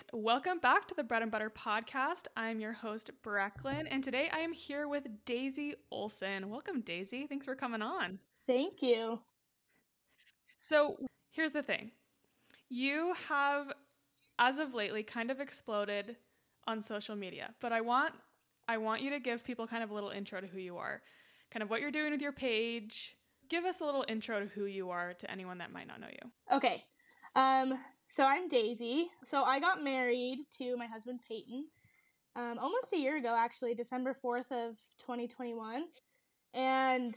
Right. 0.00 0.20
Welcome 0.22 0.58
back 0.58 0.86
to 0.88 0.94
the 0.94 1.02
Bread 1.02 1.22
and 1.22 1.30
Butter 1.30 1.50
podcast. 1.50 2.26
I'm 2.36 2.60
your 2.60 2.72
host, 2.72 3.10
Brecklin, 3.22 3.86
and 3.86 4.02
today 4.02 4.30
I 4.32 4.38
am 4.38 4.52
here 4.52 4.88
with 4.88 5.06
Dayzee 5.26 5.74
Olsen. 5.90 6.48
Welcome, 6.48 6.82
Dayzee. 6.82 7.28
Thanks 7.28 7.44
for 7.44 7.54
coming 7.54 7.82
on. 7.82 8.18
Thank 8.46 8.82
you. 8.82 9.20
So, 10.58 10.96
here's 11.32 11.52
the 11.52 11.62
thing 11.62 11.90
you 12.68 13.14
have, 13.28 13.72
as 14.38 14.58
of 14.58 14.74
lately, 14.74 15.02
kind 15.02 15.30
of 15.30 15.40
exploded 15.40 16.16
on 16.66 16.82
social 16.82 17.16
media, 17.16 17.54
but 17.60 17.72
I 17.72 17.80
want. 17.80 18.14
I 18.68 18.78
want 18.78 19.02
you 19.02 19.10
to 19.10 19.18
give 19.18 19.44
people 19.44 19.66
kind 19.66 19.82
of 19.82 19.90
a 19.90 19.94
little 19.94 20.10
intro 20.10 20.40
to 20.40 20.46
who 20.46 20.58
you 20.58 20.76
are, 20.76 21.02
kind 21.50 21.62
of 21.62 21.70
what 21.70 21.80
you're 21.80 21.90
doing 21.90 22.12
with 22.12 22.22
your 22.22 22.32
page. 22.32 23.16
Give 23.48 23.64
us 23.64 23.80
a 23.80 23.84
little 23.84 24.04
intro 24.06 24.40
to 24.40 24.46
who 24.46 24.66
you 24.66 24.90
are 24.90 25.14
to 25.14 25.30
anyone 25.30 25.58
that 25.58 25.72
might 25.72 25.88
not 25.88 26.00
know 26.00 26.06
you. 26.08 26.56
Okay. 26.56 26.84
Um, 27.34 27.78
so 28.10 28.26
I'm 28.26 28.48
Dayzee. 28.48 29.04
So 29.22 29.44
I 29.44 29.60
got 29.60 29.84
married 29.84 30.40
to 30.58 30.76
my 30.76 30.86
husband 30.86 31.20
Peyton 31.28 31.66
um, 32.34 32.58
almost 32.58 32.92
a 32.92 32.98
year 32.98 33.16
ago, 33.16 33.36
actually, 33.38 33.72
December 33.72 34.16
4th 34.24 34.50
of 34.50 34.76
2021. 34.98 35.84
And 36.52 37.14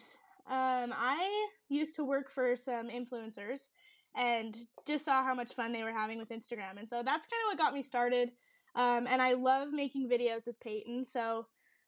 um, 0.48 0.93
I 0.95 1.48
used 1.67 1.95
to 1.95 2.05
work 2.05 2.29
for 2.29 2.55
some 2.55 2.89
influencers 2.89 3.71
and 4.15 4.55
just 4.85 5.05
saw 5.05 5.23
how 5.23 5.34
much 5.34 5.55
fun 5.55 5.71
they 5.71 5.84
were 5.84 5.91
having 5.91 6.20
with 6.20 6.29
Instagram. 6.29 6.77
And 6.77 6.87
so 6.87 6.98
that's 6.98 7.25
kind 7.25 7.41
of 7.41 7.48
what 7.48 7.57
got 7.57 7.73
me 7.73 7.81
started. 7.81 8.31
Um, 8.75 9.07
and 9.09 9.20
I 9.20 9.34
love 9.34 9.73
making 9.73 10.07
videos 10.07 10.46
with 10.46 10.59
Peyton. 10.59 11.03
So 11.05 11.48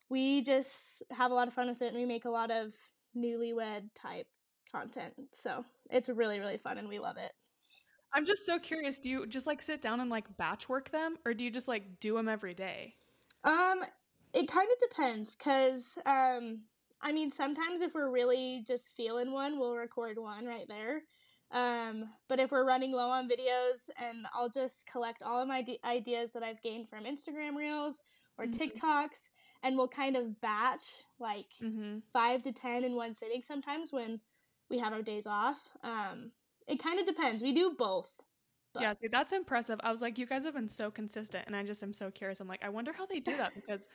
we 0.09 0.41
just 0.41 1.03
have 1.11 1.29
a 1.29 1.35
lot 1.35 1.47
of 1.47 1.53
fun 1.53 1.67
with 1.67 1.83
it 1.83 1.89
and 1.89 1.97
we 1.97 2.05
make 2.05 2.25
a 2.25 2.31
lot 2.31 2.49
of 2.49 2.73
newlywed 3.15 3.89
type 3.93 4.25
content. 4.71 5.13
So 5.31 5.63
it's 5.91 6.09
really, 6.09 6.39
really 6.39 6.57
fun 6.57 6.79
and 6.79 6.89
we 6.89 6.97
love 6.97 7.17
it. 7.17 7.33
I'm 8.15 8.25
just 8.25 8.45
so 8.45 8.57
curious. 8.57 8.97
Do 8.97 9.09
you 9.09 9.27
just 9.27 9.45
like 9.45 9.61
sit 9.61 9.81
down 9.81 9.99
and 9.99 10.09
like 10.09 10.25
batch 10.37 10.69
work 10.69 10.89
them, 10.89 11.17
or 11.25 11.33
do 11.33 11.43
you 11.43 11.51
just 11.51 11.67
like 11.67 11.99
do 11.99 12.15
them 12.15 12.29
every 12.29 12.53
day? 12.53 12.93
Um, 13.43 13.81
it 14.33 14.47
kind 14.47 14.67
of 14.71 14.89
depends, 14.89 15.35
cause 15.35 15.97
um, 16.05 16.61
I 17.01 17.11
mean, 17.11 17.29
sometimes 17.29 17.81
if 17.81 17.93
we're 17.93 18.09
really 18.09 18.63
just 18.65 18.93
feeling 18.93 19.31
one, 19.33 19.59
we'll 19.59 19.75
record 19.75 20.17
one 20.17 20.45
right 20.45 20.67
there. 20.67 21.03
Um, 21.51 22.05
but 22.27 22.39
if 22.39 22.51
we're 22.51 22.65
running 22.65 22.93
low 22.93 23.09
on 23.09 23.29
videos, 23.29 23.89
and 24.01 24.25
I'll 24.33 24.49
just 24.49 24.87
collect 24.87 25.21
all 25.21 25.41
of 25.41 25.47
my 25.47 25.63
ideas 25.83 26.31
that 26.33 26.43
I've 26.43 26.61
gained 26.61 26.89
from 26.89 27.03
Instagram 27.03 27.55
Reels 27.55 28.01
or 28.37 28.45
mm-hmm. 28.45 28.61
TikToks, 28.61 29.29
and 29.61 29.77
we'll 29.77 29.89
kind 29.89 30.15
of 30.15 30.39
batch 30.41 31.03
like 31.19 31.51
mm-hmm. 31.61 31.99
five 32.13 32.41
to 32.43 32.53
ten 32.53 32.83
in 32.85 32.95
one 32.95 33.13
sitting. 33.13 33.41
Sometimes 33.41 33.91
when 33.91 34.21
we 34.69 34.79
have 34.79 34.93
our 34.93 35.01
days 35.01 35.27
off. 35.27 35.69
Um, 35.83 36.31
it 36.67 36.81
kind 36.81 36.99
of 36.99 37.05
depends. 37.05 37.43
We 37.43 37.53
do 37.53 37.75
both. 37.77 38.23
But. 38.73 38.81
Yeah, 38.81 38.93
see, 38.97 39.07
that's 39.07 39.31
impressive. 39.31 39.79
I 39.83 39.91
was 39.91 40.01
like, 40.01 40.17
you 40.17 40.25
guys 40.25 40.43
have 40.43 40.53
been 40.53 40.67
so 40.67 40.91
consistent, 40.91 41.45
and 41.47 41.55
I 41.55 41.63
just 41.63 41.81
am 41.81 41.93
so 41.93 42.11
curious. 42.11 42.41
I'm 42.41 42.47
like, 42.47 42.63
I 42.63 42.67
wonder 42.67 42.91
how 42.91 43.05
they 43.05 43.21
do 43.21 43.35
that 43.37 43.55
because 43.55 43.87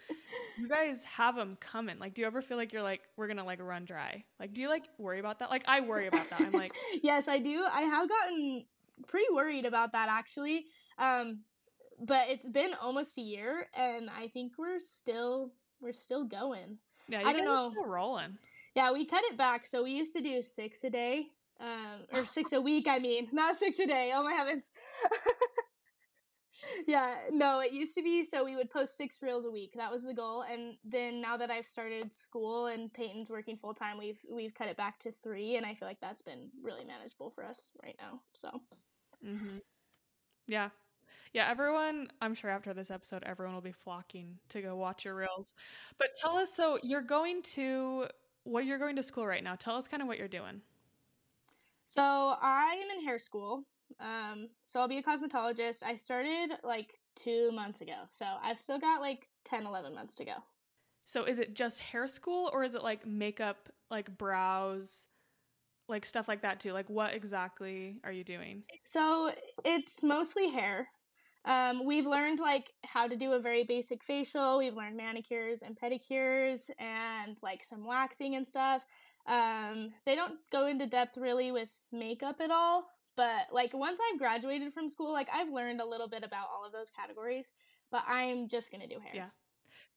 you 0.59 0.69
guys 0.69 1.05
have 1.05 1.37
them 1.37 1.59
coming. 1.61 1.99
Like, 1.99 2.15
do 2.15 2.23
you 2.23 2.27
ever 2.27 2.41
feel 2.41 2.57
like 2.57 2.73
you're 2.73 2.83
like, 2.83 3.03
we're 3.17 3.29
gonna 3.29 3.45
like 3.45 3.61
run 3.61 3.85
dry? 3.85 4.25
Like, 4.39 4.53
do 4.53 4.63
you 4.63 4.71
like 4.71 4.85
worry 4.97 5.21
about 5.21 5.41
that? 5.41 5.51
Like, 5.51 5.65
I 5.69 5.81
worry 5.81 6.07
about 6.07 6.31
that. 6.31 6.41
I'm 6.41 6.53
like, 6.53 6.75
yes, 7.03 7.29
I 7.29 7.41
do. 7.41 7.63
I 7.71 7.83
have 7.83 8.09
gotten 8.09 8.65
pretty 9.07 9.27
worried 9.35 9.67
about 9.67 9.93
that 9.93 10.09
actually. 10.09 10.65
Um, 10.99 11.41
but 12.03 12.31
it's 12.31 12.49
been 12.49 12.73
almost 12.81 13.19
a 13.19 13.23
year, 13.23 13.67
and 13.77 14.09
I 14.09 14.29
think 14.29 14.53
we're 14.57 14.81
still 14.81 15.53
we're 15.83 15.93
still 15.93 16.25
going. 16.25 16.79
Yeah, 17.07 17.23
I 17.25 17.35
don't 17.35 17.45
know. 17.45 17.75
Rolling. 17.85 18.39
Yeah, 18.75 18.93
we 18.93 19.05
cut 19.05 19.25
it 19.25 19.37
back. 19.37 19.67
So 19.67 19.83
we 19.83 19.91
used 19.91 20.15
to 20.17 20.23
do 20.23 20.41
six 20.41 20.85
a 20.85 20.91
day 20.91 21.27
um, 21.61 22.01
or 22.13 22.25
six 22.25 22.53
a 22.53 22.61
week. 22.61 22.87
I 22.89 22.99
mean, 22.99 23.29
not 23.33 23.57
six 23.57 23.79
a 23.79 23.87
day. 23.87 24.13
Oh 24.15 24.23
my 24.23 24.33
heavens. 24.33 24.71
yeah, 26.87 27.15
no, 27.31 27.61
it 27.61 27.73
used 27.73 27.95
to 27.95 28.03
be 28.03 28.25
so 28.25 28.45
we 28.45 28.57
would 28.57 28.71
post 28.71 28.97
six 28.97 29.23
reels 29.23 29.47
a 29.47 29.51
week. 29.51 29.75
That 29.77 29.93
was 29.93 30.05
the 30.05 30.15
goal. 30.15 30.45
And 30.51 30.75
then 30.85 31.21
now 31.21 31.37
that 31.37 31.51
I've 31.51 31.67
started 31.67 32.13
school 32.13 32.67
and 32.67 32.93
Peyton's 32.93 33.31
working 33.31 33.57
full 33.57 33.75
time, 33.75 33.99
we've 33.99 34.21
we've 34.31 34.55
cut 34.55 34.69
it 34.69 34.77
back 34.77 34.99
to 35.01 35.13
three, 35.13 35.57
and 35.57 35.67
I 35.67 35.75
feel 35.75 35.89
like 35.89 36.01
that's 36.01 36.23
been 36.23 36.51
really 36.63 36.85
manageable 36.85 37.31
for 37.31 37.45
us 37.45 37.73
right 37.83 37.97
now. 38.01 38.21
So, 38.33 38.49
mm-hmm. 39.25 39.59
yeah, 40.47 40.71
yeah, 41.33 41.49
everyone, 41.49 42.09
I'm 42.21 42.35
sure 42.35 42.51
after 42.51 42.75
this 42.75 42.91
episode, 42.91 43.23
everyone 43.25 43.55
will 43.55 43.63
be 43.63 43.73
flocking 43.73 44.39
to 44.49 44.61
go 44.61 44.77
watch 44.77 45.05
your 45.05 45.15
reels. 45.15 45.55
But 45.99 46.09
tell 46.21 46.37
us 46.37 46.53
so 46.53 46.79
you're 46.83 47.03
going 47.03 47.43
to 47.43 48.07
what 48.45 48.65
you're 48.65 48.79
going 48.79 48.97
to 48.97 49.03
school 49.03 49.27
right 49.27 49.45
now. 49.45 49.55
Tell 49.55 49.77
us 49.77 49.87
kind 49.87 50.03
of 50.03 50.09
what 50.09 50.19
you're 50.19 50.29
doing. 50.29 50.63
So 51.91 52.05
I 52.41 52.81
am 52.81 52.99
in 52.99 53.05
hair 53.05 53.19
school. 53.19 53.65
Um, 53.99 54.51
so 54.65 54.79
I'll 54.79 54.87
be 54.87 54.99
a 54.99 55.03
cosmetologist. 55.03 55.83
I 55.85 55.97
started 55.97 56.51
like 56.63 57.01
two 57.17 57.51
months 57.51 57.81
ago. 57.81 57.97
So 58.11 58.25
I've 58.41 58.61
still 58.61 58.79
got 58.79 59.01
like 59.01 59.27
10, 59.45 59.67
11 59.67 59.93
months 59.93 60.15
to 60.15 60.25
go. 60.25 60.35
So 61.05 61.25
is 61.25 61.41
it 61.41 61.57
just 61.57 61.81
hair 61.81 62.07
school 62.07 62.49
or 62.53 62.63
is 62.63 62.77
it 62.77 62.85
like 62.85 63.05
makeup, 63.09 63.71
like 63.91 64.17
brows, 64.17 65.07
like 65.89 66.07
stuff 66.07 66.29
like 66.29 66.43
that 66.43 66.61
too? 66.61 66.73
Like 66.73 66.89
what 66.89 67.13
exactly 67.13 67.99
are 68.05 68.13
you 68.13 68.23
doing? 68.23 68.63
So 68.85 69.33
it's 69.65 70.01
mostly 70.01 70.51
hair. 70.51 70.91
Um, 71.45 71.87
we've 71.87 72.07
learned 72.07 72.39
like 72.39 72.73
how 72.85 73.09
to 73.09 73.17
do 73.17 73.33
a 73.33 73.41
very 73.41 73.65
basic 73.65 74.05
facial. 74.05 74.59
We've 74.59 74.75
learned 74.75 74.97
manicures 74.97 75.63
and 75.63 75.79
pedicures 75.79 76.71
and 76.79 77.39
like 77.43 77.65
some 77.65 77.87
waxing 77.87 78.37
and 78.37 78.47
stuff. 78.47 78.85
Um, 79.27 79.91
they 80.05 80.15
don't 80.15 80.39
go 80.53 80.67
into 80.67 80.87
depth 80.87 81.17
really 81.17 81.51
with 81.51 81.71
makeup 81.93 82.41
at 82.41 82.51
all, 82.51 82.87
but 83.17 83.47
like 83.53 83.73
once 83.73 84.01
I've 84.11 84.19
graduated 84.19 84.73
from 84.75 84.89
school, 84.89 85.13
like 85.13 85.29
I've 85.33 85.51
learned 85.53 85.81
a 85.81 85.87
little 85.87 86.09
bit 86.09 86.25
about 86.25 86.49
all 86.55 86.67
of 86.67 86.73
those 86.73 86.91
categories, 86.91 87.53
but 87.91 88.03
I'm 88.07 88.49
just 88.49 88.71
gonna 88.71 88.87
do 88.87 89.01
hair. 89.01 89.13
Yeah. 89.15 89.29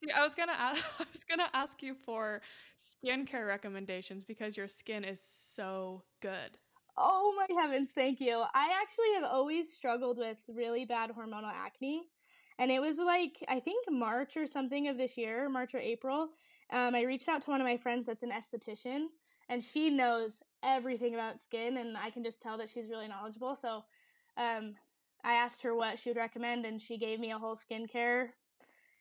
See, 0.02 0.12
I 0.12 0.24
was 0.24 0.36
gonna 0.36 0.54
ask, 0.58 0.84
I 1.00 1.06
was 1.12 1.24
gonna 1.24 1.50
ask 1.54 1.82
you 1.84 1.94
for 1.94 2.42
skincare 2.80 3.48
recommendations 3.48 4.24
because 4.24 4.56
your 4.56 4.68
skin 4.68 5.04
is 5.04 5.22
so 5.22 6.04
good. 6.22 6.58
Oh 6.98 7.34
my 7.38 7.62
heavens, 7.62 7.92
thank 7.92 8.22
you. 8.22 8.44
I 8.54 8.80
actually 8.82 9.14
have 9.16 9.24
always 9.24 9.74
struggled 9.74 10.18
with 10.18 10.38
really 10.48 10.86
bad 10.86 11.12
hormonal 11.12 11.52
acne. 11.52 12.04
And 12.60 12.70
it 12.70 12.82
was 12.82 13.00
like, 13.00 13.44
I 13.48 13.60
think 13.60 13.86
March 13.90 14.38
or 14.38 14.46
something 14.46 14.88
of 14.88 14.98
this 14.98 15.18
year, 15.18 15.50
March 15.50 15.74
or 15.74 15.80
April. 15.80 16.30
Um, 16.72 16.96
I 16.96 17.02
reached 17.02 17.28
out 17.28 17.42
to 17.42 17.50
one 17.50 17.62
of 17.62 17.68
my 17.68 17.78
friends 17.78 18.06
that's 18.06 18.24
an 18.24 18.32
esthetician, 18.32 19.08
and 19.50 19.62
she 19.62 19.90
knows 19.90 20.42
everything 20.64 21.14
about 21.14 21.40
skin, 21.40 21.78
and 21.78 21.98
I 21.98 22.10
can 22.10 22.24
just 22.24 22.42
tell 22.42 22.58
that 22.58 22.70
she's 22.70 22.90
really 22.90 23.08
knowledgeable. 23.08 23.56
So 23.56 23.84
um, 24.38 24.76
I 25.24 25.34
asked 25.34 25.64
her 25.64 25.76
what 25.76 26.00
she 26.00 26.10
would 26.10 26.18
recommend, 26.18 26.66
and 26.66 26.82
she 26.82 26.98
gave 26.98 27.20
me 27.20 27.32
a 27.32 27.38
whole 27.38 27.56
skincare. 27.56 28.30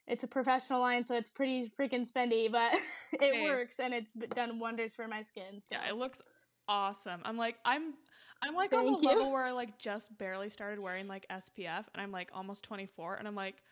It's 0.06 0.24
a 0.24 0.28
professional 0.28 0.80
line, 0.80 1.04
so 1.04 1.14
it's 1.14 1.28
pretty 1.28 1.70
freaking 1.78 2.10
spendy, 2.10 2.50
but 2.50 2.74
it 3.12 3.34
hey. 3.34 3.42
works, 3.42 3.80
and 3.80 3.94
it's 3.94 4.14
done 4.14 4.58
wonders 4.58 4.94
for 4.94 5.06
my 5.06 5.22
skin. 5.22 5.60
So. 5.60 5.76
Yeah, 5.76 5.90
it 5.90 5.96
looks 5.96 6.20
awesome. 6.68 7.20
I'm 7.24 7.36
like 7.36 7.56
I'm 7.64 7.94
I'm 8.42 8.54
like 8.54 8.70
Thank 8.70 8.86
on 8.86 8.92
the 8.94 9.02
you. 9.02 9.08
level 9.08 9.32
where 9.32 9.44
I 9.44 9.50
like 9.62 9.78
just 9.78 10.16
barely 10.18 10.48
started 10.48 10.80
wearing 10.80 11.06
like 11.08 11.26
SPF 11.28 11.84
and 11.92 12.02
I'm 12.02 12.10
like 12.10 12.30
almost 12.34 12.64
24 12.64 13.16
and 13.16 13.28
I'm 13.28 13.34
like 13.34 13.62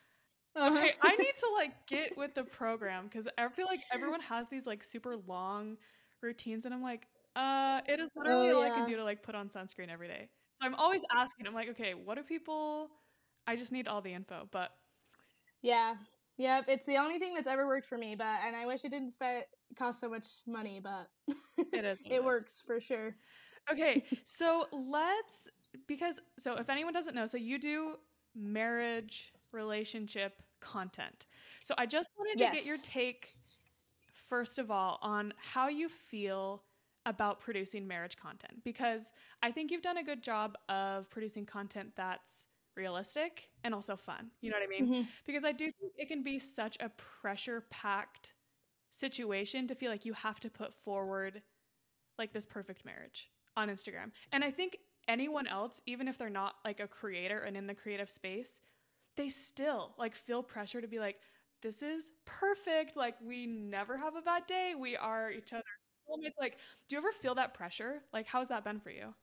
uh-huh. 0.56 0.76
okay, 0.76 0.92
I 1.02 1.16
need 1.16 1.32
to 1.38 1.48
like 1.54 1.86
get 1.86 2.16
with 2.16 2.34
the 2.34 2.44
program 2.44 3.08
cuz 3.08 3.28
I 3.38 3.48
feel 3.48 3.66
like 3.66 3.80
everyone 3.92 4.20
has 4.20 4.48
these 4.48 4.66
like 4.66 4.82
super 4.82 5.16
long 5.16 5.76
routines 6.22 6.64
and 6.64 6.74
I'm 6.74 6.82
like 6.82 7.06
uh 7.36 7.80
it 7.86 8.00
is 8.00 8.10
literally 8.16 8.50
oh, 8.50 8.56
all 8.56 8.66
yeah. 8.66 8.72
I 8.72 8.76
can 8.76 8.88
do 8.88 8.96
to 8.96 9.04
like 9.04 9.22
put 9.22 9.34
on 9.34 9.48
sunscreen 9.48 9.88
every 9.90 10.08
day. 10.08 10.28
So 10.60 10.66
I'm 10.66 10.74
always 10.74 11.02
asking 11.14 11.46
I'm 11.46 11.54
like 11.54 11.68
okay, 11.70 11.94
what 11.94 12.16
do 12.16 12.22
people 12.22 12.90
I 13.46 13.56
just 13.56 13.72
need 13.72 13.88
all 13.88 14.00
the 14.00 14.12
info, 14.12 14.48
but 14.50 14.72
yeah. 15.62 15.96
Yep, 16.40 16.64
it's 16.68 16.86
the 16.86 16.96
only 16.96 17.18
thing 17.18 17.34
that's 17.34 17.46
ever 17.46 17.66
worked 17.66 17.86
for 17.86 17.98
me, 17.98 18.14
but 18.14 18.38
and 18.46 18.56
I 18.56 18.64
wish 18.64 18.86
it 18.86 18.90
didn't 18.90 19.10
spend 19.10 19.44
cost 19.76 20.00
so 20.00 20.08
much 20.08 20.26
money, 20.46 20.80
but 20.82 21.10
it 21.74 21.84
is. 21.84 22.02
it, 22.08 22.24
works 22.24 22.62
for 22.66 22.80
sure. 22.80 23.14
Okay, 23.70 24.02
so 24.24 24.64
let's 24.72 25.48
because 25.86 26.18
so 26.38 26.54
if 26.54 26.70
anyone 26.70 26.94
doesn't 26.94 27.14
know, 27.14 27.26
so 27.26 27.36
you 27.36 27.58
do 27.58 27.96
marriage 28.34 29.34
relationship 29.52 30.42
content. 30.60 31.26
So 31.62 31.74
I 31.76 31.84
just 31.84 32.08
wanted 32.18 32.40
yes. 32.40 32.52
to 32.52 32.56
get 32.56 32.64
your 32.64 32.78
take 32.78 33.18
first 34.30 34.58
of 34.58 34.70
all 34.70 34.98
on 35.02 35.34
how 35.36 35.68
you 35.68 35.90
feel 35.90 36.62
about 37.04 37.40
producing 37.40 37.86
marriage 37.86 38.16
content 38.16 38.64
because 38.64 39.12
I 39.42 39.50
think 39.50 39.70
you've 39.70 39.82
done 39.82 39.98
a 39.98 40.04
good 40.04 40.22
job 40.22 40.56
of 40.70 41.10
producing 41.10 41.44
content 41.44 41.92
that's 41.96 42.46
realistic 42.80 43.46
and 43.62 43.74
also 43.74 43.94
fun. 43.94 44.30
You 44.40 44.50
know 44.50 44.56
what 44.56 44.64
I 44.64 44.80
mean? 44.80 44.88
Mm-hmm. 44.88 45.08
Because 45.26 45.44
I 45.44 45.52
do 45.52 45.66
think 45.66 45.92
it 45.96 46.08
can 46.08 46.22
be 46.22 46.38
such 46.38 46.78
a 46.80 46.90
pressure 47.20 47.64
packed 47.70 48.32
situation 48.90 49.68
to 49.68 49.74
feel 49.74 49.90
like 49.90 50.06
you 50.06 50.14
have 50.14 50.40
to 50.40 50.50
put 50.50 50.72
forward 50.74 51.42
like 52.18 52.32
this 52.32 52.46
perfect 52.46 52.84
marriage 52.86 53.30
on 53.56 53.68
Instagram. 53.68 54.12
And 54.32 54.42
I 54.42 54.50
think 54.50 54.78
anyone 55.08 55.46
else, 55.46 55.82
even 55.86 56.08
if 56.08 56.16
they're 56.16 56.30
not 56.30 56.54
like 56.64 56.80
a 56.80 56.88
creator 56.88 57.40
and 57.40 57.56
in 57.56 57.66
the 57.66 57.74
creative 57.74 58.10
space, 58.10 58.60
they 59.16 59.28
still 59.28 59.94
like 59.98 60.14
feel 60.14 60.42
pressure 60.42 60.80
to 60.80 60.88
be 60.88 60.98
like, 60.98 61.16
this 61.62 61.82
is 61.82 62.12
perfect. 62.24 62.96
Like 62.96 63.16
we 63.22 63.46
never 63.46 63.98
have 63.98 64.16
a 64.16 64.22
bad 64.22 64.46
day. 64.46 64.72
We 64.78 64.96
are 64.96 65.30
each 65.30 65.52
other's 65.52 65.64
soulmates. 66.08 66.40
Like, 66.40 66.56
do 66.88 66.96
you 66.96 66.98
ever 66.98 67.12
feel 67.12 67.34
that 67.34 67.52
pressure? 67.52 68.02
Like, 68.12 68.26
how's 68.26 68.48
that 68.48 68.64
been 68.64 68.80
for 68.80 68.90
you? 68.90 69.14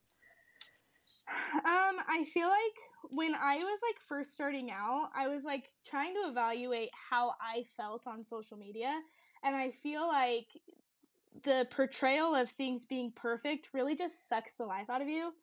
Um, 1.58 1.98
I 2.08 2.26
feel 2.26 2.48
like 2.48 3.12
when 3.12 3.34
I 3.36 3.58
was 3.58 3.80
like 3.88 4.00
first 4.00 4.34
starting 4.34 4.72
out, 4.72 5.10
I 5.16 5.28
was 5.28 5.46
like 5.46 5.66
trying 5.86 6.14
to 6.14 6.30
evaluate 6.30 6.90
how 7.10 7.34
I 7.42 7.64
felt 7.76 8.08
on 8.08 8.24
social 8.24 8.58
media. 8.58 9.02
And 9.44 9.56
I 9.56 9.72
feel 9.72 10.08
like 10.08 10.48
the 11.44 11.68
portrayal 11.70 12.36
of 12.36 12.50
things 12.50 12.86
being 12.86 13.12
perfect 13.12 13.70
really 13.74 13.96
just 13.96 14.28
sucks 14.28 14.56
the 14.56 14.66
life 14.66 14.90
out 14.90 15.02
of 15.02 15.08
you 15.08 15.34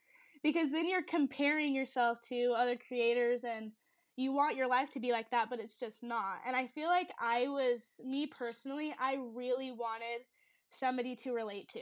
because 0.42 0.72
then 0.72 0.88
you're 0.88 1.02
comparing 1.02 1.74
yourself 1.74 2.20
to 2.28 2.54
other 2.56 2.76
creators 2.76 3.44
and 3.44 3.72
you 4.16 4.32
want 4.32 4.56
your 4.56 4.68
life 4.68 4.90
to 4.90 5.00
be 5.00 5.12
like 5.12 5.30
that, 5.30 5.50
but 5.50 5.60
it's 5.60 5.76
just 5.76 6.02
not. 6.02 6.38
And 6.46 6.54
I 6.54 6.66
feel 6.68 6.88
like 6.88 7.10
I 7.20 7.48
was, 7.48 8.00
me 8.04 8.26
personally, 8.26 8.94
I 8.98 9.18
really 9.34 9.72
wanted 9.72 10.24
somebody 10.70 11.16
to 11.16 11.32
relate 11.32 11.68
to. 11.70 11.80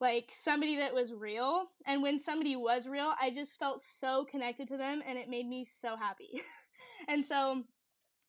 Like 0.00 0.30
somebody 0.34 0.76
that 0.76 0.94
was 0.94 1.12
real. 1.12 1.66
And 1.86 2.02
when 2.02 2.18
somebody 2.18 2.56
was 2.56 2.88
real, 2.88 3.12
I 3.20 3.30
just 3.30 3.58
felt 3.58 3.82
so 3.82 4.24
connected 4.24 4.68
to 4.68 4.78
them 4.78 5.02
and 5.06 5.18
it 5.18 5.28
made 5.28 5.46
me 5.46 5.64
so 5.64 5.96
happy. 5.96 6.40
and 7.08 7.24
so 7.26 7.64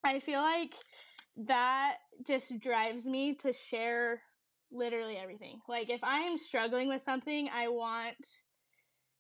I 0.04 0.20
feel 0.20 0.42
like 0.42 0.76
that 1.38 1.98
just 2.28 2.60
drives 2.60 3.08
me 3.08 3.36
to 3.36 3.54
share 3.54 4.22
literally 4.72 5.18
everything. 5.18 5.62
Like 5.68 5.90
if 5.90 6.04
I 6.04 6.22
am 6.22 6.38
struggling 6.38 6.90
with 6.90 7.02
something, 7.02 7.50
I 7.54 7.70
want 7.70 8.26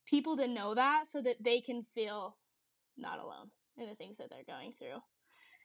people 0.06 0.36
to 0.38 0.47
know 0.47 0.75
that 0.75 1.07
so 1.07 1.21
that 1.21 1.44
they 1.44 1.62
can 1.62 1.83
feel 1.94 2.38
not 2.97 3.19
alone 3.19 3.51
in 3.77 3.88
the 3.88 3.95
things 3.95 4.18
that 4.18 4.30
they're 4.30 4.44
going 4.45 4.74
through. 4.77 5.00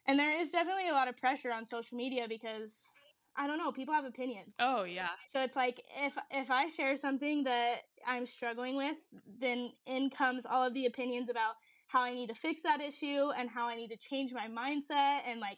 And 0.07 0.17
there 0.17 0.31
is 0.31 0.51
definitely 0.51 0.87
a 0.87 0.93
lot 0.93 1.09
of 1.09 1.17
pressure 1.17 1.51
on 1.51 1.65
social 1.65 1.97
media 1.97 2.27
because 2.29 2.93
I 3.37 3.47
don't 3.47 3.59
know, 3.59 3.71
people 3.71 3.93
have 3.93 4.05
opinions. 4.05 4.57
Oh 4.59 4.83
yeah. 4.83 5.09
So 5.27 5.43
it's 5.43 5.55
like 5.55 5.83
if 6.03 6.17
if 6.31 6.49
I 6.49 6.69
share 6.69 6.97
something 6.97 7.43
that 7.43 7.81
I'm 8.05 8.25
struggling 8.25 8.75
with, 8.75 8.97
then 9.39 9.71
in 9.85 10.09
comes 10.09 10.45
all 10.45 10.63
of 10.63 10.73
the 10.73 10.85
opinions 10.85 11.29
about 11.29 11.55
how 11.87 12.03
I 12.03 12.13
need 12.13 12.29
to 12.29 12.35
fix 12.35 12.63
that 12.63 12.81
issue 12.81 13.29
and 13.37 13.49
how 13.49 13.67
I 13.67 13.75
need 13.75 13.89
to 13.89 13.97
change 13.97 14.33
my 14.33 14.47
mindset 14.47 15.21
and 15.27 15.39
like 15.39 15.57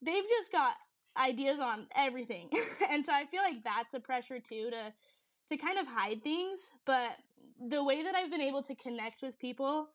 they've 0.00 0.28
just 0.28 0.52
got 0.52 0.74
ideas 1.16 1.60
on 1.60 1.86
everything. 1.96 2.48
and 2.90 3.04
so 3.04 3.12
I 3.12 3.26
feel 3.26 3.42
like 3.42 3.64
that's 3.64 3.94
a 3.94 4.00
pressure 4.00 4.38
too 4.38 4.70
to 4.70 4.92
to 5.48 5.56
kind 5.56 5.78
of 5.78 5.86
hide 5.86 6.22
things, 6.22 6.72
but 6.84 7.16
the 7.60 7.82
way 7.82 8.02
that 8.02 8.14
I've 8.14 8.30
been 8.30 8.40
able 8.40 8.62
to 8.62 8.74
connect 8.74 9.22
with 9.22 9.38
people 9.38 9.88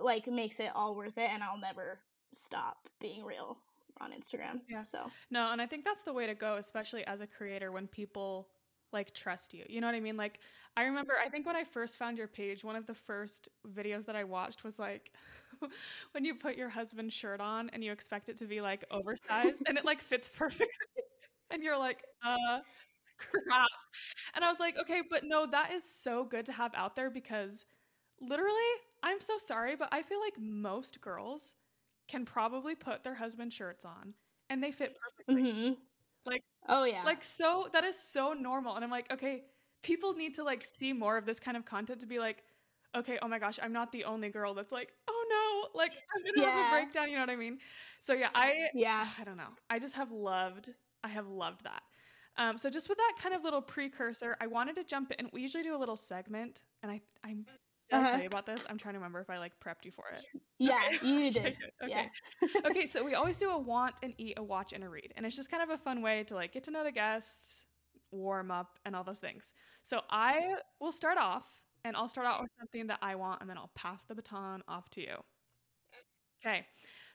like 0.00 0.26
makes 0.26 0.58
it 0.58 0.70
all 0.74 0.94
worth 0.94 1.18
it 1.18 1.30
and 1.32 1.42
I'll 1.42 1.60
never 1.60 2.00
stop 2.32 2.88
being 3.00 3.24
real 3.24 3.58
on 4.00 4.12
Instagram. 4.12 4.60
Yeah. 4.68 4.84
So 4.84 5.10
no, 5.30 5.52
and 5.52 5.60
I 5.60 5.66
think 5.66 5.84
that's 5.84 6.02
the 6.02 6.12
way 6.12 6.26
to 6.26 6.34
go, 6.34 6.56
especially 6.56 7.06
as 7.06 7.20
a 7.20 7.26
creator 7.26 7.72
when 7.72 7.86
people 7.86 8.48
like 8.92 9.12
trust 9.14 9.52
you. 9.52 9.64
You 9.68 9.80
know 9.80 9.86
what 9.86 9.96
I 9.96 10.00
mean? 10.00 10.16
Like 10.16 10.40
I 10.76 10.84
remember 10.84 11.14
I 11.24 11.28
think 11.28 11.46
when 11.46 11.56
I 11.56 11.64
first 11.64 11.96
found 11.96 12.18
your 12.18 12.28
page, 12.28 12.64
one 12.64 12.76
of 12.76 12.86
the 12.86 12.94
first 12.94 13.48
videos 13.74 14.06
that 14.06 14.16
I 14.16 14.24
watched 14.24 14.64
was 14.64 14.78
like 14.78 15.12
when 16.12 16.24
you 16.24 16.34
put 16.34 16.56
your 16.56 16.68
husband's 16.68 17.14
shirt 17.14 17.40
on 17.40 17.70
and 17.72 17.82
you 17.82 17.92
expect 17.92 18.28
it 18.28 18.36
to 18.38 18.46
be 18.46 18.60
like 18.60 18.84
oversized 18.90 19.64
and 19.68 19.76
it 19.76 19.84
like 19.84 20.00
fits 20.00 20.28
perfectly. 20.36 20.68
and 21.50 21.62
you're 21.62 21.78
like, 21.78 22.02
uh 22.24 22.60
crap. 23.18 23.68
And 24.34 24.44
I 24.44 24.48
was 24.48 24.60
like, 24.60 24.76
okay, 24.78 25.02
but 25.08 25.24
no, 25.24 25.46
that 25.46 25.72
is 25.72 25.84
so 25.84 26.24
good 26.24 26.46
to 26.46 26.52
have 26.52 26.72
out 26.74 26.96
there 26.96 27.10
because 27.10 27.64
literally, 28.20 28.52
I'm 29.02 29.20
so 29.20 29.38
sorry, 29.38 29.76
but 29.76 29.88
I 29.92 30.02
feel 30.02 30.20
like 30.20 30.34
most 30.38 31.00
girls 31.00 31.54
can 32.08 32.24
probably 32.24 32.74
put 32.74 33.04
their 33.04 33.14
husband 33.14 33.52
shirts 33.52 33.84
on 33.84 34.14
and 34.50 34.62
they 34.62 34.70
fit 34.70 34.96
perfectly. 35.00 35.52
Mm-hmm. 35.52 35.72
Like, 36.24 36.42
oh 36.68 36.84
yeah, 36.84 37.02
like 37.04 37.22
so 37.22 37.68
that 37.72 37.84
is 37.84 37.98
so 37.98 38.32
normal. 38.32 38.74
And 38.74 38.84
I'm 38.84 38.90
like, 38.90 39.10
okay, 39.12 39.44
people 39.82 40.14
need 40.14 40.34
to 40.34 40.44
like 40.44 40.64
see 40.64 40.92
more 40.92 41.16
of 41.16 41.24
this 41.24 41.38
kind 41.38 41.56
of 41.56 41.64
content 41.64 42.00
to 42.00 42.06
be 42.06 42.18
like, 42.18 42.42
okay, 42.96 43.18
oh 43.22 43.28
my 43.28 43.38
gosh, 43.38 43.58
I'm 43.62 43.72
not 43.72 43.92
the 43.92 44.04
only 44.04 44.28
girl 44.28 44.54
that's 44.54 44.72
like, 44.72 44.92
oh 45.08 45.24
no, 45.30 45.78
like 45.78 45.92
I'm 45.92 46.22
gonna 46.22 46.46
yeah. 46.46 46.56
have 46.56 46.66
a 46.66 46.70
breakdown. 46.70 47.08
You 47.08 47.14
know 47.14 47.22
what 47.22 47.30
I 47.30 47.36
mean? 47.36 47.58
So 48.00 48.12
yeah, 48.12 48.30
I 48.34 48.68
yeah, 48.74 49.06
I 49.20 49.24
don't 49.24 49.36
know. 49.36 49.54
I 49.70 49.78
just 49.78 49.94
have 49.94 50.10
loved, 50.10 50.70
I 51.04 51.08
have 51.08 51.28
loved 51.28 51.64
that. 51.64 51.82
Um, 52.38 52.58
so 52.58 52.68
just 52.68 52.88
with 52.88 52.98
that 52.98 53.14
kind 53.18 53.34
of 53.34 53.44
little 53.44 53.62
precursor, 53.62 54.36
I 54.40 54.46
wanted 54.46 54.76
to 54.76 54.84
jump 54.84 55.12
in. 55.12 55.30
We 55.32 55.40
usually 55.40 55.62
do 55.62 55.74
a 55.74 55.78
little 55.78 55.96
segment, 55.96 56.62
and 56.82 56.90
I 56.92 57.00
I'm 57.24 57.46
did 57.90 57.96
uh-huh. 57.98 58.06
I 58.06 58.10
tell 58.12 58.20
you 58.22 58.26
about 58.26 58.46
this? 58.46 58.64
I'm 58.68 58.78
trying 58.78 58.94
to 58.94 58.98
remember 58.98 59.20
if 59.20 59.30
I 59.30 59.38
like 59.38 59.52
prepped 59.64 59.84
you 59.84 59.92
for 59.92 60.04
it. 60.12 60.40
Yeah, 60.58 60.80
okay. 60.88 61.06
you 61.06 61.30
did. 61.32 61.56
okay. 61.82 61.86
Yeah. 61.86 62.06
okay, 62.66 62.86
so 62.86 63.04
we 63.04 63.14
always 63.14 63.38
do 63.38 63.50
a 63.50 63.58
want 63.58 63.94
and 64.02 64.12
eat, 64.18 64.34
a 64.38 64.42
watch 64.42 64.72
and 64.72 64.82
a 64.82 64.88
read. 64.88 65.12
And 65.16 65.24
it's 65.24 65.36
just 65.36 65.50
kind 65.50 65.62
of 65.62 65.70
a 65.70 65.78
fun 65.78 66.02
way 66.02 66.24
to 66.24 66.34
like 66.34 66.52
get 66.52 66.64
to 66.64 66.72
know 66.72 66.82
the 66.82 66.90
guests, 66.90 67.64
warm 68.10 68.50
up, 68.50 68.78
and 68.84 68.96
all 68.96 69.04
those 69.04 69.20
things. 69.20 69.52
So 69.84 70.00
I 70.10 70.56
will 70.80 70.90
start 70.90 71.16
off 71.16 71.46
and 71.84 71.96
I'll 71.96 72.08
start 72.08 72.26
out 72.26 72.40
with 72.40 72.50
something 72.58 72.88
that 72.88 72.98
I 73.02 73.14
want 73.14 73.40
and 73.40 73.48
then 73.48 73.56
I'll 73.56 73.70
pass 73.76 74.02
the 74.02 74.16
baton 74.16 74.62
off 74.66 74.90
to 74.90 75.00
you. 75.00 75.14
Okay. 76.44 76.66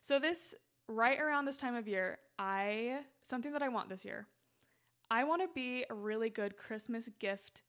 So 0.01 0.19
this 0.19 0.55
right 0.87 1.19
around 1.19 1.45
this 1.45 1.57
time 1.57 1.75
of 1.75 1.85
year, 1.85 2.19
I 2.39 3.01
something 3.23 3.51
that 3.51 3.61
I 3.61 3.67
want 3.67 3.89
this 3.89 4.05
year. 4.05 4.27
I 5.09 5.25
want 5.25 5.41
to 5.41 5.49
be 5.53 5.83
a 5.89 5.93
really 5.93 6.29
good 6.29 6.55
Christmas 6.55 7.09
gift 7.19 7.63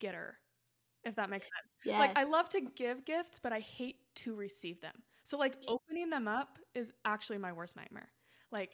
getter 0.00 0.38
if 1.06 1.14
that 1.14 1.30
makes 1.30 1.46
sense. 1.46 1.72
Yes. 1.84 1.98
Like 1.98 2.18
I 2.18 2.24
love 2.24 2.48
to 2.50 2.60
give 2.60 3.04
gifts, 3.04 3.38
but 3.42 3.52
I 3.52 3.60
hate 3.60 3.96
to 4.16 4.34
receive 4.34 4.80
them. 4.80 5.02
So 5.24 5.38
like 5.38 5.56
opening 5.66 6.10
them 6.10 6.28
up 6.28 6.58
is 6.74 6.92
actually 7.04 7.38
my 7.38 7.52
worst 7.52 7.76
nightmare. 7.76 8.08
Like 8.52 8.70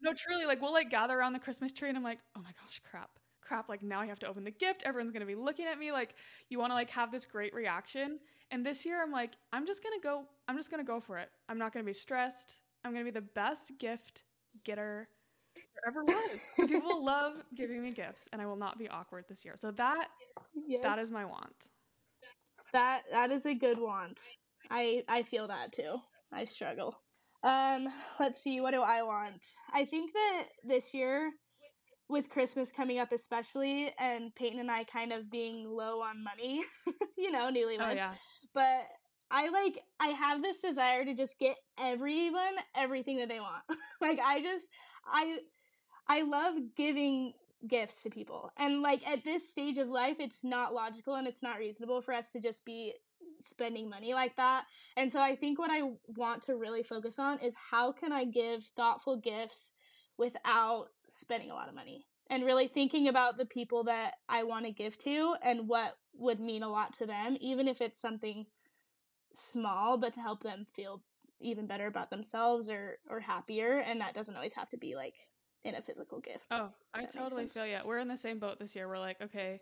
no 0.00 0.12
truly 0.14 0.46
like 0.46 0.62
we'll 0.62 0.72
like 0.72 0.90
gather 0.90 1.18
around 1.18 1.32
the 1.32 1.38
Christmas 1.38 1.72
tree 1.72 1.88
and 1.88 1.98
I'm 1.98 2.04
like, 2.04 2.20
"Oh 2.36 2.40
my 2.40 2.52
gosh, 2.62 2.80
crap. 2.88 3.10
Crap, 3.40 3.68
like 3.68 3.82
now 3.82 4.00
I 4.00 4.06
have 4.06 4.18
to 4.20 4.28
open 4.28 4.44
the 4.44 4.50
gift. 4.50 4.82
Everyone's 4.84 5.12
going 5.12 5.20
to 5.20 5.26
be 5.26 5.34
looking 5.34 5.66
at 5.66 5.78
me 5.78 5.90
like 5.90 6.14
you 6.48 6.58
want 6.58 6.70
to 6.70 6.74
like 6.74 6.90
have 6.90 7.10
this 7.10 7.26
great 7.26 7.54
reaction." 7.54 8.20
And 8.50 8.64
this 8.64 8.84
year 8.84 9.02
I'm 9.02 9.10
like, 9.10 9.36
"I'm 9.52 9.66
just 9.66 9.82
going 9.82 9.98
to 9.98 10.02
go 10.02 10.26
I'm 10.48 10.56
just 10.56 10.70
going 10.70 10.84
to 10.84 10.86
go 10.86 11.00
for 11.00 11.18
it. 11.18 11.30
I'm 11.48 11.58
not 11.58 11.72
going 11.72 11.84
to 11.84 11.88
be 11.88 11.94
stressed. 11.94 12.60
I'm 12.84 12.92
going 12.92 13.04
to 13.04 13.10
be 13.10 13.18
the 13.18 13.26
best 13.34 13.72
gift 13.78 14.24
getter 14.64 15.08
ever 15.86 16.04
was. 16.04 16.52
People 16.68 17.04
love 17.04 17.34
giving 17.56 17.82
me 17.82 17.90
gifts, 17.90 18.26
and 18.32 18.40
I 18.40 18.46
will 18.46 18.56
not 18.56 18.78
be 18.78 18.88
awkward 18.88 19.24
this 19.28 19.44
year. 19.44 19.54
So 19.58 19.70
that 19.72 20.08
yes. 20.54 20.82
that 20.82 20.98
is 20.98 21.10
my 21.10 21.24
want. 21.24 21.68
That 22.72 23.02
that 23.12 23.30
is 23.30 23.46
a 23.46 23.54
good 23.54 23.78
want. 23.78 24.20
I 24.70 25.04
I 25.08 25.22
feel 25.22 25.48
that 25.48 25.72
too. 25.72 25.96
I 26.32 26.44
struggle. 26.44 26.96
Um, 27.42 27.88
let's 28.18 28.42
see. 28.42 28.60
What 28.60 28.72
do 28.72 28.80
I 28.80 29.02
want? 29.02 29.44
I 29.72 29.84
think 29.84 30.12
that 30.14 30.44
this 30.64 30.94
year, 30.94 31.30
with 32.08 32.30
Christmas 32.30 32.72
coming 32.72 32.98
up, 32.98 33.12
especially, 33.12 33.92
and 33.98 34.34
Peyton 34.34 34.60
and 34.60 34.70
I 34.70 34.84
kind 34.84 35.12
of 35.12 35.30
being 35.30 35.68
low 35.68 36.00
on 36.00 36.24
money, 36.24 36.62
you 37.18 37.30
know, 37.30 37.50
newlyweds. 37.50 37.90
Oh, 37.90 37.92
yeah. 37.92 38.14
But 38.54 38.86
I 39.34 39.48
like 39.48 39.80
I 39.98 40.08
have 40.08 40.42
this 40.42 40.60
desire 40.60 41.04
to 41.04 41.12
just 41.12 41.40
get 41.40 41.56
everyone 41.76 42.54
everything 42.76 43.16
that 43.16 43.28
they 43.28 43.40
want. 43.40 43.64
like 44.00 44.20
I 44.24 44.40
just 44.40 44.70
I 45.04 45.38
I 46.08 46.22
love 46.22 46.54
giving 46.76 47.32
gifts 47.66 48.04
to 48.04 48.10
people. 48.10 48.52
And 48.56 48.80
like 48.80 49.04
at 49.08 49.24
this 49.24 49.50
stage 49.50 49.78
of 49.78 49.88
life 49.88 50.16
it's 50.20 50.44
not 50.44 50.72
logical 50.72 51.16
and 51.16 51.26
it's 51.26 51.42
not 51.42 51.58
reasonable 51.58 52.00
for 52.00 52.14
us 52.14 52.30
to 52.30 52.40
just 52.40 52.64
be 52.64 52.94
spending 53.40 53.90
money 53.90 54.14
like 54.14 54.36
that. 54.36 54.66
And 54.96 55.10
so 55.10 55.20
I 55.20 55.34
think 55.34 55.58
what 55.58 55.70
I 55.70 55.82
want 56.06 56.42
to 56.42 56.54
really 56.54 56.84
focus 56.84 57.18
on 57.18 57.40
is 57.40 57.56
how 57.72 57.90
can 57.90 58.12
I 58.12 58.24
give 58.24 58.62
thoughtful 58.76 59.16
gifts 59.16 59.72
without 60.16 60.90
spending 61.08 61.50
a 61.50 61.54
lot 61.54 61.68
of 61.68 61.74
money? 61.74 62.06
And 62.30 62.44
really 62.44 62.68
thinking 62.68 63.08
about 63.08 63.36
the 63.36 63.46
people 63.46 63.82
that 63.84 64.14
I 64.28 64.44
want 64.44 64.64
to 64.64 64.70
give 64.70 64.96
to 64.98 65.34
and 65.42 65.68
what 65.68 65.96
would 66.14 66.38
mean 66.38 66.62
a 66.62 66.70
lot 66.70 66.92
to 66.94 67.06
them, 67.06 67.36
even 67.40 67.66
if 67.66 67.80
it's 67.80 68.00
something 68.00 68.46
small, 69.34 69.98
but 69.98 70.12
to 70.14 70.20
help 70.20 70.42
them 70.42 70.66
feel 70.72 71.02
even 71.40 71.66
better 71.66 71.86
about 71.86 72.10
themselves 72.10 72.70
or 72.70 72.98
or 73.08 73.20
happier. 73.20 73.78
And 73.78 74.00
that 74.00 74.14
doesn't 74.14 74.34
always 74.34 74.54
have 74.54 74.68
to 74.70 74.78
be 74.78 74.94
like 74.94 75.14
in 75.64 75.74
a 75.74 75.82
physical 75.82 76.20
gift. 76.20 76.46
Oh, 76.50 76.70
I 76.92 77.04
totally 77.04 77.46
feel 77.46 77.66
yeah. 77.66 77.82
We're 77.84 77.98
in 77.98 78.08
the 78.08 78.16
same 78.16 78.38
boat 78.38 78.58
this 78.58 78.74
year. 78.76 78.88
We're 78.88 78.98
like, 78.98 79.20
okay, 79.20 79.60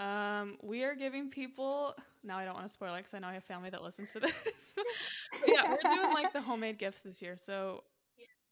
um, 0.00 0.56
we 0.62 0.84
are 0.84 0.94
giving 0.94 1.30
people. 1.30 1.94
Now 2.24 2.38
I 2.38 2.44
don't 2.44 2.54
want 2.54 2.66
to 2.66 2.72
spoil 2.72 2.94
it 2.94 2.98
because 2.98 3.14
I 3.14 3.18
know 3.18 3.28
I 3.28 3.34
have 3.34 3.44
family 3.44 3.70
that 3.70 3.82
listens 3.82 4.12
to 4.12 4.20
this. 4.20 4.32
yeah, 5.46 5.62
we're 5.68 5.94
doing 5.94 6.12
like 6.12 6.32
the 6.32 6.40
homemade 6.40 6.78
gifts 6.78 7.02
this 7.02 7.20
year, 7.20 7.36
so 7.36 7.84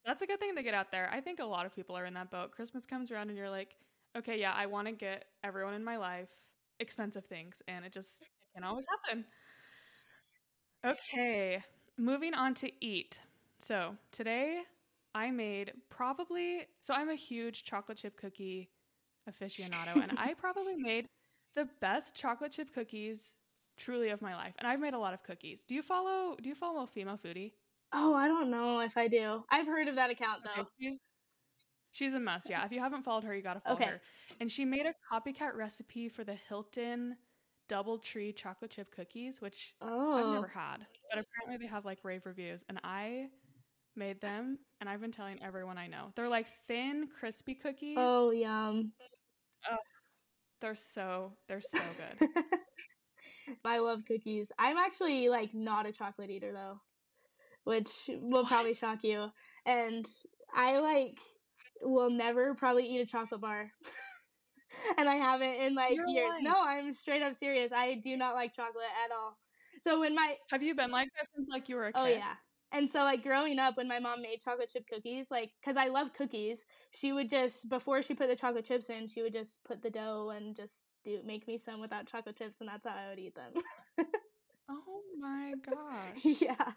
that's 0.05 0.23
a 0.23 0.26
good 0.26 0.38
thing 0.38 0.55
to 0.57 0.62
get 0.62 0.75
out 0.75 0.93
there. 0.93 1.11
I 1.12 1.21
think 1.21 1.41
a 1.41 1.45
lot 1.45 1.67
of 1.67 1.75
people 1.75 1.97
are 1.97 2.05
in 2.05 2.15
that 2.15 2.31
boat. 2.31 2.53
Christmas 2.53 2.87
comes 2.87 3.11
around 3.11 3.29
and 3.29 3.37
you're 3.37 3.50
like, 3.50 3.75
okay, 4.17 4.38
yeah, 4.38 4.53
I 4.57 4.67
want 4.67 4.87
to 4.87 4.93
get 4.93 5.25
everyone 5.43 5.75
in 5.75 5.85
my 5.85 5.97
life 5.97 6.29
expensive 6.79 7.25
things, 7.25 7.62
and 7.69 7.85
it 7.85 7.93
just 7.93 8.23
it 8.23 8.29
can 8.55 8.65
always 8.65 8.87
happen. 9.07 9.25
Okay, 10.85 11.62
moving 11.97 12.35
on 12.35 12.54
to 12.54 12.71
eat. 12.80 13.18
So 13.59 13.97
today 14.12 14.62
I 15.14 15.30
made 15.30 15.73
probably, 15.88 16.66
so 16.80 16.95
I'm 16.95 17.09
a 17.09 17.14
huge 17.14 17.64
chocolate 17.64 17.99
chip 17.99 18.16
cookie 18.16 18.68
aficionado, 19.28 20.02
and 20.02 20.18
I 20.18 20.35
probably 20.38 20.76
made 20.76 21.06
the 21.54 21.68
best 21.80 22.14
chocolate 22.14 22.52
chip 22.52 22.73
cookies 22.75 23.37
truly 23.76 24.11
of 24.11 24.23
my 24.23 24.35
life. 24.35 24.54
And 24.59 24.68
I've 24.68 24.80
made 24.80 24.95
a 24.95 24.99
lot 24.99 25.14
of 25.14 25.23
cookies. 25.23 25.64
Do 25.64 25.75
you 25.75 25.83
follow, 25.83 26.37
do 26.40 26.49
you 26.49 26.54
follow 26.54 26.87
Female 26.87 27.18
Foodie? 27.23 27.52
Oh, 27.92 28.14
I 28.14 28.28
don't 28.28 28.50
know 28.50 28.80
if 28.80 28.97
I 28.97 29.09
do. 29.09 29.45
I've 29.50 29.66
heard 29.66 29.88
of 29.88 29.97
that 29.97 30.11
account 30.11 30.42
though. 30.45 30.62
Okay, 30.62 30.71
she's, 30.80 31.00
she's 31.92 32.14
a 32.14 32.21
must. 32.21 32.50
Yeah. 32.50 32.64
If 32.64 32.73
you 32.73 32.80
haven't 32.80 33.04
followed 33.04 33.25
her, 33.25 33.35
you 33.35 33.42
got 33.42 33.54
to 33.54 33.61
follow 33.61 33.76
okay. 33.76 33.87
her. 33.87 34.00
And 34.40 34.50
she 34.50 34.64
made 34.64 34.87
a 34.87 34.95
copycat 35.12 35.54
recipe 35.54 36.09
for 36.09 36.25
the 36.25 36.37
Hilton 36.49 37.16
DoubleTree 37.68 38.35
chocolate 38.37 38.70
chip 38.70 38.94
cookies, 38.94 39.40
which 39.40 39.75
oh. 39.80 40.14
I've 40.14 40.35
never 40.35 40.49
had, 40.49 40.78
but 41.11 41.25
apparently 41.25 41.64
they 41.64 41.70
have 41.70 41.85
like 41.85 41.99
rave 42.02 42.26
reviews. 42.26 42.64
And 42.68 42.80
I 42.85 43.28
made 43.94 44.20
them, 44.20 44.58
and 44.80 44.88
I've 44.88 45.00
been 45.00 45.12
telling 45.12 45.42
everyone 45.42 45.78
I 45.78 45.87
know. 45.87 46.12
They're 46.14 46.28
like 46.28 46.46
thin, 46.68 47.08
crispy 47.18 47.54
cookies. 47.54 47.96
Oh, 47.99 48.30
yum. 48.30 48.92
Oh, 49.70 49.76
they're 50.61 50.75
so 50.75 51.32
they're 51.49 51.61
so 51.61 51.80
good. 52.18 52.28
I 53.64 53.78
love 53.78 54.04
cookies. 54.06 54.52
I'm 54.58 54.76
actually 54.76 55.28
like 55.28 55.54
not 55.54 55.87
a 55.87 55.92
chocolate 55.92 56.30
eater 56.30 56.52
though, 56.52 56.80
which 57.64 57.90
will 58.08 58.42
what? 58.42 58.49
probably 58.49 58.75
shock 58.75 59.02
you. 59.02 59.28
And 59.66 60.04
I 60.54 60.78
like 60.78 61.18
will 61.82 62.11
never 62.11 62.54
probably 62.54 62.87
eat 62.87 63.00
a 63.00 63.06
chocolate 63.06 63.40
bar. 63.40 63.70
and 64.99 65.08
I 65.08 65.14
haven't 65.14 65.54
in 65.54 65.75
like 65.75 65.94
You're 65.94 66.08
years. 66.08 66.30
Lying. 66.32 66.44
No, 66.44 66.54
I'm 66.58 66.92
straight 66.92 67.23
up 67.23 67.35
serious. 67.35 67.73
I 67.73 67.94
do 67.94 68.16
not 68.16 68.35
like 68.35 68.52
chocolate 68.52 68.85
at 69.04 69.12
all. 69.12 69.37
So 69.80 70.00
when 70.00 70.14
my 70.14 70.35
Have 70.50 70.62
you 70.62 70.75
been 70.75 70.90
like 70.90 71.08
this 71.18 71.28
since 71.35 71.49
like 71.50 71.68
you 71.68 71.76
were 71.76 71.87
a 71.87 71.92
oh, 71.94 72.04
kid? 72.04 72.16
Oh 72.16 72.18
yeah. 72.18 72.35
And 72.73 72.90
so 72.90 73.00
like 73.00 73.23
growing 73.23 73.58
up 73.58 73.76
when 73.76 73.88
my 73.88 74.00
mom 74.00 74.23
made 74.23 74.40
chocolate 74.40 74.70
chip 74.73 74.87
cookies, 74.88 75.30
like 75.30 75.52
cuz 75.64 75.76
I 75.76 75.87
love 75.87 76.12
cookies, 76.12 76.66
she 76.90 77.12
would 77.12 77.28
just 77.28 77.68
before 77.68 78.02
she 78.02 78.14
put 78.14 78.28
the 78.28 78.37
chocolate 78.37 78.64
chips 78.64 78.90
in, 78.90 79.06
she 79.06 79.23
would 79.23 79.32
just 79.32 79.64
put 79.64 79.82
the 79.82 79.90
dough 79.90 80.30
and 80.30 80.56
just 80.56 80.99
do 81.04 81.20
make 81.25 81.46
me 81.46 81.58
some 81.58 81.80
without 81.80 82.06
chocolate 82.06 82.37
chips 82.37 82.61
and 82.61 82.68
that's 82.68 82.87
how 82.87 82.94
I 82.94 83.11
would 83.11 83.18
eat 83.18 83.35
them. 83.35 83.52
oh 84.68 85.00
my 85.18 85.54
gosh. 85.64 86.40
Yeah. 86.40 86.73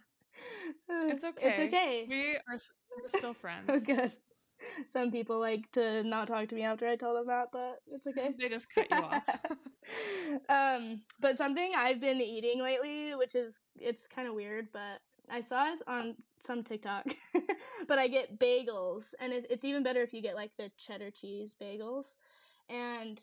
It's 0.90 1.24
okay. 1.24 1.48
It's 1.48 1.60
okay. 1.60 2.06
We 2.08 2.36
are 2.36 2.60
we're 3.02 3.08
still 3.08 3.32
oh, 3.32 3.34
friends. 3.34 3.66
oh, 3.70 3.80
good. 3.80 4.12
Some 4.88 5.12
people 5.12 5.40
like 5.40 5.72
to 5.74 6.04
not 6.04 6.28
talk 6.28 6.48
to 6.50 6.56
me 6.56 6.64
after 6.64 6.88
I 6.88 6.96
tell 6.96 7.14
them 7.14 7.28
that, 7.28 7.50
but 7.52 7.82
it's 7.88 8.08
okay. 8.08 8.32
They 8.40 8.50
just 8.50 8.74
cut 8.74 8.88
you 8.92 8.98
off. 8.98 9.30
um, 10.50 11.02
but 11.20 11.38
something 11.38 11.72
I've 11.76 12.02
been 12.02 12.22
eating 12.22 12.62
lately, 12.62 13.16
which 13.16 13.36
is 13.36 13.62
it's 13.80 14.08
kind 14.08 14.28
of 14.28 14.34
weird, 14.34 14.68
but 14.72 15.02
I 15.32 15.42
saw 15.42 15.72
it 15.72 15.82
on 15.88 16.16
some 16.40 16.64
TikTok. 16.64 17.06
but 17.88 18.00
I 18.00 18.08
get 18.08 18.40
bagels, 18.40 19.14
and 19.20 19.34
it, 19.34 19.48
it's 19.50 19.66
even 19.66 19.84
better 19.84 20.02
if 20.02 20.14
you 20.14 20.22
get 20.22 20.36
like 20.36 20.56
the 20.56 20.72
cheddar 20.78 21.12
cheese 21.12 21.56
bagels, 21.60 22.16
and 22.70 23.20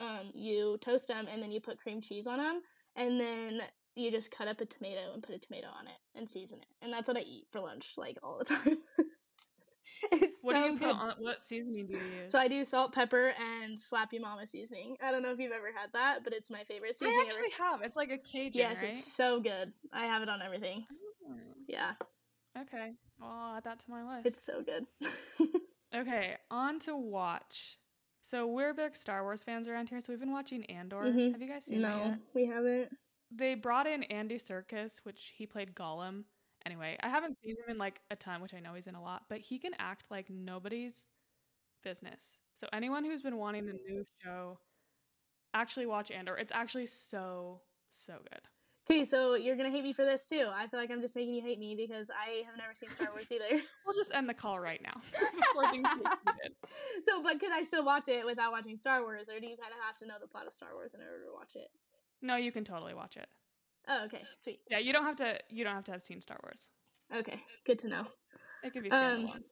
um, 0.00 0.30
you 0.34 0.78
toast 0.80 1.08
them, 1.08 1.26
and 1.30 1.42
then 1.42 1.52
you 1.52 1.60
put 1.60 1.78
cream 1.78 2.00
cheese 2.00 2.26
on 2.26 2.38
them, 2.38 2.60
and 2.96 3.20
then 3.20 3.62
you 3.96 4.10
just 4.10 4.30
cut 4.30 4.48
up 4.48 4.60
a 4.60 4.64
tomato 4.64 5.12
and 5.12 5.22
put 5.22 5.34
a 5.34 5.38
tomato 5.38 5.66
on 5.66 5.86
it 5.86 6.18
and 6.18 6.30
season 6.30 6.60
it, 6.60 6.84
and 6.84 6.92
that's 6.92 7.08
what 7.08 7.16
I 7.16 7.22
eat 7.22 7.46
for 7.50 7.60
lunch 7.60 7.94
like 7.96 8.18
all 8.22 8.38
the 8.38 8.44
time. 8.44 8.78
it's 10.12 10.40
what 10.42 10.54
so 10.54 10.62
do 10.62 10.72
you 10.72 10.78
good. 10.78 10.88
put 10.88 10.96
on? 10.96 11.14
What 11.18 11.42
seasoning 11.42 11.86
do 11.86 11.92
you 11.92 12.02
use? 12.22 12.32
So 12.32 12.38
I 12.38 12.48
do 12.48 12.64
salt, 12.64 12.92
pepper, 12.92 13.32
and 13.40 13.78
Slap 13.78 14.12
Ya 14.12 14.20
Mama 14.20 14.46
seasoning. 14.46 14.96
I 15.02 15.10
don't 15.10 15.22
know 15.22 15.32
if 15.32 15.38
you've 15.38 15.52
ever 15.52 15.70
had 15.74 15.90
that, 15.94 16.24
but 16.24 16.32
it's 16.32 16.50
my 16.50 16.64
favorite 16.64 16.94
seasoning. 16.94 17.18
I 17.20 17.24
actually 17.24 17.52
ever. 17.58 17.70
have. 17.70 17.82
It's 17.82 17.96
like 17.96 18.10
a 18.10 18.18
Cajun. 18.18 18.52
Yes, 18.54 18.82
right? 18.82 18.90
it's 18.90 19.12
so 19.12 19.40
good. 19.40 19.72
I 19.92 20.06
have 20.06 20.22
it 20.22 20.28
on 20.28 20.42
everything. 20.42 20.86
Oh. 21.26 21.34
Yeah. 21.66 21.92
Okay, 22.58 22.92
well, 23.20 23.30
I'll 23.30 23.56
add 23.56 23.64
that 23.64 23.78
to 23.80 23.90
my 23.90 24.16
list. 24.16 24.26
It's 24.26 24.42
so 24.42 24.62
good. 24.62 24.86
okay, 25.94 26.36
on 26.50 26.80
to 26.80 26.96
watch. 26.96 27.78
So 28.22 28.46
we're 28.46 28.74
big 28.74 28.96
Star 28.96 29.22
Wars 29.22 29.42
fans 29.42 29.68
around 29.68 29.88
here, 29.88 30.00
so 30.00 30.12
we've 30.12 30.20
been 30.20 30.32
watching 30.32 30.64
Andor. 30.66 31.04
Mm-hmm. 31.04 31.32
Have 31.32 31.40
you 31.40 31.48
guys 31.48 31.64
seen 31.64 31.80
no, 31.80 31.88
that? 31.88 32.06
No, 32.08 32.16
we 32.34 32.46
haven't. 32.46 32.90
They 33.30 33.54
brought 33.54 33.86
in 33.86 34.02
Andy 34.04 34.36
Serkis, 34.36 35.00
which 35.04 35.32
he 35.36 35.46
played 35.46 35.74
Gollum. 35.74 36.24
Anyway, 36.66 36.96
I 37.02 37.08
haven't 37.08 37.36
seen 37.42 37.56
him 37.56 37.70
in 37.70 37.78
like 37.78 38.00
a 38.10 38.16
ton, 38.16 38.42
which 38.42 38.54
I 38.54 38.60
know 38.60 38.74
he's 38.74 38.86
in 38.86 38.94
a 38.94 39.02
lot, 39.02 39.22
but 39.28 39.40
he 39.40 39.58
can 39.58 39.72
act 39.78 40.04
like 40.10 40.28
nobody's 40.28 41.08
business. 41.82 42.38
So 42.54 42.66
anyone 42.72 43.04
who's 43.04 43.22
been 43.22 43.38
wanting 43.38 43.68
a 43.68 43.72
new 43.72 44.04
show, 44.22 44.58
actually 45.54 45.86
watch 45.86 46.10
Andor. 46.10 46.36
It's 46.36 46.52
actually 46.52 46.86
so 46.86 47.60
so 47.90 48.14
good. 48.30 48.40
Okay, 48.90 49.04
so 49.04 49.34
you're 49.34 49.56
gonna 49.56 49.70
hate 49.70 49.84
me 49.84 49.92
for 49.92 50.04
this 50.04 50.28
too. 50.28 50.48
I 50.52 50.66
feel 50.66 50.80
like 50.80 50.90
I'm 50.90 51.00
just 51.00 51.14
making 51.14 51.34
you 51.34 51.42
hate 51.42 51.58
me 51.58 51.76
because 51.76 52.10
I 52.10 52.42
have 52.46 52.56
never 52.56 52.74
seen 52.74 52.90
Star 52.90 53.08
Wars 53.12 53.30
either. 53.30 53.48
we'll 53.86 53.94
just 53.94 54.12
end 54.14 54.28
the 54.28 54.34
call 54.34 54.58
right 54.58 54.80
now 54.82 55.00
before 55.36 55.70
things 55.70 55.88
get 55.94 56.52
So, 57.04 57.22
but 57.22 57.38
could 57.38 57.52
I 57.52 57.62
still 57.62 57.84
watch 57.84 58.08
it 58.08 58.26
without 58.26 58.52
watching 58.52 58.76
Star 58.76 59.02
Wars, 59.02 59.28
or 59.30 59.38
do 59.38 59.46
you 59.46 59.56
kind 59.56 59.72
of 59.72 59.84
have 59.84 59.96
to 59.98 60.06
know 60.06 60.14
the 60.20 60.26
plot 60.26 60.46
of 60.46 60.52
Star 60.52 60.70
Wars 60.74 60.94
in 60.94 61.00
order 61.00 61.24
to 61.24 61.32
watch 61.32 61.56
it? 61.56 61.68
No, 62.20 62.36
you 62.36 62.52
can 62.52 62.64
totally 62.64 62.94
watch 62.94 63.16
it. 63.16 63.28
Oh, 63.92 64.04
okay, 64.04 64.22
sweet. 64.36 64.60
Yeah, 64.70 64.78
you 64.78 64.92
don't 64.92 65.04
have 65.04 65.16
to. 65.16 65.38
You 65.48 65.64
don't 65.64 65.74
have 65.74 65.84
to 65.84 65.92
have 65.92 66.02
seen 66.02 66.20
Star 66.20 66.38
Wars. 66.44 66.68
Okay, 67.14 67.40
good 67.66 67.78
to 67.80 67.88
know. 67.88 68.06
It 68.62 68.72
could 68.72 68.84
be 68.84 68.90
standalone. 68.90 69.42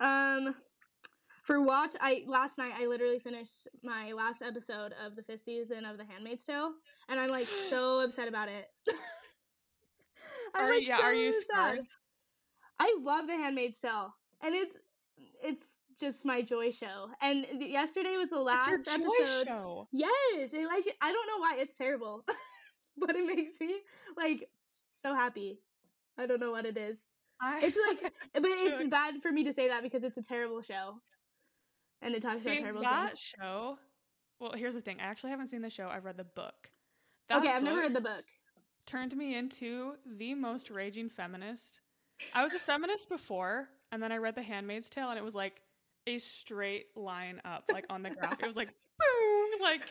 Um, 0.00 0.46
um, 0.46 0.54
for 1.42 1.60
watch, 1.60 1.90
I 2.00 2.22
last 2.26 2.56
night 2.56 2.72
I 2.78 2.86
literally 2.86 3.18
finished 3.18 3.68
my 3.82 4.12
last 4.12 4.42
episode 4.42 4.94
of 5.04 5.16
the 5.16 5.22
fifth 5.22 5.40
season 5.40 5.84
of 5.84 5.98
The 5.98 6.04
Handmaid's 6.04 6.44
Tale, 6.44 6.72
and 7.08 7.18
I'm 7.18 7.30
like 7.30 7.48
so 7.48 8.00
upset 8.04 8.28
about 8.28 8.48
it. 8.48 8.66
I'm 10.54 10.66
are, 10.66 10.70
like 10.70 10.86
yeah, 10.86 10.98
so 10.98 11.02
are 11.04 11.12
you 11.12 11.32
sad. 11.32 11.72
Scared? 11.72 11.86
I 12.78 12.96
love 13.02 13.26
The 13.26 13.34
Handmaid's 13.34 13.80
Tale, 13.80 14.14
and 14.44 14.54
it's 14.54 14.78
it's 15.42 15.84
just 16.00 16.24
my 16.24 16.42
joy 16.42 16.70
show. 16.70 17.08
And 17.20 17.46
yesterday 17.60 18.16
was 18.16 18.30
the 18.30 18.40
last 18.40 18.88
episode. 18.88 19.46
Show. 19.46 19.88
Yes, 19.92 20.54
it, 20.54 20.66
like 20.66 20.96
I 21.00 21.12
don't 21.12 21.26
know 21.26 21.38
why 21.38 21.56
it's 21.58 21.76
terrible, 21.76 22.24
but 22.98 23.14
it 23.16 23.26
makes 23.26 23.60
me 23.60 23.74
like 24.16 24.48
so 24.88 25.14
happy. 25.14 25.58
I 26.18 26.26
don't 26.26 26.40
know 26.40 26.52
what 26.52 26.66
it 26.66 26.76
is. 26.76 27.08
I, 27.40 27.60
it's 27.62 27.78
like, 27.88 28.12
but 28.32 28.44
it's 28.44 28.86
bad 28.88 29.22
for 29.22 29.32
me 29.32 29.44
to 29.44 29.52
say 29.52 29.68
that 29.68 29.82
because 29.82 30.04
it's 30.04 30.16
a 30.18 30.22
terrible 30.22 30.60
show, 30.60 31.00
and 32.00 32.14
it 32.14 32.22
talks 32.22 32.42
See, 32.42 32.52
about 32.52 32.60
terrible 32.60 32.82
that 32.82 33.10
things. 33.10 33.18
show. 33.18 33.78
Well, 34.40 34.52
here's 34.52 34.74
the 34.74 34.80
thing. 34.80 34.98
I 35.00 35.04
actually 35.04 35.30
haven't 35.30 35.48
seen 35.48 35.62
the 35.62 35.70
show. 35.70 35.88
I've 35.88 36.04
read 36.04 36.16
the 36.16 36.24
book. 36.24 36.70
That 37.28 37.38
okay, 37.38 37.50
I've 37.50 37.62
never 37.62 37.80
read 37.80 37.94
the 37.94 38.00
book. 38.00 38.24
Turned 38.86 39.16
me 39.16 39.34
into 39.34 39.94
the 40.06 40.34
most 40.34 40.70
raging 40.70 41.08
feminist. 41.08 41.80
I 42.34 42.44
was 42.44 42.52
a 42.52 42.58
feminist 42.58 43.08
before, 43.08 43.68
and 43.90 44.02
then 44.02 44.12
I 44.12 44.18
read 44.18 44.34
The 44.34 44.42
Handmaid's 44.42 44.90
Tale, 44.90 45.08
and 45.10 45.18
it 45.18 45.24
was 45.24 45.34
like 45.34 45.62
a 46.06 46.18
straight 46.18 46.86
line 46.96 47.40
up, 47.44 47.64
like 47.72 47.86
on 47.90 48.02
the 48.02 48.10
graph. 48.10 48.40
It 48.40 48.46
was 48.46 48.56
like 48.56 48.74
like 49.60 49.82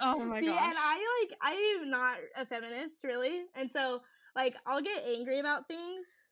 oh 0.00 0.24
my 0.24 0.34
god. 0.34 0.40
See, 0.40 0.46
gosh. 0.46 0.68
and 0.68 0.76
I 0.78 1.24
like 1.28 1.38
I 1.40 1.78
am 1.80 1.90
not 1.90 2.18
a 2.36 2.46
feminist 2.46 3.04
really, 3.04 3.42
and 3.54 3.70
so 3.70 4.02
like 4.34 4.56
I'll 4.66 4.82
get 4.82 5.02
angry 5.06 5.38
about 5.38 5.68
things, 5.68 6.28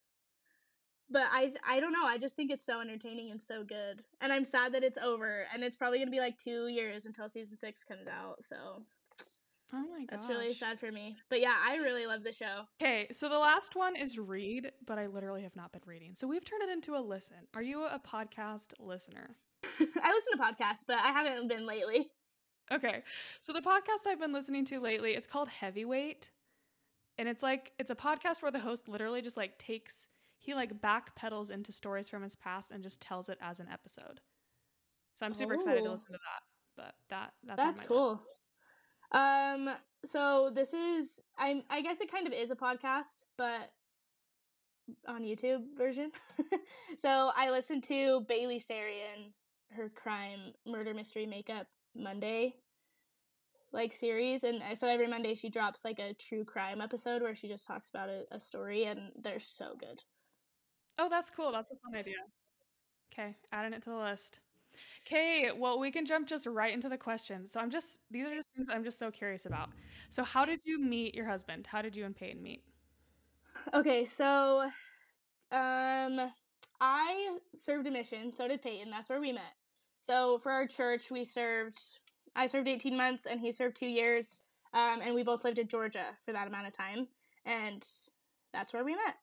but 1.09 1.25
I 1.31 1.53
I 1.67 1.81
don't 1.81 1.93
know. 1.93 2.05
I 2.05 2.19
just 2.19 2.37
think 2.37 2.51
it's 2.51 2.67
so 2.67 2.81
entertaining 2.81 3.31
and 3.31 3.41
so 3.41 3.65
good, 3.65 4.01
and 4.21 4.33
I'm 4.33 4.45
sad 4.45 4.75
that 4.75 4.85
it's 4.85 4.99
over, 4.99 5.47
and 5.53 5.63
it's 5.63 5.77
probably 5.77 5.99
gonna 5.99 6.11
be 6.11 6.21
like 6.21 6.39
two 6.39 6.69
years 6.69 7.07
until 7.07 7.29
season 7.29 7.57
six 7.59 7.85
comes 7.85 8.09
out. 8.09 8.43
So 8.43 8.85
Oh 9.73 9.87
my 9.93 10.01
god. 10.01 10.09
That's 10.11 10.29
really 10.29 10.53
sad 10.55 10.81
for 10.81 10.91
me. 10.91 11.17
But 11.29 11.41
yeah, 11.41 11.55
I 11.65 11.77
really 11.77 12.07
love 12.07 12.25
the 12.25 12.33
show. 12.33 12.63
Okay, 12.83 13.07
so 13.13 13.29
the 13.29 13.39
last 13.39 13.77
one 13.77 13.95
is 13.95 14.19
read, 14.19 14.73
but 14.85 14.99
I 14.99 15.07
literally 15.07 15.43
have 15.43 15.55
not 15.55 15.73
been 15.73 15.83
reading. 15.87 16.15
So 16.15 16.27
we've 16.27 16.45
turned 16.45 16.63
it 16.63 16.71
into 16.71 16.97
a 16.97 16.99
listen. 16.99 17.37
Are 17.55 17.63
you 17.63 17.85
a 17.85 18.01
podcast 18.01 18.73
listener? 18.81 19.37
I 19.65 20.13
listen 20.13 20.33
to 20.37 20.39
podcasts, 20.39 20.85
but 20.87 20.97
I 20.97 21.13
haven't 21.13 21.49
been 21.49 21.67
lately. 21.67 22.11
Okay. 22.73 23.03
So 23.41 23.53
the 23.53 23.61
podcast 23.61 24.07
I've 24.07 24.21
been 24.21 24.33
listening 24.33 24.65
to 24.67 24.81
lately, 24.81 25.13
it's 25.13 25.27
called 25.27 25.49
Heavyweight. 25.49 26.31
And 27.19 27.29
it's 27.29 27.43
like 27.43 27.73
it's 27.79 27.91
a 27.91 27.95
podcast 27.95 28.43
where 28.43 28.51
the 28.51 28.61
host 28.61 28.89
literally 28.89 29.21
just 29.21 29.37
like 29.37 29.59
takes 29.59 30.07
he 30.39 30.55
like 30.55 30.81
backpedals 30.81 31.51
into 31.51 31.73
stories 31.73 32.09
from 32.09 32.23
his 32.23 32.35
past 32.35 32.71
and 32.71 32.83
just 32.83 33.01
tells 33.01 33.29
it 33.29 33.39
as 33.43 33.61
an 33.61 33.69
episode. 33.71 34.21
So 35.15 35.27
I'm 35.27 35.35
super 35.35 35.53
oh. 35.53 35.57
excited 35.57 35.83
to 35.83 35.89
oh. 35.89 35.93
listen 35.93 36.13
to 36.13 36.19
that. 36.19 36.43
But 36.77 36.95
that 37.11 37.33
that's, 37.45 37.57
that's 37.57 37.89
cool. 37.89 38.13
List. 39.13 39.23
Um, 39.23 39.69
so 40.05 40.51
this 40.55 40.73
is 40.73 41.23
I'm 41.37 41.63
I 41.69 41.83
guess 41.83 42.01
it 42.01 42.11
kind 42.11 42.27
of 42.27 42.33
is 42.33 42.51
a 42.51 42.57
podcast, 42.57 43.25
but 43.37 43.73
on 45.07 45.23
YouTube 45.23 45.77
version. 45.77 46.11
so 46.97 47.31
I 47.37 47.51
listened 47.51 47.85
to 47.85 48.23
Bailey 48.23 48.61
Sarian, 48.61 49.33
her 49.73 49.89
crime 49.91 50.55
murder 50.65 50.95
mystery 50.95 51.27
makeup 51.27 51.67
Monday 51.95 52.57
like 53.73 53.93
series 53.93 54.43
and 54.43 54.63
so 54.75 54.89
every 54.89 55.07
Monday 55.07 55.35
she 55.35 55.49
drops 55.49 55.85
like 55.85 55.99
a 55.99 56.15
true 56.15 56.45
crime 56.45 56.81
episode 56.81 57.23
where 57.23 57.35
she 57.35 57.49
just 57.49 57.67
talks 57.67 57.89
about 57.89 58.09
a, 58.09 58.25
a 58.33 58.41
story 58.41 58.85
and 58.85 59.13
they're 59.21 59.39
so 59.39 59.75
good. 59.79 60.03
Oh, 60.99 61.09
that's 61.09 61.31
cool. 61.31 61.53
That's 61.53 61.71
a 61.71 61.77
fun 61.77 61.99
idea. 61.99 62.17
Okay, 63.13 63.37
adding 63.53 63.73
it 63.73 63.83
to 63.83 63.91
the 63.91 63.97
list. 63.97 64.41
Okay, 65.07 65.51
well, 65.57 65.79
we 65.79 65.91
can 65.91 66.07
jump 66.07 66.29
just 66.29 66.47
right 66.47 66.73
into 66.73 66.89
the 66.89 66.99
questions. 66.99 67.53
So 67.53 67.61
I'm 67.61 67.71
just 67.71 68.01
these 68.11 68.27
are 68.27 68.35
just 68.35 68.53
things 68.55 68.69
I'm 68.71 68.85
just 68.85 68.99
so 68.99 69.11
curious 69.11 69.47
about. 69.47 69.71
So 70.11 70.25
how 70.25 70.45
did 70.45 70.61
you 70.65 70.81
meet 70.81 71.15
your 71.15 71.27
husband? 71.27 71.67
How 71.67 71.83
did 71.83 71.95
you 71.97 72.05
and 72.05 72.17
Peyton 72.17 72.43
meet? 72.43 72.63
Okay, 73.75 74.05
so 74.05 74.63
um 75.53 76.33
I 76.81 77.39
served 77.55 77.87
a 77.87 77.91
mission, 77.91 78.33
so 78.33 78.49
did 78.49 78.63
Peyton. 78.63 78.91
That's 78.91 79.09
where 79.09 79.21
we 79.21 79.33
met. 79.33 79.55
So 80.01 80.39
for 80.39 80.53
our 80.53 80.67
church, 80.67 81.11
we 81.11 81.25
served 81.25 81.79
I 82.35 82.47
served 82.47 82.69
18 82.69 82.97
months 82.97 83.27
and 83.27 83.41
he 83.41 83.51
served 83.51 83.77
2 83.77 83.87
years. 83.87 84.39
Um, 84.73 85.01
and 85.03 85.15
we 85.17 85.25
both 85.25 85.45
lived 85.45 85.59
in 85.59 85.67
Georgia 85.67 86.05
for 86.25 86.33
that 86.33 86.47
amount 86.47 86.69
of 86.69 86.73
time 86.73 87.09
and 87.45 87.85
that's 88.53 88.73
where 88.73 88.85
we 88.85 88.95
met. 88.95 89.17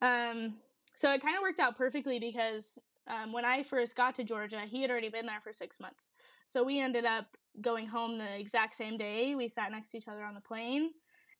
Um, 0.00 0.54
so 0.94 1.12
it 1.12 1.20
kind 1.20 1.36
of 1.36 1.42
worked 1.42 1.60
out 1.60 1.76
perfectly 1.76 2.20
because 2.20 2.78
um, 3.08 3.32
when 3.32 3.44
I 3.44 3.62
first 3.62 3.96
got 3.96 4.14
to 4.16 4.24
Georgia, 4.24 4.60
he 4.60 4.82
had 4.82 4.90
already 4.90 5.08
been 5.08 5.26
there 5.26 5.40
for 5.42 5.52
six 5.52 5.80
months. 5.80 6.10
So 6.44 6.62
we 6.62 6.80
ended 6.80 7.04
up 7.04 7.36
going 7.60 7.86
home 7.86 8.18
the 8.18 8.38
exact 8.38 8.74
same 8.74 8.96
day. 8.96 9.34
We 9.34 9.48
sat 9.48 9.72
next 9.72 9.90
to 9.92 9.98
each 9.98 10.08
other 10.08 10.22
on 10.22 10.34
the 10.34 10.40
plane. 10.40 10.90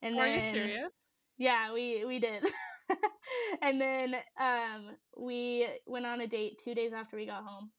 And 0.01 0.15
Are 0.15 0.25
then, 0.25 0.45
you 0.45 0.51
serious? 0.51 1.07
Yeah, 1.37 1.73
we 1.73 2.05
we 2.05 2.19
did. 2.19 2.43
and 3.61 3.79
then 3.79 4.15
um, 4.39 4.95
we 5.17 5.67
went 5.85 6.05
on 6.05 6.21
a 6.21 6.27
date 6.27 6.59
two 6.63 6.73
days 6.73 6.93
after 6.93 7.15
we 7.17 7.25
got 7.25 7.43
home, 7.43 7.71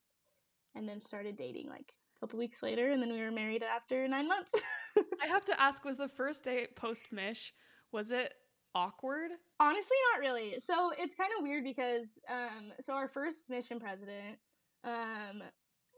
and 0.74 0.88
then 0.88 1.00
started 1.00 1.36
dating 1.36 1.68
like 1.68 1.92
a 2.16 2.26
couple 2.26 2.38
weeks 2.38 2.62
later, 2.62 2.90
and 2.90 3.02
then 3.02 3.12
we 3.12 3.20
were 3.20 3.30
married 3.30 3.62
after 3.62 4.06
nine 4.06 4.28
months. 4.28 4.52
I 5.22 5.26
have 5.26 5.44
to 5.46 5.60
ask: 5.60 5.84
Was 5.84 5.96
the 5.96 6.08
first 6.08 6.44
date 6.44 6.76
post 6.76 7.12
Mish? 7.12 7.52
Was 7.92 8.10
it 8.10 8.34
awkward? 8.74 9.30
Honestly, 9.58 9.96
not 10.12 10.20
really. 10.20 10.54
So 10.58 10.92
it's 10.98 11.14
kind 11.14 11.30
of 11.36 11.42
weird 11.42 11.64
because 11.64 12.20
um, 12.30 12.72
so 12.78 12.94
our 12.94 13.08
first 13.08 13.50
mission 13.50 13.80
president, 13.80 14.38
um, 14.84 15.42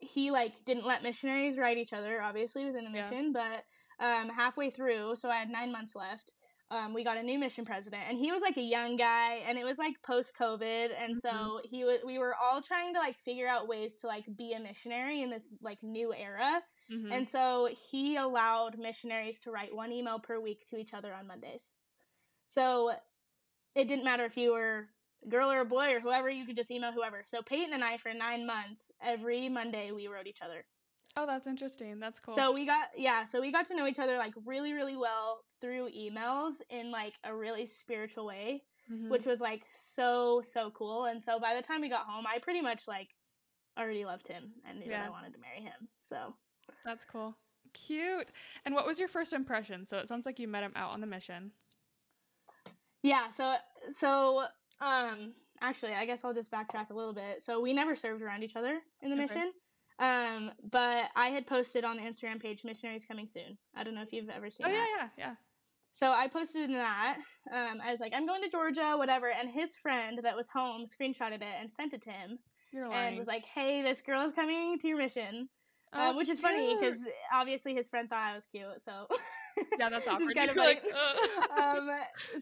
he 0.00 0.30
like 0.30 0.64
didn't 0.64 0.86
let 0.86 1.02
missionaries 1.02 1.58
ride 1.58 1.78
each 1.78 1.92
other, 1.92 2.22
obviously 2.22 2.64
within 2.64 2.84
the 2.84 2.90
mission, 2.90 3.32
yeah. 3.34 3.62
but 3.98 4.04
um, 4.04 4.28
halfway 4.30 4.70
through, 4.70 5.16
so 5.16 5.28
I 5.28 5.36
had 5.36 5.50
nine 5.50 5.70
months 5.70 5.94
left 5.94 6.34
um, 6.72 6.94
we 6.94 7.04
got 7.04 7.18
a 7.18 7.22
new 7.22 7.38
mission 7.38 7.66
president, 7.66 8.02
and 8.08 8.16
he 8.16 8.32
was 8.32 8.40
like 8.40 8.56
a 8.56 8.62
young 8.62 8.96
guy, 8.96 9.42
and 9.46 9.58
it 9.58 9.64
was 9.64 9.78
like 9.78 9.94
post 10.02 10.32
COVID, 10.38 10.90
and 10.98 11.14
mm-hmm. 11.14 11.18
so 11.18 11.60
he 11.64 11.84
was. 11.84 11.98
We 12.04 12.18
were 12.18 12.34
all 12.34 12.62
trying 12.62 12.94
to 12.94 12.98
like 12.98 13.16
figure 13.16 13.46
out 13.46 13.68
ways 13.68 13.96
to 13.96 14.06
like 14.06 14.24
be 14.36 14.54
a 14.54 14.60
missionary 14.60 15.22
in 15.22 15.28
this 15.28 15.52
like 15.60 15.82
new 15.82 16.14
era, 16.14 16.62
mm-hmm. 16.90 17.12
and 17.12 17.28
so 17.28 17.68
he 17.90 18.16
allowed 18.16 18.78
missionaries 18.78 19.40
to 19.40 19.50
write 19.50 19.76
one 19.76 19.92
email 19.92 20.18
per 20.18 20.40
week 20.40 20.64
to 20.70 20.78
each 20.78 20.94
other 20.94 21.12
on 21.12 21.26
Mondays. 21.26 21.74
So 22.46 22.92
it 23.74 23.86
didn't 23.86 24.04
matter 24.04 24.24
if 24.24 24.36
you 24.36 24.52
were 24.52 24.88
a 25.24 25.28
girl 25.28 25.52
or 25.52 25.60
a 25.60 25.66
boy 25.66 25.94
or 25.94 26.00
whoever, 26.00 26.30
you 26.30 26.46
could 26.46 26.56
just 26.56 26.70
email 26.70 26.92
whoever. 26.92 27.22
So 27.26 27.42
Peyton 27.42 27.74
and 27.74 27.84
I, 27.84 27.98
for 27.98 28.12
nine 28.14 28.46
months, 28.46 28.92
every 29.02 29.48
Monday 29.48 29.92
we 29.92 30.08
wrote 30.08 30.26
each 30.26 30.42
other. 30.42 30.64
Oh, 31.16 31.26
that's 31.26 31.46
interesting. 31.46 32.00
That's 32.00 32.18
cool. 32.18 32.34
So 32.34 32.52
we 32.52 32.66
got 32.66 32.88
yeah, 32.96 33.24
so 33.24 33.40
we 33.40 33.52
got 33.52 33.66
to 33.66 33.76
know 33.76 33.86
each 33.86 33.98
other 33.98 34.16
like 34.16 34.32
really 34.46 34.72
really 34.72 34.96
well 34.96 35.44
through 35.60 35.90
emails 35.90 36.62
in 36.70 36.90
like 36.90 37.14
a 37.24 37.34
really 37.34 37.66
spiritual 37.66 38.26
way, 38.26 38.62
mm-hmm. 38.90 39.10
which 39.10 39.26
was 39.26 39.40
like 39.40 39.62
so 39.72 40.40
so 40.42 40.70
cool. 40.70 41.04
And 41.04 41.22
so 41.22 41.38
by 41.38 41.54
the 41.54 41.62
time 41.62 41.82
we 41.82 41.88
got 41.88 42.06
home, 42.06 42.24
I 42.26 42.38
pretty 42.38 42.62
much 42.62 42.88
like 42.88 43.08
already 43.78 44.04
loved 44.04 44.28
him 44.28 44.52
and 44.66 44.78
knew 44.78 44.86
yeah. 44.86 45.00
that 45.00 45.06
I 45.06 45.10
wanted 45.10 45.34
to 45.34 45.40
marry 45.40 45.60
him. 45.60 45.88
So 46.00 46.34
That's 46.84 47.04
cool. 47.04 47.36
Cute. 47.74 48.28
And 48.64 48.74
what 48.74 48.86
was 48.86 48.98
your 48.98 49.08
first 49.08 49.32
impression? 49.32 49.86
So 49.86 49.98
it 49.98 50.08
sounds 50.08 50.26
like 50.26 50.38
you 50.38 50.48
met 50.48 50.62
him 50.62 50.72
out 50.76 50.94
on 50.94 51.00
the 51.00 51.06
mission. 51.06 51.52
Yeah, 53.02 53.28
so 53.30 53.54
so 53.88 54.44
um 54.80 55.34
actually, 55.60 55.92
I 55.92 56.06
guess 56.06 56.24
I'll 56.24 56.34
just 56.34 56.50
backtrack 56.50 56.90
a 56.90 56.94
little 56.94 57.14
bit. 57.14 57.42
So 57.42 57.60
we 57.60 57.72
never 57.72 57.96
served 57.96 58.22
around 58.22 58.42
each 58.42 58.56
other 58.56 58.80
in 59.00 59.10
the 59.10 59.16
okay. 59.16 59.22
mission. 59.24 59.52
Um, 59.98 60.50
but 60.62 61.10
I 61.14 61.28
had 61.28 61.46
posted 61.46 61.84
on 61.84 61.96
the 61.96 62.02
Instagram 62.02 62.40
page 62.40 62.64
"Missionaries 62.64 63.06
Coming 63.06 63.28
Soon." 63.28 63.58
I 63.74 63.84
don't 63.84 63.94
know 63.94 64.02
if 64.02 64.12
you've 64.12 64.30
ever 64.30 64.50
seen. 64.50 64.66
Oh 64.66 64.70
that. 64.70 64.76
yeah, 64.76 64.96
yeah, 64.96 65.08
yeah. 65.16 65.34
So 65.94 66.10
I 66.10 66.28
posted 66.28 66.64
in 66.64 66.72
that. 66.72 67.18
Um, 67.52 67.80
I 67.84 67.90
was 67.90 68.00
like, 68.00 68.12
"I'm 68.14 68.26
going 68.26 68.42
to 68.42 68.48
Georgia, 68.48 68.94
whatever," 68.96 69.30
and 69.30 69.50
his 69.50 69.76
friend 69.76 70.20
that 70.22 70.36
was 70.36 70.48
home 70.48 70.86
screenshotted 70.86 71.42
it 71.42 71.54
and 71.60 71.70
sent 71.70 71.92
it 71.92 72.02
to 72.02 72.10
him, 72.10 72.38
and 72.72 73.18
was 73.18 73.28
like, 73.28 73.44
"Hey, 73.44 73.82
this 73.82 74.00
girl 74.00 74.22
is 74.22 74.32
coming 74.32 74.78
to 74.78 74.88
your 74.88 74.98
mission." 74.98 75.48
Oh, 75.94 76.10
um, 76.10 76.16
which 76.16 76.28
is 76.28 76.40
cute. 76.40 76.50
funny 76.50 76.74
because 76.74 76.98
obviously 77.32 77.74
his 77.74 77.86
friend 77.86 78.08
thought 78.08 78.30
I 78.30 78.34
was 78.34 78.46
cute, 78.46 78.80
so 78.80 79.06
yeah, 79.78 79.90
that's 79.90 80.08
awkward. 80.08 80.34
kind 80.34 80.50
of 80.50 80.56
like, 80.56 80.82
um, 81.60 81.90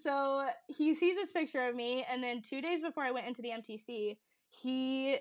so 0.00 0.46
he 0.68 0.94
sees 0.94 1.16
this 1.16 1.32
picture 1.32 1.68
of 1.68 1.74
me, 1.74 2.04
and 2.08 2.22
then 2.22 2.42
two 2.42 2.60
days 2.60 2.80
before 2.80 3.02
I 3.02 3.10
went 3.10 3.26
into 3.26 3.42
the 3.42 3.50
MTC, 3.50 4.18
he 4.50 5.18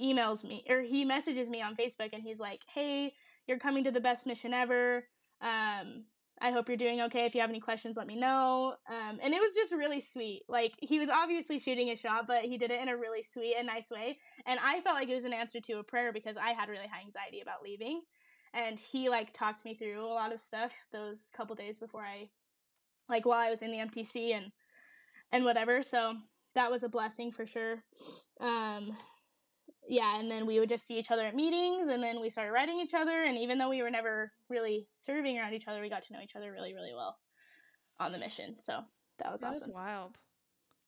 emails 0.00 0.44
me 0.44 0.64
or 0.68 0.80
he 0.80 1.04
messages 1.04 1.48
me 1.48 1.62
on 1.62 1.76
Facebook 1.76 2.10
and 2.12 2.22
he's 2.22 2.40
like, 2.40 2.62
"Hey, 2.72 3.14
you're 3.46 3.58
coming 3.58 3.84
to 3.84 3.90
the 3.90 4.00
best 4.00 4.26
mission 4.26 4.52
ever. 4.54 5.06
Um, 5.40 6.04
I 6.42 6.52
hope 6.52 6.68
you're 6.68 6.76
doing 6.76 7.02
okay. 7.02 7.26
If 7.26 7.34
you 7.34 7.40
have 7.42 7.50
any 7.50 7.60
questions, 7.60 7.96
let 7.96 8.06
me 8.06 8.16
know." 8.16 8.74
Um, 8.88 9.18
and 9.22 9.34
it 9.34 9.40
was 9.40 9.54
just 9.54 9.72
really 9.72 10.00
sweet. 10.00 10.42
Like 10.48 10.74
he 10.80 10.98
was 10.98 11.08
obviously 11.08 11.58
shooting 11.58 11.90
a 11.90 11.96
shot, 11.96 12.26
but 12.26 12.44
he 12.44 12.58
did 12.58 12.70
it 12.70 12.80
in 12.80 12.88
a 12.88 12.96
really 12.96 13.22
sweet 13.22 13.56
and 13.56 13.66
nice 13.66 13.90
way. 13.90 14.18
And 14.46 14.58
I 14.62 14.80
felt 14.80 14.96
like 14.96 15.08
it 15.08 15.14
was 15.14 15.24
an 15.24 15.32
answer 15.32 15.60
to 15.60 15.78
a 15.78 15.84
prayer 15.84 16.12
because 16.12 16.36
I 16.36 16.50
had 16.50 16.68
really 16.68 16.86
high 16.86 17.04
anxiety 17.04 17.40
about 17.40 17.62
leaving. 17.62 18.02
And 18.52 18.78
he 18.78 19.08
like 19.08 19.32
talked 19.32 19.64
me 19.64 19.74
through 19.74 20.04
a 20.04 20.12
lot 20.12 20.32
of 20.32 20.40
stuff 20.40 20.88
those 20.92 21.30
couple 21.36 21.54
days 21.54 21.78
before 21.78 22.02
I, 22.02 22.30
like 23.08 23.24
while 23.24 23.38
I 23.38 23.50
was 23.50 23.62
in 23.62 23.70
the 23.70 23.78
MTC 23.78 24.32
and 24.34 24.52
and 25.32 25.44
whatever. 25.44 25.82
So 25.82 26.14
that 26.54 26.70
was 26.70 26.82
a 26.82 26.88
blessing 26.88 27.30
for 27.32 27.46
sure. 27.46 27.84
Um, 28.40 28.96
yeah, 29.90 30.20
and 30.20 30.30
then 30.30 30.46
we 30.46 30.60
would 30.60 30.68
just 30.68 30.86
see 30.86 30.98
each 30.98 31.10
other 31.10 31.26
at 31.26 31.34
meetings, 31.34 31.88
and 31.88 32.00
then 32.00 32.20
we 32.20 32.28
started 32.28 32.52
writing 32.52 32.80
each 32.80 32.94
other. 32.94 33.24
And 33.24 33.36
even 33.36 33.58
though 33.58 33.68
we 33.68 33.82
were 33.82 33.90
never 33.90 34.32
really 34.48 34.86
serving 34.94 35.36
around 35.36 35.52
each 35.52 35.66
other, 35.66 35.80
we 35.80 35.90
got 35.90 36.02
to 36.04 36.12
know 36.12 36.20
each 36.22 36.36
other 36.36 36.52
really, 36.52 36.74
really 36.74 36.94
well 36.94 37.18
on 37.98 38.12
the 38.12 38.18
mission. 38.18 38.60
So 38.60 38.84
that 39.18 39.32
was 39.32 39.40
that 39.40 39.50
awesome. 39.50 39.72
wild. 39.72 40.16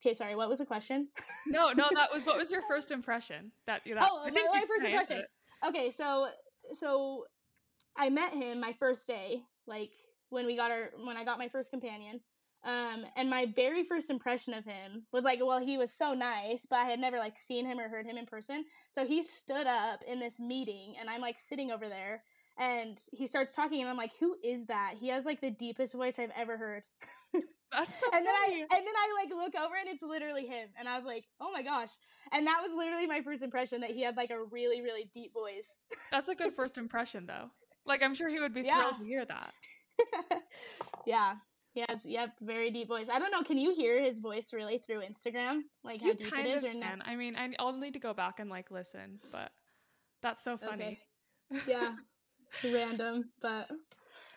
Okay, 0.01 0.13
sorry. 0.13 0.35
What 0.35 0.47
was 0.47 0.59
the 0.59 0.65
question? 0.65 1.09
no, 1.47 1.73
no, 1.73 1.87
that 1.93 2.13
was 2.13 2.25
what 2.25 2.37
was 2.37 2.49
your 2.49 2.61
first 2.69 2.91
impression? 2.91 3.51
That, 3.67 3.81
that 3.85 4.09
oh, 4.09 4.23
my, 4.23 4.31
my 4.53 4.65
first 4.67 4.85
impression. 4.85 5.23
Okay, 5.67 5.91
so 5.91 6.27
so 6.71 7.25
I 7.97 8.09
met 8.09 8.33
him 8.33 8.61
my 8.61 8.73
first 8.79 9.05
day, 9.05 9.43
like 9.67 9.91
when 10.29 10.45
we 10.45 10.55
got 10.55 10.71
our 10.71 10.91
when 11.03 11.17
I 11.17 11.25
got 11.25 11.37
my 11.37 11.49
first 11.49 11.71
companion, 11.71 12.21
um, 12.65 13.05
and 13.17 13.29
my 13.29 13.45
very 13.53 13.83
first 13.83 14.09
impression 14.09 14.53
of 14.53 14.63
him 14.63 15.03
was 15.11 15.25
like, 15.25 15.39
well, 15.43 15.59
he 15.59 15.77
was 15.77 15.93
so 15.93 16.13
nice, 16.13 16.65
but 16.69 16.79
I 16.79 16.85
had 16.85 16.99
never 16.99 17.17
like 17.17 17.37
seen 17.37 17.65
him 17.65 17.79
or 17.79 17.89
heard 17.89 18.05
him 18.05 18.17
in 18.17 18.25
person. 18.25 18.63
So 18.91 19.05
he 19.05 19.21
stood 19.21 19.67
up 19.67 20.01
in 20.07 20.19
this 20.19 20.39
meeting, 20.39 20.95
and 20.99 21.09
I'm 21.09 21.21
like 21.21 21.39
sitting 21.39 21.71
over 21.71 21.89
there, 21.89 22.23
and 22.57 22.97
he 23.11 23.27
starts 23.27 23.51
talking, 23.51 23.81
and 23.81 23.89
I'm 23.89 23.97
like, 23.97 24.13
who 24.19 24.37
is 24.43 24.67
that? 24.67 24.95
He 24.97 25.09
has 25.09 25.25
like 25.25 25.41
the 25.41 25.51
deepest 25.51 25.93
voice 25.93 26.19
I've 26.19 26.31
ever 26.37 26.57
heard. 26.57 26.83
That's 27.71 27.99
so 27.99 28.05
and 28.13 28.25
then 28.25 28.33
I 28.33 28.59
and 28.61 28.69
then 28.69 28.93
I 28.95 29.23
like 29.23 29.33
look 29.33 29.55
over, 29.61 29.75
and 29.75 29.89
it's 29.89 30.03
literally 30.03 30.45
him, 30.45 30.69
and 30.79 30.87
I 30.87 30.95
was 30.95 31.05
like, 31.05 31.25
oh 31.41 31.51
my 31.51 31.63
gosh! 31.63 31.89
And 32.31 32.47
that 32.47 32.59
was 32.61 32.71
literally 32.77 33.07
my 33.07 33.21
first 33.21 33.43
impression 33.43 33.81
that 33.81 33.91
he 33.91 34.03
had 34.03 34.15
like 34.15 34.29
a 34.29 34.41
really 34.51 34.81
really 34.81 35.09
deep 35.13 35.33
voice. 35.33 35.79
That's 36.11 36.29
a 36.29 36.35
good 36.35 36.53
first 36.55 36.77
impression, 36.77 37.25
though. 37.25 37.49
Like 37.85 38.03
I'm 38.03 38.13
sure 38.15 38.29
he 38.29 38.39
would 38.39 38.53
be 38.53 38.61
yeah. 38.61 38.79
thrilled 38.79 38.99
to 38.99 39.05
hear 39.05 39.25
that. 39.25 39.53
yeah. 41.05 41.35
He 41.73 41.83
has, 41.89 42.05
yep, 42.05 42.37
very 42.39 42.69
deep 42.69 42.87
voice. 42.87 43.09
I 43.09 43.17
don't 43.17 43.31
know. 43.31 43.41
Can 43.41 43.57
you 43.57 43.73
hear 43.73 43.99
his 43.99 44.19
voice 44.19 44.53
really 44.53 44.77
through 44.77 45.01
Instagram? 45.01 45.61
Like 45.83 46.01
how 46.01 46.07
you 46.07 46.13
deep 46.13 46.37
it 46.37 46.45
is, 46.45 46.63
or 46.63 46.73
not? 46.73 46.99
I 47.03 47.15
mean, 47.15 47.35
I, 47.35 47.49
will 47.59 47.73
need 47.73 47.93
to 47.93 47.99
go 47.99 48.13
back 48.13 48.39
and 48.39 48.47
like 48.47 48.69
listen, 48.69 49.17
but 49.31 49.51
that's 50.21 50.43
so 50.43 50.57
funny. 50.57 50.99
Okay. 51.51 51.61
Yeah, 51.67 51.95
it's 52.47 52.63
random, 52.63 53.31
but 53.41 53.71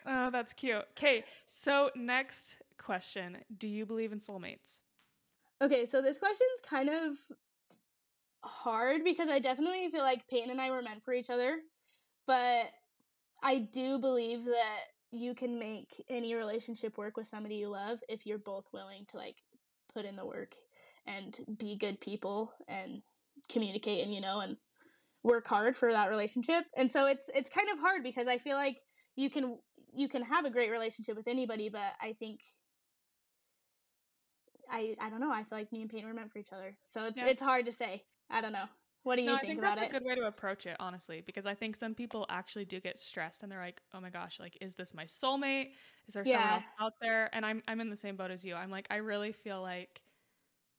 oh, 0.07 0.31
that's 0.31 0.55
cute. 0.55 0.83
Okay, 0.96 1.25
so 1.46 1.90
next 1.94 2.57
question: 2.79 3.37
Do 3.59 3.68
you 3.68 3.85
believe 3.85 4.12
in 4.12 4.20
soulmates? 4.20 4.81
Okay, 5.61 5.85
so 5.85 6.01
this 6.01 6.18
question's 6.18 6.62
kind 6.66 6.88
of 6.88 7.16
hard 8.42 9.05
because 9.05 9.29
I 9.29 9.40
definitely 9.40 9.88
feel 9.88 10.03
like 10.03 10.27
Peyton 10.29 10.51
and 10.51 10.61
I 10.61 10.70
were 10.70 10.83
meant 10.83 11.05
for 11.05 11.12
each 11.12 11.29
other, 11.29 11.59
but 12.27 12.70
I 13.42 13.59
do 13.59 13.99
believe 13.99 14.46
that 14.46 14.81
you 15.11 15.35
can 15.35 15.59
make 15.59 16.03
any 16.11 16.35
relationship 16.35 16.99
work 16.99 17.16
with 17.16 17.27
somebody 17.27 17.57
you 17.57 17.69
love 17.69 18.01
if 18.09 18.27
you're 18.27 18.38
both 18.38 18.66
willing 18.73 19.05
to 19.09 19.16
like 19.16 19.37
put 19.92 20.05
in 20.05 20.16
the 20.16 20.27
work 20.27 20.55
and 21.07 21.38
be 21.59 21.77
good 21.77 22.01
people 22.01 22.53
and 22.69 23.03
communicate 23.49 24.03
and 24.03 24.12
you 24.12 24.21
know 24.21 24.40
and 24.40 24.57
work 25.23 25.47
hard 25.47 25.75
for 25.75 25.92
that 25.92 26.09
relationship. 26.09 26.64
And 26.77 26.90
so 26.90 27.07
it's 27.07 27.31
it's 27.35 27.49
kind 27.49 27.69
of 27.73 27.79
hard 27.79 28.03
because 28.03 28.29
i 28.29 28.38
feel 28.38 28.57
like 28.57 28.79
you 29.16 29.31
can 29.31 29.59
you 29.95 30.09
can 30.09 30.23
have 30.23 30.45
a 30.45 30.51
great 30.51 30.71
relationship 30.71 31.16
with 31.16 31.27
anybody 31.27 31.69
but 31.69 31.92
i 32.01 32.12
think 32.12 32.40
i 34.71 34.95
i 35.01 35.11
don't 35.11 35.21
know. 35.21 35.33
I 35.33 35.45
feel 35.45 35.59
like 35.59 35.73
me 35.73 35.83
and 35.83 35.90
peyton 35.90 36.09
were 36.09 36.14
meant 36.14 36.33
for 36.33 36.38
each 36.38 36.53
other. 36.53 36.77
So 36.85 37.07
it's 37.07 37.21
yeah. 37.21 37.29
it's 37.29 37.42
hard 37.42 37.66
to 37.66 37.73
say. 37.73 38.05
I 38.31 38.40
don't 38.40 38.53
know 38.53 38.66
what 39.07 39.19
do 39.19 39.23
you 39.23 39.31
no, 39.31 39.37
think, 39.37 39.45
I 39.45 39.47
think 39.47 39.61
that's 39.61 39.81
it? 39.81 39.88
a 39.88 39.92
good 39.92 40.05
way 40.05 40.16
to 40.16 40.27
approach 40.27 40.66
it, 40.66 40.77
honestly, 40.81 41.23
because 41.25 41.47
I 41.47 41.55
think 41.55 41.77
some 41.77 41.95
people 41.95 42.27
actually 42.29 42.64
do 42.64 42.81
get 42.81 42.99
stressed 42.99 43.45
and 43.45 43.53
they're 43.53 43.61
like, 43.61 43.81
"Oh 43.95 44.01
my 44.01 44.11
gosh, 44.11 44.40
like, 44.40 44.59
is 44.61 44.75
this 44.75 44.92
my 44.95 45.05
soulmate? 45.05 45.71
Is 46.09 46.14
there 46.14 46.25
yeah. 46.27 46.33
someone 46.33 46.53
else 46.55 46.66
out 46.81 46.92
there?" 47.01 47.31
And 47.33 47.47
I'm 47.47 47.62
I'm 47.69 47.81
in 47.81 47.88
the 47.88 47.97
same 47.97 48.16
boat 48.16 48.33
as 48.33 48.45
you. 48.45 48.57
I'm 48.57 48.71
like, 48.71 48.88
I 48.90 48.97
really 48.97 49.31
feel 49.31 49.62
like 49.62 50.03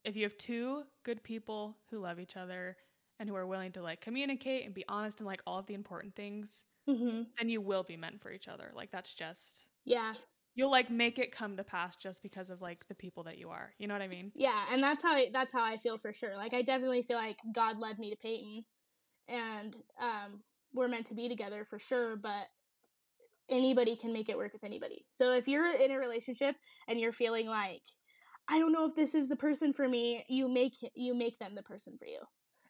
if 0.04 0.18
you 0.18 0.24
have 0.24 0.38
two 0.38 0.84
good 1.04 1.24
people 1.24 1.78
who 1.90 2.00
love 2.00 2.20
each 2.20 2.36
other 2.36 2.76
and 3.18 3.30
who 3.30 3.36
are 3.36 3.48
willing 3.48 3.72
to 3.72 3.82
like 3.82 4.02
communicate 4.02 4.66
and 4.66 4.74
be 4.74 4.84
honest 4.90 5.22
and 5.22 5.28
like 5.28 5.42
all 5.48 5.60
of 5.60 5.66
the 5.68 5.74
important 5.74 6.14
things, 6.14 6.66
mm-hmm. 6.88 7.24
then 7.38 7.48
you 7.48 7.62
will 7.62 7.84
be 7.84 7.96
meant 7.96 8.22
for 8.22 8.32
each 8.32 8.50
other. 8.50 8.72
Like 8.76 8.92
that's 8.92 9.14
just 9.14 9.68
yeah 9.86 10.14
you'll 10.58 10.72
like 10.72 10.90
make 10.90 11.20
it 11.20 11.32
come 11.32 11.56
to 11.56 11.64
pass 11.64 11.96
just 11.96 12.24
because 12.24 12.50
of 12.50 12.62
like 12.62 12.86
the 12.88 12.96
people 12.96 13.24
that 13.24 13.38
you 13.38 13.50
are. 13.50 13.74
You 13.78 13.88
know 13.88 13.94
what 13.94 14.02
I 14.02 14.08
mean? 14.08 14.32
Yeah, 14.36 14.66
and 14.72 14.84
that's 14.84 15.04
how 15.04 15.14
I, 15.14 15.30
that's 15.32 15.54
how 15.54 15.64
I 15.64 15.78
feel 15.78 15.98
for 15.98 16.12
sure. 16.12 16.36
Like 16.36 16.54
I 16.54 16.64
definitely 16.64 17.04
feel 17.04 17.18
like 17.18 17.38
God 17.54 17.80
led 17.80 18.00
me 18.00 18.10
to 18.10 18.18
Peyton, 18.18 18.66
and 19.30 19.76
um, 20.02 20.42
we're 20.74 20.88
meant 20.90 21.06
to 21.06 21.16
be 21.16 21.30
together 21.30 21.64
for 21.64 21.78
sure. 21.78 22.18
But 22.18 22.48
anybody 23.50 23.96
can 23.96 24.12
make 24.12 24.30
it 24.30 24.38
work 24.38 24.52
with 24.52 24.64
anybody. 24.64 25.06
So 25.12 25.32
if 25.32 25.48
you're 25.48 25.66
in 25.66 25.92
a 25.92 26.00
relationship 26.00 26.56
and 26.88 27.00
you're 27.00 27.14
feeling 27.14 27.48
like 27.48 27.84
I 28.50 28.58
don't 28.58 28.74
know 28.74 28.86
if 28.86 28.96
this 28.96 29.14
is 29.14 29.30
the 29.30 29.36
person 29.36 29.74
for 29.74 29.88
me, 29.88 30.26
you 30.28 30.50
make 30.50 30.74
you 30.96 31.14
make 31.14 31.38
them 31.38 31.54
the 31.54 31.62
person 31.64 31.98
for 32.00 32.08
you, 32.08 32.22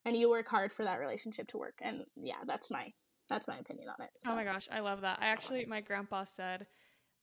and 0.06 0.18
you 0.18 0.30
work 0.30 0.50
hard 0.50 0.74
for 0.74 0.84
that 0.84 1.00
relationship 1.00 1.48
to 1.50 1.58
work. 1.58 1.80
And 1.82 2.04
yeah, 2.18 2.44
that's 2.46 2.70
my 2.70 2.92
that's 3.30 3.48
my 3.48 3.58
opinion 3.58 3.88
on 3.88 4.04
it. 4.04 4.12
So. 4.18 4.34
Oh 4.34 4.36
my 4.36 4.44
gosh, 4.44 4.68
I 4.72 4.82
love 4.82 5.02
that. 5.02 5.20
I 5.22 5.28
actually, 5.28 5.66
my 5.66 5.82
grandpa 5.82 6.26
said, 6.26 6.66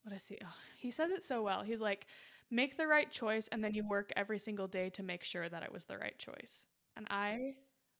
what 0.05 0.14
is 0.14 0.27
he? 0.29 0.38
Oh, 0.45 0.49
he 0.79 0.90
says 0.90 1.11
it 1.11 1.25
so 1.25 1.43
well. 1.43 1.62
He's 1.62 1.81
like, 1.81 2.07
make 2.51 2.77
the 2.77 2.87
right 2.87 3.11
choice 3.11 3.49
and 3.49 3.64
then 3.64 3.75
you 3.75 3.85
work 3.88 4.12
every 4.17 4.38
single 4.38 4.69
day 4.69 4.90
to 4.90 5.03
make 5.03 5.25
sure 5.25 5.49
that 5.49 5.62
it 5.62 5.73
was 5.73 5.87
the 5.87 5.99
right 5.99 6.19
choice. 6.19 6.67
And 6.97 7.07
I 7.11 7.55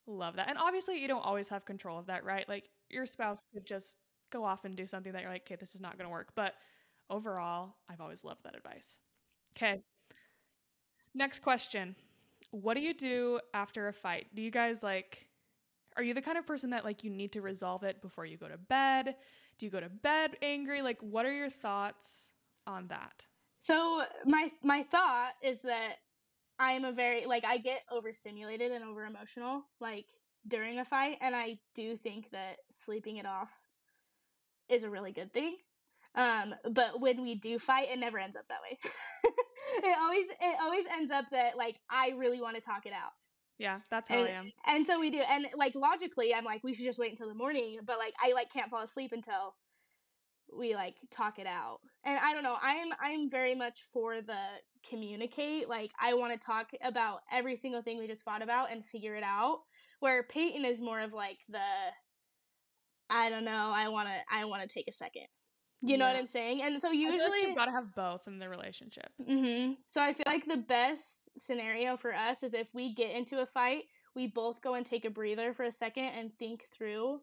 love 0.07 0.37
that. 0.37 0.49
And 0.49 0.59
obviously, 0.59 1.01
you 1.01 1.09
don't 1.09 1.25
always 1.25 1.49
have 1.51 1.65
control 1.65 1.99
of 1.99 2.07
that, 2.07 2.25
right? 2.25 2.49
Like 2.49 2.71
your 2.91 3.07
spouse 3.07 3.47
could 3.53 3.67
just 3.67 3.99
go 4.31 4.45
off 4.45 4.65
and 4.65 4.77
do 4.77 4.87
something 4.87 5.13
that 5.13 5.23
you're 5.23 5.31
like, 5.33 5.43
okay, 5.47 5.57
this 5.57 5.75
is 5.75 5.83
not 5.83 5.99
going 5.99 6.07
to 6.09 6.13
work. 6.13 6.31
But 6.37 6.55
overall, 7.11 7.77
I've 7.89 8.01
always 8.03 8.25
loved 8.25 8.45
that 8.45 8.57
advice. 8.57 8.99
Okay. 9.57 9.83
Next 11.15 11.41
question. 11.41 11.95
What 12.51 12.75
do 12.75 12.81
you 12.81 12.95
do 12.95 13.41
after 13.53 13.89
a 13.89 13.93
fight? 13.93 14.29
Do 14.35 14.43
you 14.43 14.51
guys 14.51 14.83
like 14.83 15.29
are 15.97 16.03
you 16.05 16.15
the 16.15 16.23
kind 16.23 16.39
of 16.39 16.47
person 16.47 16.71
that 16.71 16.85
like 16.85 17.05
you 17.05 17.11
need 17.11 17.33
to 17.33 17.43
resolve 17.43 17.85
it 17.85 18.03
before 18.03 18.27
you 18.27 18.39
go 18.39 18.49
to 18.49 18.59
bed? 18.59 19.17
Do 19.59 19.67
you 19.67 19.73
go 19.73 19.81
to 19.81 19.89
bed 19.89 20.37
angry? 20.43 20.83
Like 20.83 21.01
what 21.01 21.27
are 21.27 21.33
your 21.33 21.51
thoughts 21.51 22.31
on 22.67 22.89
that? 22.89 23.27
So 23.61 24.05
my 24.27 24.51
my 24.63 24.83
thought 24.83 25.33
is 25.43 25.61
that 25.63 25.97
I 26.59 26.73
am 26.73 26.85
a 26.85 26.93
very 26.93 27.27
like 27.27 27.45
I 27.45 27.59
get 27.59 27.83
overstimulated 27.91 28.73
and 28.73 28.85
over 28.85 29.05
emotional 29.05 29.65
like 29.81 30.07
during 30.47 30.79
a 30.79 30.85
fight 30.85 31.19
and 31.21 31.35
I 31.35 31.59
do 31.75 31.97
think 31.97 32.31
that 32.31 32.59
sleeping 32.71 33.17
it 33.17 33.27
off 33.27 33.53
is 34.69 34.83
a 34.83 34.91
really 34.91 35.13
good 35.13 35.33
thing. 35.33 35.57
Um, 36.15 36.55
but 36.71 37.01
when 37.01 37.23
we 37.23 37.35
do 37.35 37.59
fight, 37.59 37.89
it 37.91 37.99
never 37.99 38.19
ends 38.19 38.37
up 38.37 38.47
that 38.49 38.61
way. 38.63 38.79
it 39.79 39.99
always 40.01 40.27
it 40.29 40.57
always 40.63 40.87
ends 40.93 41.11
up 41.11 41.31
that 41.31 41.57
like 41.57 41.81
I 41.91 42.15
really 42.17 42.41
want 42.41 42.57
to 42.57 42.63
talk 42.63 42.87
it 42.87 42.93
out. 42.93 43.13
Yeah, 43.65 43.81
that's 43.91 44.11
how 44.11 44.17
and, 44.17 44.29
I 44.29 44.31
am. 44.33 44.53
And 44.67 44.87
so 44.87 45.01
we 45.01 45.09
do. 45.09 45.23
And 45.27 45.47
like 45.57 45.75
logically, 45.75 46.35
I'm 46.35 46.45
like, 46.45 46.63
we 46.63 46.75
should 46.75 46.85
just 46.85 46.99
wait 46.99 47.11
until 47.11 47.29
the 47.29 47.35
morning. 47.35 47.79
But 47.83 47.99
like, 47.99 48.13
I 48.23 48.33
like 48.35 48.53
can't 48.53 48.71
fall 48.71 48.83
asleep 48.83 49.13
until 49.13 49.55
we 50.55 50.75
like 50.75 50.97
talk 51.11 51.39
it 51.39 51.47
out. 51.47 51.79
And 52.05 52.19
I 52.23 52.35
don't 52.35 52.43
know. 52.43 52.57
I'm 52.63 52.89
I'm 53.01 53.31
very 53.31 53.55
much 53.55 53.81
for 53.91 54.21
the 54.21 54.37
communicate. 54.87 55.67
Like, 55.67 55.93
I 55.99 56.13
want 56.13 56.39
to 56.39 56.47
talk 56.47 56.73
about 56.83 57.21
every 57.33 57.57
single 57.57 57.81
thing 57.81 57.99
we 57.99 58.07
just 58.07 58.23
fought 58.23 58.43
about 58.43 58.71
and 58.71 58.85
figure 58.85 59.15
it 59.15 59.25
out. 59.25 59.61
Where 60.01 60.23
Peyton 60.23 60.67
is 60.67 60.83
more 60.83 61.01
of 61.01 61.15
like 61.15 61.39
the, 61.49 61.65
I 63.09 63.31
don't 63.31 63.47
know. 63.47 63.73
I 63.75 63.89
want 63.89 64.09
to 64.09 64.15
I 64.31 64.45
want 64.45 64.61
to 64.61 64.69
take 64.69 64.89
a 64.89 64.93
second. 64.93 65.29
You 65.87 65.99
know 65.99 66.07
what 66.07 66.17
I'm 66.17 66.27
saying? 66.27 66.63
And 66.63 66.81
so 66.81 66.91
usually 66.91 67.19
like 67.19 67.49
you've 67.49 67.57
got 67.57 67.67
to 67.67 67.73
have 67.73 67.95
both 67.95 68.27
in 68.27 68.39
the 68.39 68.49
relationship. 68.49 69.09
Mm-hmm. 69.21 69.75
So 69.89 70.01
I 70.03 70.13
feel 70.13 70.25
like 70.27 70.47
the 70.47 70.57
best 70.57 71.39
scenario 71.39 71.97
for 71.97 72.15
us 72.15 72.43
is 72.43 72.55
if 72.55 72.69
we 72.73 72.95
get 72.95 73.15
into 73.15 73.41
a 73.41 73.47
fight, 73.47 73.85
we 74.15 74.27
both 74.27 74.63
go 74.63 74.75
and 74.75 74.87
take 74.87 75.05
a 75.05 75.11
breather 75.11 75.53
for 75.53 75.65
a 75.65 75.73
second 75.73 76.05
and 76.05 76.33
think 76.39 76.63
through 76.77 77.21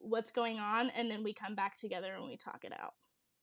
what's 0.00 0.30
going 0.30 0.58
on, 0.58 0.90
and 0.90 1.10
then 1.10 1.22
we 1.22 1.32
come 1.32 1.54
back 1.54 1.78
together 1.78 2.14
and 2.14 2.24
we 2.24 2.36
talk 2.36 2.64
it 2.64 2.72
out. 2.72 2.94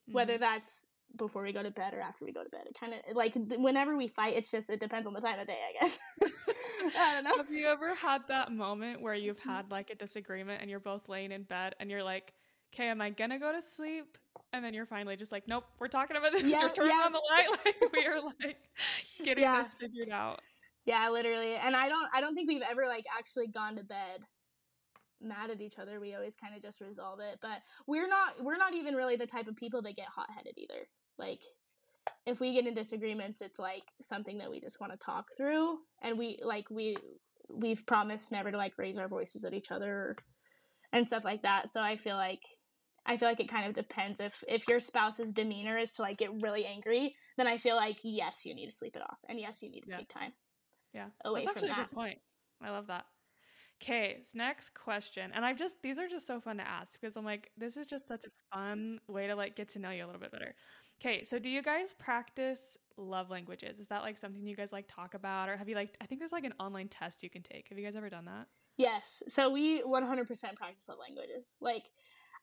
Mm-hmm. 0.08 0.14
Whether 0.14 0.38
that's 0.38 0.88
before 1.16 1.44
we 1.44 1.52
go 1.52 1.62
to 1.62 1.70
bed 1.70 1.94
or 1.94 2.00
after 2.00 2.24
we 2.24 2.32
go 2.32 2.42
to 2.42 2.50
bed, 2.50 2.62
it 2.66 2.76
kind 2.78 2.94
of 2.94 3.16
like 3.16 3.34
whenever 3.36 3.96
we 3.96 4.08
fight, 4.08 4.34
it's 4.36 4.50
just 4.50 4.70
it 4.70 4.80
depends 4.80 5.06
on 5.06 5.14
the 5.14 5.20
time 5.20 5.38
of 5.38 5.46
day, 5.46 5.58
I 5.68 5.80
guess. 5.80 5.98
I 6.98 7.14
don't 7.14 7.24
know. 7.24 7.36
Have 7.36 7.50
you 7.50 7.66
ever 7.66 7.94
had 7.94 8.22
that 8.28 8.52
moment 8.52 9.00
where 9.00 9.14
you've 9.14 9.38
had 9.38 9.70
like 9.70 9.90
a 9.90 9.94
disagreement 9.94 10.60
and 10.60 10.70
you're 10.70 10.80
both 10.80 11.08
laying 11.08 11.32
in 11.32 11.44
bed 11.44 11.74
and 11.80 11.90
you're 11.90 12.02
like, 12.02 12.34
"Okay, 12.74 12.88
am 12.88 13.00
I 13.00 13.10
gonna 13.10 13.38
go 13.38 13.52
to 13.52 13.62
sleep?" 13.62 14.18
and 14.54 14.64
then 14.64 14.72
you're 14.72 14.86
finally 14.86 15.16
just 15.16 15.32
like, 15.32 15.48
nope, 15.48 15.64
we're 15.80 15.88
talking 15.88 16.16
about 16.16 16.30
this. 16.30 16.44
Yeah, 16.44 16.60
you're 16.60 16.72
turning 16.72 16.92
yeah. 16.96 17.04
on 17.04 17.12
the 17.12 17.20
light. 17.30 17.46
Like 17.64 17.92
we 17.92 18.06
are 18.06 18.20
like 18.20 18.58
getting 19.24 19.42
yeah. 19.42 19.62
this 19.62 19.74
figured 19.80 20.10
out. 20.10 20.40
Yeah, 20.86 21.08
literally. 21.10 21.56
And 21.56 21.74
I 21.74 21.88
don't 21.88 22.08
I 22.12 22.20
don't 22.20 22.34
think 22.34 22.48
we've 22.48 22.62
ever 22.62 22.86
like 22.86 23.04
actually 23.18 23.48
gone 23.48 23.76
to 23.76 23.84
bed 23.84 24.20
mad 25.20 25.50
at 25.50 25.60
each 25.60 25.78
other. 25.78 25.98
We 25.98 26.14
always 26.14 26.36
kind 26.36 26.54
of 26.54 26.62
just 26.62 26.80
resolve 26.80 27.18
it. 27.20 27.38
But 27.42 27.62
we're 27.86 28.08
not 28.08 28.42
we're 28.42 28.56
not 28.56 28.74
even 28.74 28.94
really 28.94 29.16
the 29.16 29.26
type 29.26 29.48
of 29.48 29.56
people 29.56 29.82
that 29.82 29.96
get 29.96 30.06
hot 30.06 30.28
headed 30.34 30.54
either. 30.56 30.88
Like 31.18 31.40
if 32.24 32.38
we 32.38 32.52
get 32.54 32.66
in 32.66 32.74
disagreements, 32.74 33.40
it's 33.40 33.58
like 33.58 33.84
something 34.02 34.38
that 34.38 34.50
we 34.50 34.60
just 34.60 34.80
want 34.80 34.92
to 34.92 34.98
talk 34.98 35.26
through 35.36 35.78
and 36.02 36.16
we 36.16 36.38
like 36.44 36.70
we 36.70 36.96
we've 37.50 37.84
promised 37.86 38.30
never 38.30 38.52
to 38.52 38.56
like 38.56 38.78
raise 38.78 38.98
our 38.98 39.08
voices 39.08 39.44
at 39.44 39.52
each 39.52 39.72
other 39.72 40.16
and 40.92 41.06
stuff 41.06 41.24
like 41.24 41.42
that. 41.42 41.68
So 41.68 41.80
I 41.80 41.96
feel 41.96 42.16
like 42.16 42.42
I 43.06 43.16
feel 43.16 43.28
like 43.28 43.40
it 43.40 43.48
kind 43.48 43.66
of 43.66 43.74
depends 43.74 44.20
if 44.20 44.42
if 44.48 44.66
your 44.68 44.80
spouse's 44.80 45.32
demeanor 45.32 45.76
is 45.76 45.92
to 45.94 46.02
like 46.02 46.16
get 46.16 46.30
really 46.42 46.64
angry, 46.64 47.14
then 47.36 47.46
I 47.46 47.58
feel 47.58 47.76
like 47.76 47.98
yes, 48.02 48.44
you 48.44 48.54
need 48.54 48.66
to 48.66 48.72
sleep 48.72 48.96
it 48.96 49.02
off, 49.02 49.18
and 49.28 49.38
yes, 49.38 49.62
you 49.62 49.70
need 49.70 49.82
to 49.82 49.90
yeah. 49.90 49.96
take 49.96 50.08
time. 50.08 50.32
Yeah, 50.92 51.06
away 51.24 51.44
That's 51.44 51.58
from 51.58 51.68
that. 51.68 51.78
A 51.78 51.82
good 51.82 51.92
point. 51.92 52.18
I 52.62 52.70
love 52.70 52.86
that. 52.86 53.04
Okay, 53.82 54.18
so 54.22 54.38
next 54.38 54.72
question, 54.72 55.30
and 55.34 55.44
I've 55.44 55.58
just 55.58 55.76
these 55.82 55.98
are 55.98 56.08
just 56.08 56.26
so 56.26 56.40
fun 56.40 56.56
to 56.58 56.66
ask 56.66 56.98
because 56.98 57.16
I'm 57.16 57.24
like 57.24 57.50
this 57.58 57.76
is 57.76 57.86
just 57.86 58.08
such 58.08 58.24
a 58.24 58.56
fun 58.56 59.00
way 59.08 59.26
to 59.26 59.34
like 59.34 59.56
get 59.56 59.68
to 59.70 59.78
know 59.78 59.90
you 59.90 60.04
a 60.04 60.06
little 60.06 60.20
bit 60.20 60.32
better. 60.32 60.54
Okay, 61.00 61.24
so 61.24 61.38
do 61.38 61.50
you 61.50 61.60
guys 61.60 61.92
practice 61.98 62.78
love 62.96 63.28
languages? 63.28 63.78
Is 63.78 63.88
that 63.88 64.02
like 64.02 64.16
something 64.16 64.46
you 64.46 64.56
guys 64.56 64.72
like 64.72 64.86
talk 64.88 65.14
about, 65.14 65.48
or 65.48 65.56
have 65.56 65.68
you 65.68 65.74
like? 65.74 65.96
I 66.00 66.06
think 66.06 66.20
there's 66.20 66.32
like 66.32 66.44
an 66.44 66.54
online 66.60 66.88
test 66.88 67.22
you 67.22 67.28
can 67.28 67.42
take. 67.42 67.68
Have 67.68 67.78
you 67.78 67.84
guys 67.84 67.96
ever 67.96 68.08
done 68.08 68.24
that? 68.26 68.46
Yes. 68.76 69.22
So 69.28 69.50
we 69.50 69.82
100% 69.82 70.56
practice 70.56 70.88
love 70.88 70.98
languages. 70.98 71.56
Like 71.60 71.84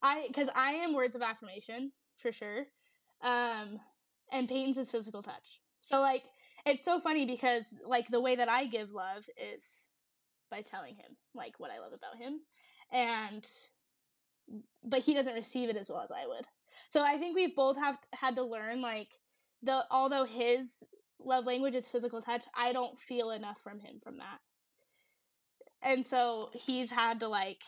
I 0.02 0.26
because 0.28 0.50
I 0.56 0.74
am 0.74 0.94
words 0.94 1.16
of 1.16 1.22
affirmation 1.22 1.92
for 2.18 2.32
sure, 2.32 2.68
um, 3.22 3.80
and 4.32 4.48
Peyton's 4.48 4.78
is 4.78 4.92
physical 4.92 5.22
touch. 5.22 5.60
So 5.82 6.00
like 6.02 6.24
it's 6.66 6.86
so 6.86 7.00
funny 7.00 7.26
because 7.26 7.76
like 7.86 8.08
the 8.10 8.22
way 8.22 8.36
that 8.36 8.50
I 8.50 8.66
give 8.66 8.92
love 8.92 9.26
is 9.38 9.86
by 10.50 10.62
telling 10.62 10.96
him 10.96 11.18
like 11.34 11.60
what 11.60 11.72
I 11.72 11.80
love 11.80 11.94
about 11.94 12.18
him, 12.18 12.42
and 12.92 13.48
but 14.84 15.00
he 15.02 15.14
doesn't 15.14 15.34
receive 15.34 15.70
it 15.70 15.78
as 15.78 15.90
well 15.90 16.02
as 16.02 16.12
I 16.12 16.28
would. 16.28 16.46
So 16.90 17.04
I 17.04 17.18
think 17.18 17.36
we've 17.36 17.56
both 17.56 17.78
have 17.78 17.98
had 18.14 18.36
to 18.36 18.44
learn 18.44 18.82
like 18.82 19.10
the 19.62 19.86
although 19.92 20.26
his 20.26 20.84
love 21.20 21.46
language 21.46 21.76
is 21.76 21.88
physical 21.88 22.22
touch, 22.22 22.46
I 22.56 22.74
don't 22.74 22.98
feel 22.98 23.32
enough 23.32 23.60
from 23.60 23.80
him 23.80 24.00
from 24.02 24.18
that. 24.18 24.40
And 25.82 26.06
so 26.06 26.50
he's 26.54 26.92
had 26.92 27.20
to 27.22 27.28
like 27.28 27.62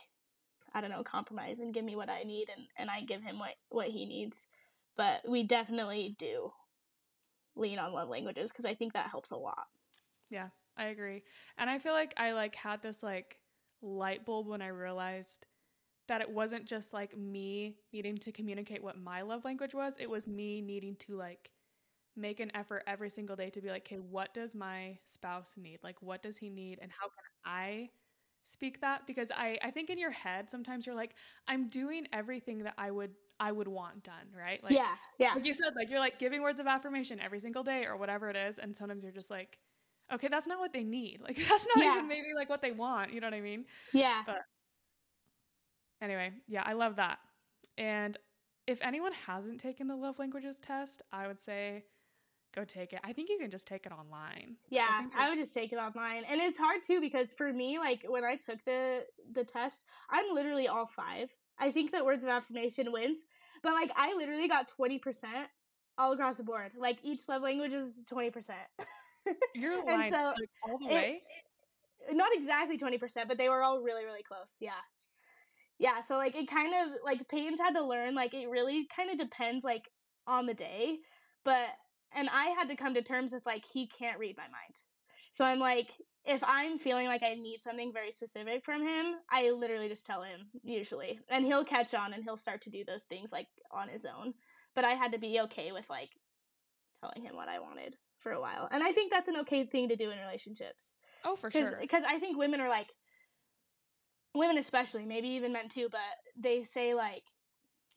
I 0.74 0.82
don't 0.82 0.90
know, 0.90 1.04
compromise 1.04 1.60
and 1.60 1.74
give 1.74 1.86
me 1.86 1.96
what 1.96 2.10
I 2.10 2.24
need 2.24 2.48
and, 2.56 2.68
and 2.78 2.90
I 2.90 3.02
give 3.02 3.22
him 3.22 3.40
what, 3.40 3.56
what 3.70 3.88
he 3.90 4.06
needs. 4.06 4.48
But 4.96 5.28
we 5.28 5.44
definitely 5.44 6.16
do 6.18 6.52
lean 7.56 7.80
on 7.80 7.94
love 7.94 8.10
languages 8.10 8.52
because 8.52 8.66
I 8.66 8.74
think 8.74 8.94
that 8.94 9.10
helps 9.10 9.32
a 9.32 9.38
lot. 9.38 9.68
Yeah, 10.30 10.50
I 10.78 10.86
agree. 10.86 11.24
And 11.58 11.70
I 11.70 11.80
feel 11.80 11.94
like 11.94 12.14
I 12.18 12.34
like 12.34 12.56
had 12.56 12.82
this 12.82 13.04
like 13.04 13.38
light 13.82 14.26
bulb 14.26 14.48
when 14.48 14.62
I 14.62 14.68
realized 14.68 15.46
that 16.08 16.22
it 16.22 16.30
wasn't 16.30 16.66
just 16.66 16.94
like 16.94 17.18
me 17.18 17.78
needing 17.94 18.18
to 18.18 18.32
communicate 18.32 18.84
what 18.84 18.98
my 18.98 19.22
love 19.22 19.46
language 19.46 19.74
was, 19.74 19.96
it 20.00 20.10
was 20.10 20.28
me 20.28 20.62
needing 20.62 20.96
to 20.98 21.16
like 21.16 21.52
make 22.16 22.40
an 22.40 22.52
effort 22.56 22.84
every 22.86 23.10
single 23.10 23.36
day 23.36 23.50
to 23.50 23.62
be 23.62 23.70
like, 23.70 23.84
okay, 23.84 23.98
what 23.98 24.34
does 24.34 24.54
my 24.54 24.98
spouse 25.06 25.56
need? 25.58 25.80
Like, 25.84 26.02
what 26.02 26.22
does 26.22 26.38
he 26.38 26.50
need? 26.50 26.80
And 26.82 26.92
how 26.92 27.08
can 27.08 27.24
I 27.46 27.90
speak 28.44 28.82
that 28.82 29.08
because 29.08 29.32
I 29.32 29.58
I 29.62 29.72
think 29.72 29.90
in 29.90 29.98
your 29.98 30.12
head 30.12 30.50
sometimes 30.50 30.86
you're 30.86 30.96
like 30.96 31.16
I'm 31.48 31.70
doing 31.70 32.08
everything 32.12 32.64
that 32.64 32.74
I 32.78 32.92
would 32.92 33.12
I 33.40 33.52
would 33.52 33.68
want 33.68 34.04
done, 34.04 34.28
right? 34.38 34.64
Like, 34.64 34.74
yeah, 34.74 34.96
yeah. 35.18 35.34
Like 35.34 35.46
you 35.46 35.54
said, 35.54 35.74
like 35.76 35.90
you're 35.90 36.00
like 36.00 36.20
giving 36.20 36.42
words 36.42 36.60
of 36.60 36.68
affirmation 36.68 37.20
every 37.20 37.40
single 37.40 37.64
day 37.64 37.86
or 37.86 37.98
whatever 37.98 38.30
it 38.30 38.36
is, 38.36 38.60
and 38.60 38.76
sometimes 38.76 39.04
you're 39.04 39.12
just 39.12 39.32
like, 39.32 39.58
okay, 40.14 40.28
that's 40.30 40.48
not 40.48 40.60
what 40.60 40.74
they 40.74 40.84
need. 40.84 41.22
Like 41.24 41.38
that's 41.38 41.68
not 41.76 41.84
yeah. 41.84 41.96
even 41.96 42.08
maybe 42.08 42.28
like 42.36 42.50
what 42.50 42.62
they 42.62 42.72
want. 42.72 43.12
You 43.12 43.22
know 43.22 43.28
what 43.28 43.34
I 43.34 43.42
mean? 43.42 43.66
Yeah. 43.94 44.22
But 44.26 44.42
anyway, 46.02 46.32
yeah, 46.48 46.64
I 46.66 46.74
love 46.74 46.98
that. 46.98 47.20
And 47.78 48.16
if 48.68 48.80
anyone 48.82 49.14
hasn't 49.26 49.60
taken 49.60 49.88
the 49.88 49.96
love 49.96 50.20
languages 50.20 50.58
test, 50.58 51.02
I 51.12 51.28
would 51.28 51.42
say 51.42 51.84
go 52.54 52.64
take 52.64 52.94
it. 52.94 53.00
I 53.04 53.14
think 53.14 53.30
you 53.30 53.38
can 53.38 53.52
just 53.52 53.68
take 53.68 53.86
it 53.86 53.92
online. 53.92 54.58
Yeah, 54.70 54.88
I, 54.88 55.26
I, 55.26 55.30
would 55.30 55.38
just 55.38 55.54
take 55.54 55.74
it 55.74 55.78
online. 55.78 56.24
And 56.30 56.40
it's 56.40 56.58
hard 56.58 56.84
too 56.84 57.02
because 57.02 57.32
for 57.34 57.52
me, 57.52 57.80
like 57.80 58.06
when 58.08 58.24
I 58.24 58.36
took 58.36 58.64
the 58.66 59.06
the 59.32 59.44
test, 59.44 59.86
I'm 60.10 60.26
literally 60.34 60.68
all 60.68 60.86
five. 60.86 61.32
I 61.60 61.72
think 61.72 61.92
that 61.92 62.06
words 62.06 62.24
of 62.24 62.30
affirmation 62.30 62.92
wins. 62.92 63.26
But 63.62 63.74
like 63.74 63.92
I 63.96 64.14
literally 64.16 64.48
got 64.48 64.72
20% 64.80 65.26
all 65.98 66.14
across 66.14 66.38
the 66.38 66.44
board. 66.44 66.72
Like 66.78 67.00
each 67.04 67.28
love 67.28 67.42
language 67.42 67.74
was 67.74 68.04
20%. 68.12 68.52
You're 69.56 69.86
lying. 69.86 70.02
and 70.02 70.12
so 70.12 70.18
like, 70.18 70.50
all 70.68 70.78
the 70.80 70.94
way? 70.94 71.22
It, 72.10 72.16
not 72.16 72.34
exactly 72.34 72.78
20%, 72.78 73.28
but 73.28 73.38
they 73.38 73.50
were 73.50 73.64
all 73.64 73.82
really, 73.82 74.04
really 74.04 74.24
close. 74.24 74.58
Yeah. 74.60 74.72
Yeah, 75.80 76.02
so 76.02 76.18
like 76.18 76.36
it 76.36 76.48
kind 76.48 76.74
of 76.74 76.98
like 77.04 77.28
Peyton's 77.28 77.60
had 77.60 77.74
to 77.74 77.84
learn 77.84 78.16
like 78.16 78.34
it 78.34 78.48
really 78.50 78.88
kind 78.96 79.10
of 79.10 79.18
depends 79.18 79.66
like 79.66 79.90
on 80.28 80.46
the 80.46 80.54
day. 80.54 81.00
But 81.44 81.68
and 82.16 82.30
I 82.30 82.48
had 82.58 82.68
to 82.70 82.76
come 82.76 82.94
to 82.94 83.02
terms 83.02 83.34
with 83.34 83.46
like 83.46 83.66
he 83.66 83.88
can't 83.88 84.20
read 84.20 84.38
my 84.38 84.44
mind. 84.44 84.82
So 85.32 85.46
I'm 85.46 85.60
like, 85.60 85.92
if 86.26 86.44
I'm 86.46 86.78
feeling 86.78 87.08
like 87.08 87.24
I 87.24 87.34
need 87.34 87.64
something 87.64 87.92
very 87.92 88.12
specific 88.12 88.64
from 88.64 88.82
him, 88.82 89.16
I 89.30 89.50
literally 89.50 89.90
just 89.90 90.06
tell 90.06 90.22
him 90.22 90.48
usually, 90.64 91.20
and 91.30 91.46
he'll 91.46 91.66
catch 91.66 91.94
on 91.94 92.14
and 92.14 92.24
he'll 92.24 92.38
start 92.38 92.62
to 92.62 92.70
do 92.70 92.84
those 92.86 93.06
things 93.06 93.32
like 93.32 93.48
on 93.72 93.90
his 93.90 94.06
own. 94.06 94.34
But 94.76 94.86
I 94.86 94.92
had 94.92 95.12
to 95.12 95.20
be 95.20 95.40
okay 95.42 95.72
with 95.72 95.90
like 95.90 96.12
telling 97.02 97.24
him 97.24 97.36
what 97.36 97.50
I 97.50 97.60
wanted 97.60 97.96
for 98.20 98.32
a 98.32 98.40
while, 98.40 98.70
and 98.72 98.84
I 98.84 98.92
think 98.92 99.12
that's 99.12 99.28
an 99.28 99.38
okay 99.38 99.66
thing 99.66 99.90
to 99.90 99.96
do 99.96 100.12
in 100.12 100.20
relationships. 100.20 100.96
Oh, 101.26 101.36
for 101.36 101.52
sure. 101.52 101.78
Because 101.82 102.04
I 102.08 102.20
think 102.20 102.38
women 102.38 102.62
are 102.62 102.70
like, 102.70 102.88
women 104.34 104.58
especially, 104.58 105.06
maybe 105.06 105.30
even 105.30 105.52
men 105.52 105.68
too, 105.68 105.90
but 105.92 106.00
they 106.38 106.64
say 106.64 106.94
like 106.94 107.24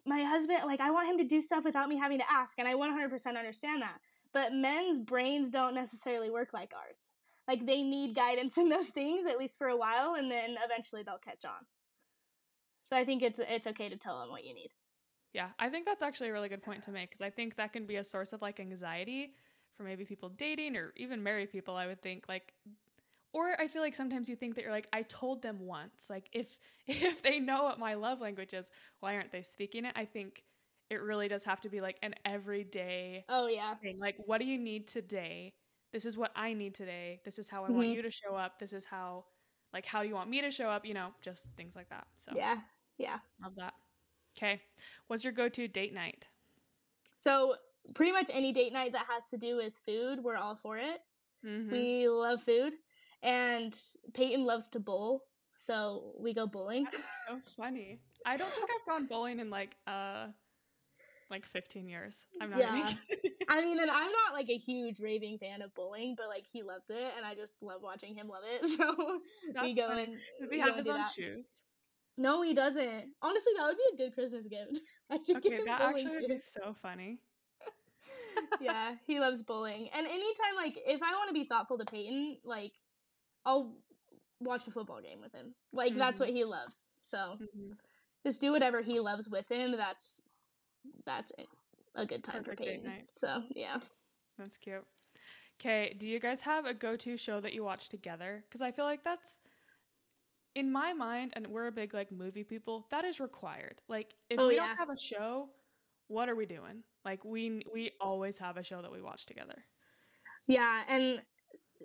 my 0.07 0.23
husband 0.23 0.61
like 0.65 0.81
I 0.81 0.91
want 0.91 1.09
him 1.09 1.19
to 1.19 1.25
do 1.25 1.41
stuff 1.41 1.65
without 1.65 1.89
me 1.89 1.97
having 1.97 2.19
to 2.19 2.31
ask 2.31 2.59
and 2.59 2.69
I 2.69 2.75
100% 2.75 3.27
understand 3.37 3.83
that. 3.83 3.99
But 4.33 4.53
men's 4.53 4.99
brains 4.99 5.51
don't 5.51 5.75
necessarily 5.75 6.31
work 6.31 6.53
like 6.53 6.73
ours. 6.77 7.13
Like 7.49 7.67
they 7.67 7.83
need 7.83 8.15
guidance 8.15 8.59
in 8.59 8.69
those 8.69 8.91
things 8.91 9.27
at 9.27 9.39
least 9.39 9.59
for 9.59 9.69
a 9.69 9.77
while 9.77 10.15
and 10.15 10.31
then 10.31 10.57
eventually 10.65 11.03
they'll 11.03 11.19
catch 11.19 11.45
on. 11.45 11.67
So 12.83 12.97
I 12.97 13.05
think 13.05 13.23
it's 13.23 13.41
it's 13.41 13.67
okay 13.67 13.89
to 13.89 13.97
tell 13.97 14.21
them 14.21 14.31
what 14.31 14.45
you 14.45 14.55
need. 14.55 14.69
Yeah, 15.33 15.49
I 15.59 15.69
think 15.69 15.85
that's 15.85 16.03
actually 16.03 16.31
a 16.31 16.33
really 16.33 16.49
good 16.49 16.63
point 16.63 16.83
to 16.85 16.93
make 16.93 17.11
because 17.11 17.21
I 17.21 17.31
think 17.31 17.57
that 17.57 17.73
can 17.73 17.85
be 17.85 17.97
a 17.97 18.05
source 18.05 18.33
of 18.33 18.41
like 18.41 18.61
anxiety 18.61 19.35
for 19.77 19.83
maybe 19.83 20.05
people 20.05 20.31
dating 20.31 20.77
or 20.77 20.93
even 20.97 21.23
married 21.23 21.51
people. 21.51 21.77
I 21.77 21.87
would 21.87 22.01
think 22.01 22.25
like 22.29 22.55
or 23.37 23.55
I 23.61 23.69
feel 23.69 23.83
like 23.83 23.95
sometimes 23.95 24.31
you 24.31 24.35
think 24.35 24.55
that 24.55 24.63
you're 24.63 24.73
like, 24.73 24.89
I 24.95 25.03
told 25.03 25.43
them 25.43 25.59
once. 25.61 26.09
Like 26.09 26.29
if 26.33 26.57
if 26.87 27.23
they 27.23 27.39
know 27.39 27.65
what 27.65 27.79
my 27.79 27.95
love 27.95 28.21
language 28.21 28.55
is, 28.55 28.71
why 29.01 29.15
aren't 29.15 29.31
they 29.31 29.43
speaking 29.43 29.85
it? 29.85 29.93
I 29.95 30.07
think 30.07 30.43
it 30.89 31.03
really 31.03 31.29
does 31.29 31.45
have 31.45 31.61
to 31.61 31.69
be 31.69 31.81
like 31.81 31.99
an 32.03 32.15
everyday 32.25 33.25
Oh 33.29 33.47
yeah. 33.47 33.75
Thing. 33.75 33.99
Like 33.99 34.17
what 34.25 34.41
do 34.41 34.47
you 34.47 34.59
need 34.59 34.89
today? 34.89 35.53
This 35.93 36.07
is 36.07 36.17
what 36.17 36.33
I 36.35 36.55
need 36.55 36.75
today. 36.75 37.21
This 37.25 37.39
is 37.39 37.49
how 37.49 37.63
I 37.65 37.67
mm-hmm. 37.69 37.77
want 37.77 37.89
you 37.89 38.03
to 38.03 38.11
show 38.11 38.35
up. 38.35 38.59
This 38.59 38.73
is 38.73 38.87
how 38.87 39.27
like 39.75 39.85
how 39.85 40.03
do 40.03 40.09
you 40.09 40.15
want 40.15 40.31
me 40.31 40.41
to 40.41 40.51
show 40.51 40.71
up, 40.71 40.87
you 40.87 40.95
know, 40.95 41.09
just 41.21 41.49
things 41.59 41.77
like 41.77 41.91
that. 41.91 42.07
So 42.17 42.33
Yeah. 42.35 42.57
Yeah. 42.97 43.19
Love 43.43 43.53
that. 43.57 43.75
Okay. 44.39 44.63
What's 45.09 45.25
your 45.25 45.35
go-to 45.35 45.69
date 45.69 45.93
night? 45.93 46.29
So, 47.19 47.55
pretty 47.95 48.13
much 48.13 48.31
any 48.33 48.53
date 48.53 48.75
night 48.75 48.93
that 48.93 49.07
has 49.09 49.31
to 49.31 49.39
do 49.39 49.57
with 49.57 49.75
food, 49.75 50.23
we're 50.23 50.37
all 50.37 50.55
for 50.55 50.77
it. 50.77 51.01
Mm-hmm. 51.47 51.73
We 51.73 52.09
love 52.09 52.43
food 52.43 52.75
and 53.27 53.79
Peyton 54.15 54.45
loves 54.45 54.71
to 54.71 54.81
bowl, 54.81 55.25
so 55.59 56.13
we 56.19 56.33
go 56.33 56.47
bowling. 56.47 56.85
That's 56.85 57.27
so 57.29 57.37
funny. 57.57 58.01
I 58.25 58.37
don't 58.37 58.49
think 58.49 58.71
I've 58.71 58.95
gone 58.95 59.07
bowling 59.07 59.41
in 59.41 59.51
like 59.51 59.77
uh 59.87 60.29
like 61.31 61.45
15 61.45 61.89
years. 61.89 62.25
I'm 62.41 62.51
not 62.51 62.61
yeah. 62.61 62.93
I 63.49 63.61
mean, 63.61 63.81
and 63.81 63.91
I'm 63.91 64.13
not 64.13 64.33
like 64.33 64.49
a 64.49 64.57
huge 64.57 65.01
raving 65.01 65.39
fan 65.39 65.61
of 65.63 65.75
bowling, 65.75 66.15
but 66.17 66.29
like 66.29 66.47
he 66.47 66.63
loves 66.63 66.91
it, 66.91 67.13
and 67.17 67.27
I 67.27 67.35
just 67.35 67.63
love 67.63 67.83
watching 67.83 68.15
him 68.15 68.29
love 68.29 68.43
it. 68.45 68.63
So 68.77 69.21
That's 69.53 69.65
we 69.65 69.75
go 69.75 69.89
funny. 69.89 70.05
and 70.05 70.17
does 70.41 70.53
he 70.53 70.61
have 70.61 70.77
his 70.77 70.89
own 70.89 70.99
that. 70.99 71.13
shoes? 71.13 71.49
No, 72.19 72.43
he 72.43 72.55
doesn't. 72.55 73.13
Honestly, 73.23 73.53
that 73.57 73.67
would 73.67 73.77
be 73.77 74.03
a 74.03 74.07
good 74.07 74.15
Christmas 74.15 74.47
gift. 74.47 74.79
I 75.11 75.19
should 75.19 75.37
okay, 75.39 75.51
get 75.51 75.61
him 75.61 75.67
that 75.67 75.81
bowling 75.81 76.07
actually 76.07 76.21
shoes. 76.21 76.29
would 76.29 76.31
be 76.31 76.39
so 76.39 76.77
funny. 76.81 77.19
yeah, 78.61 78.95
he 79.07 79.19
loves 79.21 79.43
bowling, 79.43 79.89
and 79.95 80.07
anytime 80.07 80.57
like 80.57 80.79
if 80.87 81.03
I 81.03 81.13
want 81.13 81.29
to 81.29 81.35
be 81.35 81.45
thoughtful 81.45 81.79
to 81.79 81.85
Peyton, 81.85 82.39
like 82.45 82.73
I'll 83.47 83.73
watch 84.41 84.67
a 84.67 84.71
football 84.71 85.01
game 85.01 85.21
with 85.23 85.33
him. 85.33 85.55
Like 85.73 85.93
mm-hmm. 85.93 86.01
that's 86.01 86.21
what 86.21 86.29
he 86.29 86.45
loves. 86.45 86.91
So 87.01 87.17
mm-hmm. 87.17 87.73
just 88.25 88.41
do 88.41 88.53
whatever 88.53 88.83
he 88.83 89.01
loves 89.01 89.29
with 89.29 89.51
him. 89.51 89.77
That's 89.77 90.29
that's 91.07 91.33
a 91.95 92.05
good 92.05 92.23
time 92.23 92.43
Perfect 92.43 92.59
for 92.59 92.65
Peyton. 92.65 92.93
So 93.09 93.43
yeah, 93.55 93.79
that's 94.39 94.59
cute. 94.59 94.85
Okay, 95.59 95.97
do 95.99 96.07
you 96.07 96.21
guys 96.21 96.43
have 96.43 96.67
a 96.67 96.75
go-to 96.75 97.17
show 97.17 97.41
that 97.41 97.55
you 97.55 97.65
watch 97.65 97.89
together? 97.89 98.45
Because 98.47 98.61
I 98.61 98.73
feel 98.73 98.85
like 98.85 99.03
that's 99.03 99.41
in 100.55 100.71
my 100.71 100.93
mind, 100.93 101.33
and 101.35 101.47
we're 101.47 101.69
a 101.69 101.73
big 101.73 101.95
like 101.95 102.13
movie 102.13 102.45
people. 102.45 102.87
That 102.91 103.05
is 103.05 103.21
required. 103.21 103.81
Like 103.89 104.15
if 104.29 104.39
oh, 104.39 104.49
we 104.49 104.57
yeah. 104.57 104.67
don't 104.67 104.77
have 104.77 104.91
a 104.91 104.99
show, 104.99 105.49
what 106.09 106.29
are 106.29 106.37
we 106.37 106.47
doing? 106.47 106.83
Like 107.05 107.25
we 107.25 107.63
we 107.73 107.93
always 108.01 108.37
have 108.39 108.57
a 108.57 108.63
show 108.63 108.83
that 108.83 108.93
we 108.93 109.01
watch 109.01 109.25
together. 109.25 109.65
Yeah, 110.47 110.83
and 110.89 111.23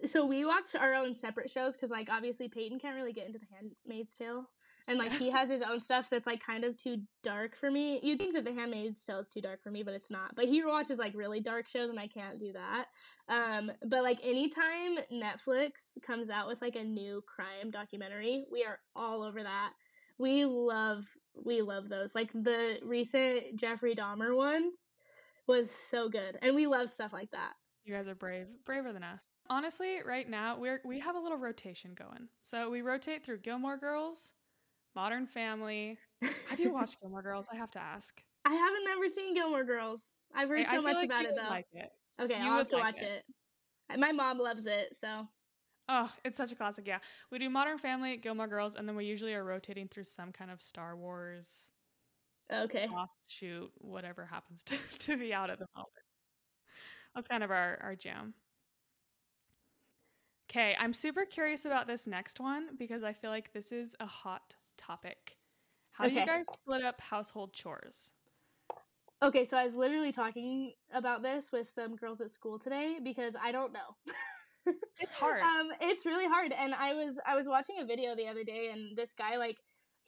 so 0.03 0.25
we 0.25 0.45
watch 0.45 0.75
our 0.79 0.93
own 0.93 1.13
separate 1.13 1.49
shows 1.49 1.75
because 1.75 1.91
like 1.91 2.09
obviously 2.11 2.47
Peyton 2.47 2.79
can't 2.79 2.95
really 2.95 3.13
get 3.13 3.27
into 3.27 3.39
the 3.39 3.45
Handmaid's 3.53 4.13
Tale, 4.13 4.49
and 4.87 4.97
like 4.97 5.13
he 5.13 5.29
has 5.29 5.49
his 5.49 5.61
own 5.61 5.79
stuff 5.79 6.09
that's 6.09 6.27
like 6.27 6.43
kind 6.43 6.63
of 6.63 6.77
too 6.77 6.97
dark 7.23 7.55
for 7.55 7.69
me. 7.69 7.99
You'd 8.01 8.19
think 8.19 8.33
that 8.33 8.45
the 8.45 8.53
Handmaid's 8.53 9.03
Tale 9.05 9.19
is 9.19 9.29
too 9.29 9.41
dark 9.41 9.61
for 9.63 9.71
me, 9.71 9.83
but 9.83 9.93
it's 9.93 10.11
not. 10.11 10.35
But 10.35 10.45
he 10.45 10.63
watches 10.63 10.99
like 10.99 11.13
really 11.15 11.39
dark 11.39 11.67
shows, 11.67 11.89
and 11.89 11.99
I 11.99 12.07
can't 12.07 12.39
do 12.39 12.53
that. 12.53 12.85
Um, 13.29 13.71
but 13.89 14.03
like 14.03 14.19
anytime 14.23 14.97
Netflix 15.11 16.01
comes 16.01 16.29
out 16.29 16.47
with 16.47 16.61
like 16.61 16.75
a 16.75 16.83
new 16.83 17.23
crime 17.27 17.71
documentary, 17.71 18.45
we 18.51 18.63
are 18.63 18.79
all 18.95 19.23
over 19.23 19.43
that. 19.43 19.73
We 20.17 20.45
love 20.45 21.05
we 21.45 21.61
love 21.61 21.89
those. 21.89 22.15
Like 22.15 22.31
the 22.33 22.79
recent 22.83 23.55
Jeffrey 23.55 23.95
Dahmer 23.95 24.35
one 24.35 24.71
was 25.47 25.71
so 25.71 26.09
good, 26.09 26.37
and 26.41 26.55
we 26.55 26.67
love 26.67 26.89
stuff 26.89 27.13
like 27.13 27.31
that. 27.31 27.53
You 27.85 27.95
guys 27.95 28.07
are 28.07 28.15
brave, 28.15 28.47
braver 28.65 28.93
than 28.93 29.03
us. 29.03 29.31
Honestly, 29.49 29.97
right 30.05 30.29
now 30.29 30.57
we're 30.57 30.81
we 30.85 30.99
have 30.99 31.15
a 31.15 31.19
little 31.19 31.37
rotation 31.37 31.93
going. 31.95 32.27
So 32.43 32.69
we 32.69 32.81
rotate 32.81 33.25
through 33.25 33.39
Gilmore 33.39 33.77
Girls, 33.77 34.33
Modern 34.95 35.25
Family. 35.25 35.97
Have 36.49 36.59
you 36.59 36.73
watched 36.73 36.99
Gilmore 37.01 37.23
Girls? 37.23 37.47
I 37.51 37.55
have 37.55 37.71
to 37.71 37.79
ask. 37.79 38.21
I 38.45 38.53
haven't 38.53 38.85
never 38.85 39.07
seen 39.07 39.33
Gilmore 39.33 39.63
Girls. 39.63 40.13
I've 40.35 40.49
heard 40.49 40.67
so 40.67 40.81
much 40.81 40.95
like 40.95 41.05
about 41.05 41.25
it 41.25 41.35
though. 41.35 41.49
Like 41.49 41.65
it. 41.73 41.89
Okay, 42.21 42.39
you 42.39 42.45
I'll 42.45 42.57
have 42.59 42.67
to 42.67 42.75
like 42.75 42.83
watch 42.83 43.01
it. 43.01 43.23
it. 43.89 43.99
My 43.99 44.11
mom 44.11 44.37
loves 44.37 44.67
it, 44.67 44.95
so. 44.95 45.27
Oh, 45.89 46.09
it's 46.23 46.37
such 46.37 46.51
a 46.51 46.55
classic. 46.55 46.85
Yeah, 46.87 46.99
we 47.31 47.39
do 47.39 47.49
Modern 47.49 47.77
Family, 47.77 48.15
Gilmore 48.15 48.47
Girls, 48.47 48.75
and 48.75 48.87
then 48.87 48.95
we 48.95 49.05
usually 49.05 49.33
are 49.33 49.43
rotating 49.43 49.87
through 49.87 50.03
some 50.03 50.31
kind 50.31 50.51
of 50.51 50.61
Star 50.61 50.95
Wars. 50.95 51.71
Okay. 52.53 52.87
Shoot, 53.27 53.71
whatever 53.79 54.25
happens 54.25 54.63
to, 54.65 54.75
to 54.99 55.17
be 55.17 55.33
out 55.33 55.49
at 55.49 55.59
the 55.59 55.65
moment. 55.75 55.91
That's 57.15 57.27
kind 57.27 57.43
of 57.43 57.51
our, 57.51 57.79
our 57.81 57.95
jam. 57.95 58.33
Okay, 60.49 60.75
I'm 60.79 60.93
super 60.93 61.25
curious 61.25 61.65
about 61.65 61.87
this 61.87 62.07
next 62.07 62.39
one 62.39 62.75
because 62.77 63.03
I 63.03 63.13
feel 63.13 63.29
like 63.29 63.53
this 63.53 63.71
is 63.71 63.95
a 63.99 64.05
hot 64.05 64.55
topic. 64.77 65.37
How 65.91 66.05
okay. 66.05 66.13
do 66.13 66.19
you 66.19 66.25
guys 66.25 66.45
split 66.51 66.83
up 66.83 66.99
household 66.99 67.53
chores? 67.53 68.11
Okay, 69.23 69.45
so 69.45 69.55
I 69.55 69.63
was 69.63 69.75
literally 69.75 70.11
talking 70.11 70.73
about 70.93 71.21
this 71.21 71.51
with 71.51 71.67
some 71.67 71.95
girls 71.95 72.21
at 72.21 72.29
school 72.29 72.57
today 72.57 72.97
because 73.03 73.37
I 73.41 73.51
don't 73.51 73.71
know. 73.71 73.95
it's 74.99 75.17
hard. 75.17 75.41
um, 75.43 75.71
it's 75.79 76.05
really 76.05 76.27
hard, 76.27 76.51
and 76.51 76.73
I 76.73 76.93
was 76.93 77.19
I 77.25 77.35
was 77.35 77.47
watching 77.47 77.75
a 77.79 77.85
video 77.85 78.15
the 78.15 78.27
other 78.27 78.43
day, 78.43 78.71
and 78.73 78.97
this 78.97 79.13
guy 79.13 79.37
like 79.37 79.57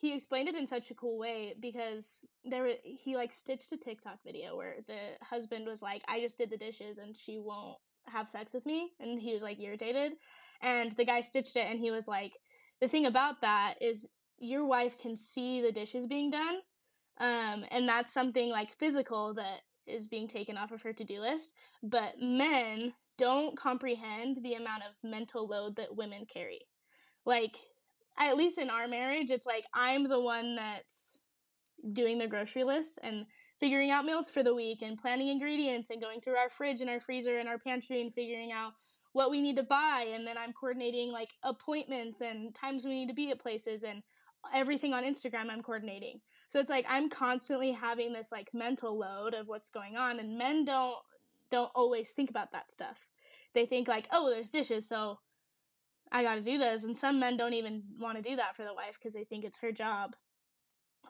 he 0.04 0.14
explained 0.14 0.48
it 0.48 0.54
in 0.54 0.66
such 0.66 0.90
a 0.90 0.94
cool 0.94 1.18
way 1.18 1.54
because 1.58 2.22
there 2.44 2.68
he 2.84 3.16
like 3.16 3.32
stitched 3.32 3.72
a 3.72 3.76
TikTok 3.78 4.18
video 4.22 4.54
where 4.54 4.76
the 4.86 4.98
husband 5.22 5.66
was 5.66 5.80
like, 5.80 6.02
"I 6.06 6.20
just 6.20 6.36
did 6.36 6.50
the 6.50 6.58
dishes 6.58 6.98
and 6.98 7.16
she 7.16 7.38
won't 7.38 7.78
have 8.08 8.28
sex 8.28 8.52
with 8.52 8.66
me," 8.66 8.92
and 9.00 9.18
he 9.18 9.32
was 9.32 9.42
like 9.42 9.58
irritated, 9.58 10.12
and 10.60 10.92
the 10.92 11.06
guy 11.06 11.22
stitched 11.22 11.56
it 11.56 11.66
and 11.66 11.80
he 11.80 11.90
was 11.90 12.06
like, 12.06 12.38
"The 12.80 12.88
thing 12.88 13.06
about 13.06 13.40
that 13.40 13.76
is 13.80 14.08
your 14.38 14.66
wife 14.66 14.98
can 14.98 15.16
see 15.16 15.62
the 15.62 15.72
dishes 15.72 16.06
being 16.06 16.30
done, 16.30 16.56
um, 17.18 17.64
and 17.70 17.88
that's 17.88 18.12
something 18.12 18.50
like 18.50 18.72
physical 18.72 19.32
that 19.34 19.60
is 19.86 20.06
being 20.06 20.28
taken 20.28 20.58
off 20.58 20.70
of 20.70 20.82
her 20.82 20.92
to 20.92 21.04
do 21.04 21.20
list, 21.20 21.54
but 21.82 22.20
men." 22.20 22.94
Don't 23.16 23.56
comprehend 23.56 24.42
the 24.42 24.54
amount 24.54 24.82
of 24.82 25.08
mental 25.08 25.46
load 25.46 25.76
that 25.76 25.94
women 25.94 26.26
carry. 26.26 26.66
Like, 27.24 27.58
at 28.18 28.36
least 28.36 28.58
in 28.58 28.70
our 28.70 28.88
marriage, 28.88 29.30
it's 29.30 29.46
like 29.46 29.64
I'm 29.72 30.08
the 30.08 30.20
one 30.20 30.56
that's 30.56 31.20
doing 31.92 32.18
the 32.18 32.26
grocery 32.26 32.64
list 32.64 32.98
and 33.02 33.26
figuring 33.60 33.90
out 33.90 34.04
meals 34.04 34.30
for 34.30 34.42
the 34.42 34.54
week 34.54 34.82
and 34.82 34.98
planning 34.98 35.28
ingredients 35.28 35.90
and 35.90 36.00
going 36.00 36.20
through 36.20 36.36
our 36.36 36.48
fridge 36.48 36.80
and 36.80 36.90
our 36.90 37.00
freezer 37.00 37.38
and 37.38 37.48
our 37.48 37.58
pantry 37.58 38.00
and 38.00 38.12
figuring 38.12 38.52
out 38.52 38.72
what 39.12 39.30
we 39.30 39.40
need 39.40 39.56
to 39.56 39.62
buy 39.62 40.08
and 40.12 40.26
then 40.26 40.36
I'm 40.36 40.52
coordinating 40.52 41.12
like 41.12 41.30
appointments 41.42 42.20
and 42.20 42.54
times 42.54 42.84
we 42.84 42.94
need 42.94 43.08
to 43.08 43.14
be 43.14 43.30
at 43.30 43.38
places 43.38 43.84
and 43.84 44.02
everything 44.52 44.92
on 44.92 45.04
Instagram 45.04 45.50
I'm 45.50 45.62
coordinating. 45.62 46.20
So 46.48 46.58
it's 46.58 46.70
like 46.70 46.86
I'm 46.88 47.08
constantly 47.08 47.72
having 47.72 48.12
this 48.12 48.32
like 48.32 48.52
mental 48.52 48.98
load 48.98 49.34
of 49.34 49.46
what's 49.46 49.70
going 49.70 49.96
on 49.96 50.18
and 50.18 50.36
men 50.36 50.64
don't 50.64 50.96
don't 51.50 51.70
always 51.74 52.12
think 52.12 52.30
about 52.30 52.52
that 52.52 52.72
stuff. 52.72 53.06
They 53.54 53.66
think 53.66 53.86
like, 53.86 54.08
"Oh, 54.10 54.30
there's 54.30 54.50
dishes, 54.50 54.88
so 54.88 55.20
I 56.14 56.22
got 56.22 56.36
to 56.36 56.40
do 56.42 56.56
this. 56.56 56.84
And 56.84 56.96
some 56.96 57.20
men 57.20 57.36
don't 57.36 57.54
even 57.54 57.82
want 57.98 58.16
to 58.16 58.22
do 58.22 58.36
that 58.36 58.56
for 58.56 58.64
the 58.64 58.72
wife 58.72 58.98
because 58.98 59.12
they 59.12 59.24
think 59.24 59.44
it's 59.44 59.58
her 59.58 59.72
job. 59.72 60.16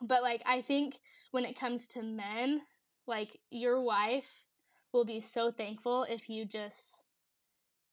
But 0.01 0.23
like, 0.23 0.41
I 0.45 0.61
think 0.61 0.99
when 1.31 1.45
it 1.45 1.57
comes 1.57 1.87
to 1.89 2.03
men, 2.03 2.61
like, 3.07 3.39
your 3.51 3.81
wife 3.81 4.45
will 4.91 5.05
be 5.05 5.19
so 5.19 5.51
thankful 5.51 6.03
if 6.09 6.27
you 6.29 6.45
just 6.45 7.03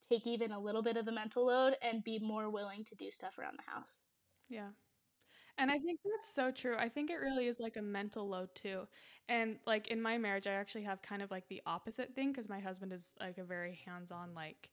take 0.09 0.27
even 0.27 0.51
a 0.51 0.59
little 0.59 0.81
bit 0.81 0.97
of 0.97 1.05
the 1.05 1.11
mental 1.11 1.45
load 1.47 1.75
and 1.81 2.03
be 2.03 2.19
more 2.19 2.49
willing 2.49 2.83
to 2.85 2.95
do 2.95 3.11
stuff 3.11 3.37
around 3.39 3.57
the 3.57 3.71
house. 3.71 4.03
Yeah. 4.49 4.69
And 5.57 5.71
I 5.71 5.79
think 5.79 5.99
that's 6.03 6.33
so 6.33 6.51
true. 6.51 6.75
I 6.77 6.89
think 6.89 7.11
it 7.11 7.15
really 7.21 7.47
is 7.47 7.59
like 7.59 7.77
a 7.77 7.81
mental 7.81 8.27
load 8.27 8.49
too. 8.55 8.87
And 9.29 9.57
like 9.67 9.87
in 9.87 10.01
my 10.01 10.17
marriage, 10.17 10.47
I 10.47 10.53
actually 10.53 10.83
have 10.83 11.01
kind 11.01 11.21
of 11.21 11.31
like 11.31 11.47
the 11.47 11.61
opposite 11.65 12.15
thing 12.15 12.31
because 12.31 12.49
my 12.49 12.59
husband 12.59 12.91
is 12.91 13.13
like 13.19 13.37
a 13.37 13.43
very 13.43 13.79
hands 13.85 14.11
on, 14.11 14.33
like, 14.33 14.69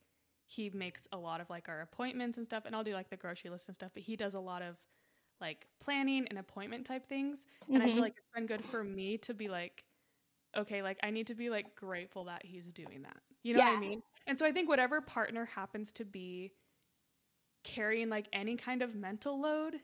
he 0.51 0.69
makes 0.71 1.07
a 1.13 1.17
lot 1.17 1.39
of 1.39 1.49
like 1.49 1.69
our 1.69 1.79
appointments 1.79 2.37
and 2.37 2.45
stuff 2.45 2.63
and 2.65 2.75
I'll 2.75 2.83
do 2.83 2.93
like 2.93 3.09
the 3.09 3.15
grocery 3.15 3.49
list 3.49 3.69
and 3.69 3.75
stuff, 3.75 3.91
but 3.93 4.03
he 4.03 4.17
does 4.17 4.33
a 4.33 4.39
lot 4.39 4.61
of 4.61 4.75
like 5.39 5.65
planning 5.79 6.27
and 6.29 6.37
appointment 6.37 6.85
type 6.85 7.07
things. 7.07 7.45
Mm-hmm. 7.63 7.73
And 7.73 7.83
I 7.83 7.85
feel 7.85 7.95
mm-hmm. 7.95 8.03
like 8.03 8.15
it's 8.17 8.35
been 8.35 8.45
good 8.47 8.63
for 8.63 8.83
me 8.83 9.17
to 9.19 9.33
be 9.33 9.47
like, 9.47 9.85
okay, 10.57 10.81
like 10.81 10.99
I 11.03 11.09
need 11.09 11.27
to 11.27 11.35
be 11.35 11.49
like 11.49 11.73
grateful 11.77 12.25
that 12.25 12.45
he's 12.45 12.69
doing 12.69 13.03
that. 13.03 13.17
You 13.43 13.53
know 13.53 13.59
yeah. 13.59 13.69
what 13.69 13.77
I 13.77 13.79
mean? 13.79 14.03
And 14.27 14.37
so 14.37 14.45
I 14.45 14.51
think 14.51 14.67
whatever 14.67 14.99
partner 14.99 15.45
happens 15.45 15.93
to 15.93 16.05
be 16.05 16.51
carrying 17.63 18.09
like 18.09 18.27
any 18.33 18.57
kind 18.57 18.81
of 18.81 18.93
mental 18.93 19.39
load, 19.39 19.75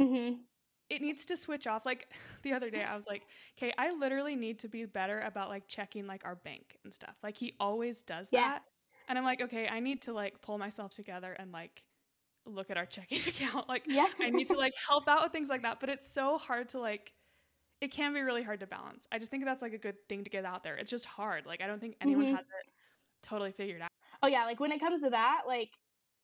mm-hmm. 0.00 0.36
it 0.88 1.02
needs 1.02 1.26
to 1.26 1.36
switch 1.36 1.66
off. 1.66 1.84
Like 1.84 2.08
the 2.44 2.52
other 2.52 2.70
day, 2.70 2.84
I 2.84 2.94
was 2.94 3.08
like, 3.08 3.22
okay, 3.58 3.72
I 3.76 3.90
literally 3.90 4.36
need 4.36 4.60
to 4.60 4.68
be 4.68 4.84
better 4.84 5.18
about 5.22 5.48
like 5.48 5.66
checking 5.66 6.06
like 6.06 6.24
our 6.24 6.36
bank 6.36 6.78
and 6.84 6.94
stuff. 6.94 7.16
Like 7.24 7.36
he 7.36 7.54
always 7.58 8.02
does 8.02 8.28
yeah. 8.30 8.50
that. 8.50 8.62
And 9.08 9.18
I'm 9.18 9.24
like, 9.24 9.40
okay, 9.40 9.68
I 9.68 9.80
need 9.80 10.02
to 10.02 10.12
like 10.12 10.40
pull 10.42 10.58
myself 10.58 10.92
together 10.92 11.32
and 11.32 11.52
like 11.52 11.82
look 12.44 12.70
at 12.70 12.76
our 12.76 12.86
checking 12.86 13.20
account. 13.26 13.68
Like 13.68 13.84
yeah. 13.86 14.06
I 14.20 14.30
need 14.30 14.48
to 14.48 14.58
like 14.58 14.74
help 14.88 15.08
out 15.08 15.22
with 15.22 15.32
things 15.32 15.48
like 15.48 15.62
that. 15.62 15.80
But 15.80 15.88
it's 15.88 16.08
so 16.08 16.38
hard 16.38 16.68
to 16.70 16.78
like 16.78 17.12
it 17.80 17.90
can 17.90 18.14
be 18.14 18.20
really 18.20 18.42
hard 18.42 18.60
to 18.60 18.66
balance. 18.66 19.06
I 19.12 19.18
just 19.18 19.30
think 19.30 19.44
that's 19.44 19.62
like 19.62 19.74
a 19.74 19.78
good 19.78 19.96
thing 20.08 20.24
to 20.24 20.30
get 20.30 20.44
out 20.44 20.64
there. 20.64 20.76
It's 20.76 20.90
just 20.90 21.04
hard. 21.04 21.46
Like 21.46 21.60
I 21.60 21.66
don't 21.66 21.80
think 21.80 21.96
anyone 22.00 22.26
mm-hmm. 22.26 22.36
has 22.36 22.44
it 22.44 22.72
totally 23.22 23.52
figured 23.52 23.82
out. 23.82 23.90
Oh 24.22 24.28
yeah, 24.28 24.44
like 24.44 24.60
when 24.60 24.72
it 24.72 24.80
comes 24.80 25.02
to 25.02 25.10
that, 25.10 25.42
like 25.46 25.70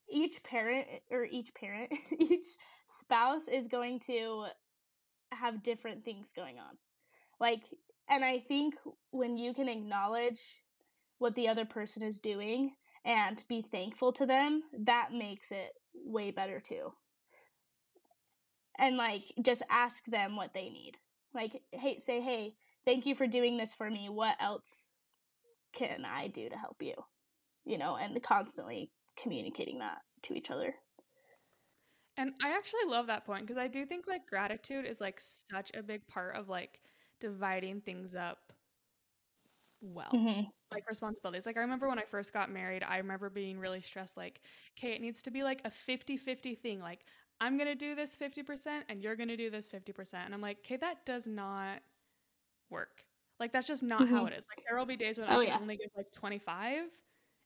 each 0.08 0.42
parent 0.42 0.86
or 1.10 1.24
each 1.30 1.54
parent, 1.54 1.92
each 2.18 2.46
spouse 2.86 3.48
is 3.48 3.68
going 3.68 4.00
to 4.00 4.46
have 5.32 5.62
different 5.62 6.04
things 6.04 6.32
going 6.32 6.58
on. 6.58 6.78
Like 7.38 7.64
and 8.08 8.24
I 8.24 8.38
think 8.40 8.74
when 9.10 9.36
you 9.36 9.54
can 9.54 9.68
acknowledge 9.68 10.62
what 11.22 11.34
the 11.34 11.48
other 11.48 11.64
person 11.64 12.02
is 12.02 12.18
doing 12.18 12.72
and 13.04 13.44
be 13.48 13.62
thankful 13.62 14.12
to 14.12 14.26
them, 14.26 14.62
that 14.78 15.12
makes 15.12 15.50
it 15.52 15.72
way 15.94 16.30
better 16.30 16.60
too. 16.60 16.92
And 18.78 18.96
like 18.96 19.32
just 19.40 19.62
ask 19.70 20.04
them 20.06 20.36
what 20.36 20.54
they 20.54 20.68
need. 20.68 20.98
Like 21.34 21.62
hey 21.72 21.98
say 21.98 22.20
hey, 22.20 22.54
thank 22.84 23.06
you 23.06 23.14
for 23.14 23.26
doing 23.26 23.56
this 23.56 23.72
for 23.72 23.90
me. 23.90 24.08
What 24.08 24.36
else 24.40 24.90
can 25.72 26.04
I 26.04 26.28
do 26.28 26.48
to 26.48 26.56
help 26.56 26.82
you? 26.82 26.94
You 27.64 27.78
know, 27.78 27.96
and 27.96 28.20
constantly 28.22 28.90
communicating 29.16 29.78
that 29.78 29.98
to 30.22 30.34
each 30.34 30.50
other. 30.50 30.74
And 32.16 32.32
I 32.42 32.50
actually 32.56 32.84
love 32.86 33.06
that 33.06 33.24
point 33.24 33.46
because 33.46 33.58
I 33.58 33.68
do 33.68 33.86
think 33.86 34.06
like 34.06 34.26
gratitude 34.26 34.84
is 34.84 35.00
like 35.00 35.18
such 35.20 35.70
a 35.74 35.82
big 35.82 36.06
part 36.08 36.36
of 36.36 36.48
like 36.48 36.80
dividing 37.20 37.80
things 37.80 38.14
up 38.14 38.51
well. 39.82 40.10
Mm-hmm. 40.14 40.42
Like 40.72 40.88
responsibilities. 40.88 41.46
Like 41.46 41.56
I 41.56 41.60
remember 41.60 41.88
when 41.88 41.98
I 41.98 42.04
first 42.04 42.32
got 42.32 42.50
married, 42.50 42.82
I 42.82 42.98
remember 42.98 43.28
being 43.28 43.58
really 43.58 43.80
stressed 43.80 44.16
like, 44.16 44.40
okay, 44.78 44.92
it 44.92 45.00
needs 45.00 45.22
to 45.22 45.30
be 45.30 45.42
like 45.42 45.60
a 45.64 45.70
50-50 45.70 46.58
thing. 46.58 46.80
Like 46.80 47.00
I'm 47.40 47.56
going 47.56 47.68
to 47.68 47.74
do 47.74 47.94
this 47.94 48.16
50% 48.16 48.82
and 48.88 49.02
you're 49.02 49.16
going 49.16 49.28
to 49.28 49.36
do 49.36 49.50
this 49.50 49.68
50%. 49.68 50.14
And 50.24 50.32
I'm 50.32 50.40
like, 50.40 50.58
okay, 50.58 50.76
that 50.76 51.04
does 51.04 51.26
not 51.26 51.80
work. 52.70 53.04
Like 53.40 53.52
that's 53.52 53.66
just 53.66 53.82
not 53.82 54.02
mm-hmm. 54.02 54.14
how 54.14 54.26
it 54.26 54.32
is. 54.32 54.46
Like 54.48 54.64
there 54.68 54.78
will 54.78 54.86
be 54.86 54.96
days 54.96 55.18
when 55.18 55.28
oh, 55.28 55.40
I 55.40 55.44
yeah. 55.44 55.58
only 55.60 55.76
give 55.76 55.90
like 55.96 56.12
25 56.12 56.84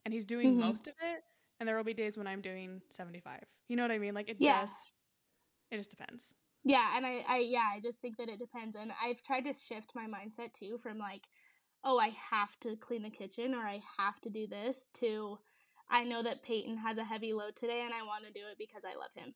and 0.05 0.13
he's 0.13 0.27
doing 0.27 0.53
mm-hmm. 0.53 0.61
most 0.61 0.87
of 0.87 0.95
it 1.03 1.23
and 1.59 1.69
there 1.69 1.77
will 1.77 1.85
be 1.85 1.95
days 1.95 2.19
when 2.19 2.27
I'm 2.27 2.41
doing 2.41 2.83
75. 2.91 3.41
You 3.69 3.77
know 3.77 3.83
what 3.83 3.91
I 3.91 3.99
mean? 3.99 4.15
Like 4.15 4.29
it 4.29 4.37
yeah. 4.39 4.61
just 4.61 4.93
it 5.71 5.79
just 5.79 5.91
depends. 5.91 6.35
Yeah, 6.65 6.97
and 6.97 7.07
I 7.07 7.25
I 7.29 7.39
yeah, 7.39 7.71
I 7.75 7.81
just 7.81 8.03
think 8.03 8.17
that 8.19 8.29
it 8.29 8.39
depends 8.39 8.77
and 8.77 8.93
I've 9.03 9.23
tried 9.23 9.45
to 9.45 9.53
shift 9.53 9.93
my 9.95 10.07
mindset 10.07 10.53
too 10.53 10.79
from 10.83 10.99
like 10.99 11.27
oh, 11.85 11.99
I 11.99 12.13
have 12.31 12.59
to 12.61 12.77
clean 12.77 13.03
the 13.03 13.11
kitchen 13.11 13.55
or 13.55 13.61
I 13.61 13.81
have 13.99 14.21
to 14.23 14.31
do 14.31 14.47
this 14.47 14.89
to 14.95 15.39
I 15.89 16.03
know 16.03 16.23
that 16.23 16.43
Peyton 16.43 16.79
has 16.79 16.99
a 16.99 17.05
heavy 17.05 17.33
load 17.33 17.55
today 17.55 17.83
and 17.85 17.95
I 17.95 18.03
want 18.03 18.27
to 18.27 18.33
do 18.33 18.41
it 18.51 18.59
because 18.59 18.85
I 18.85 18.99
love 18.99 19.13
him. 19.15 19.35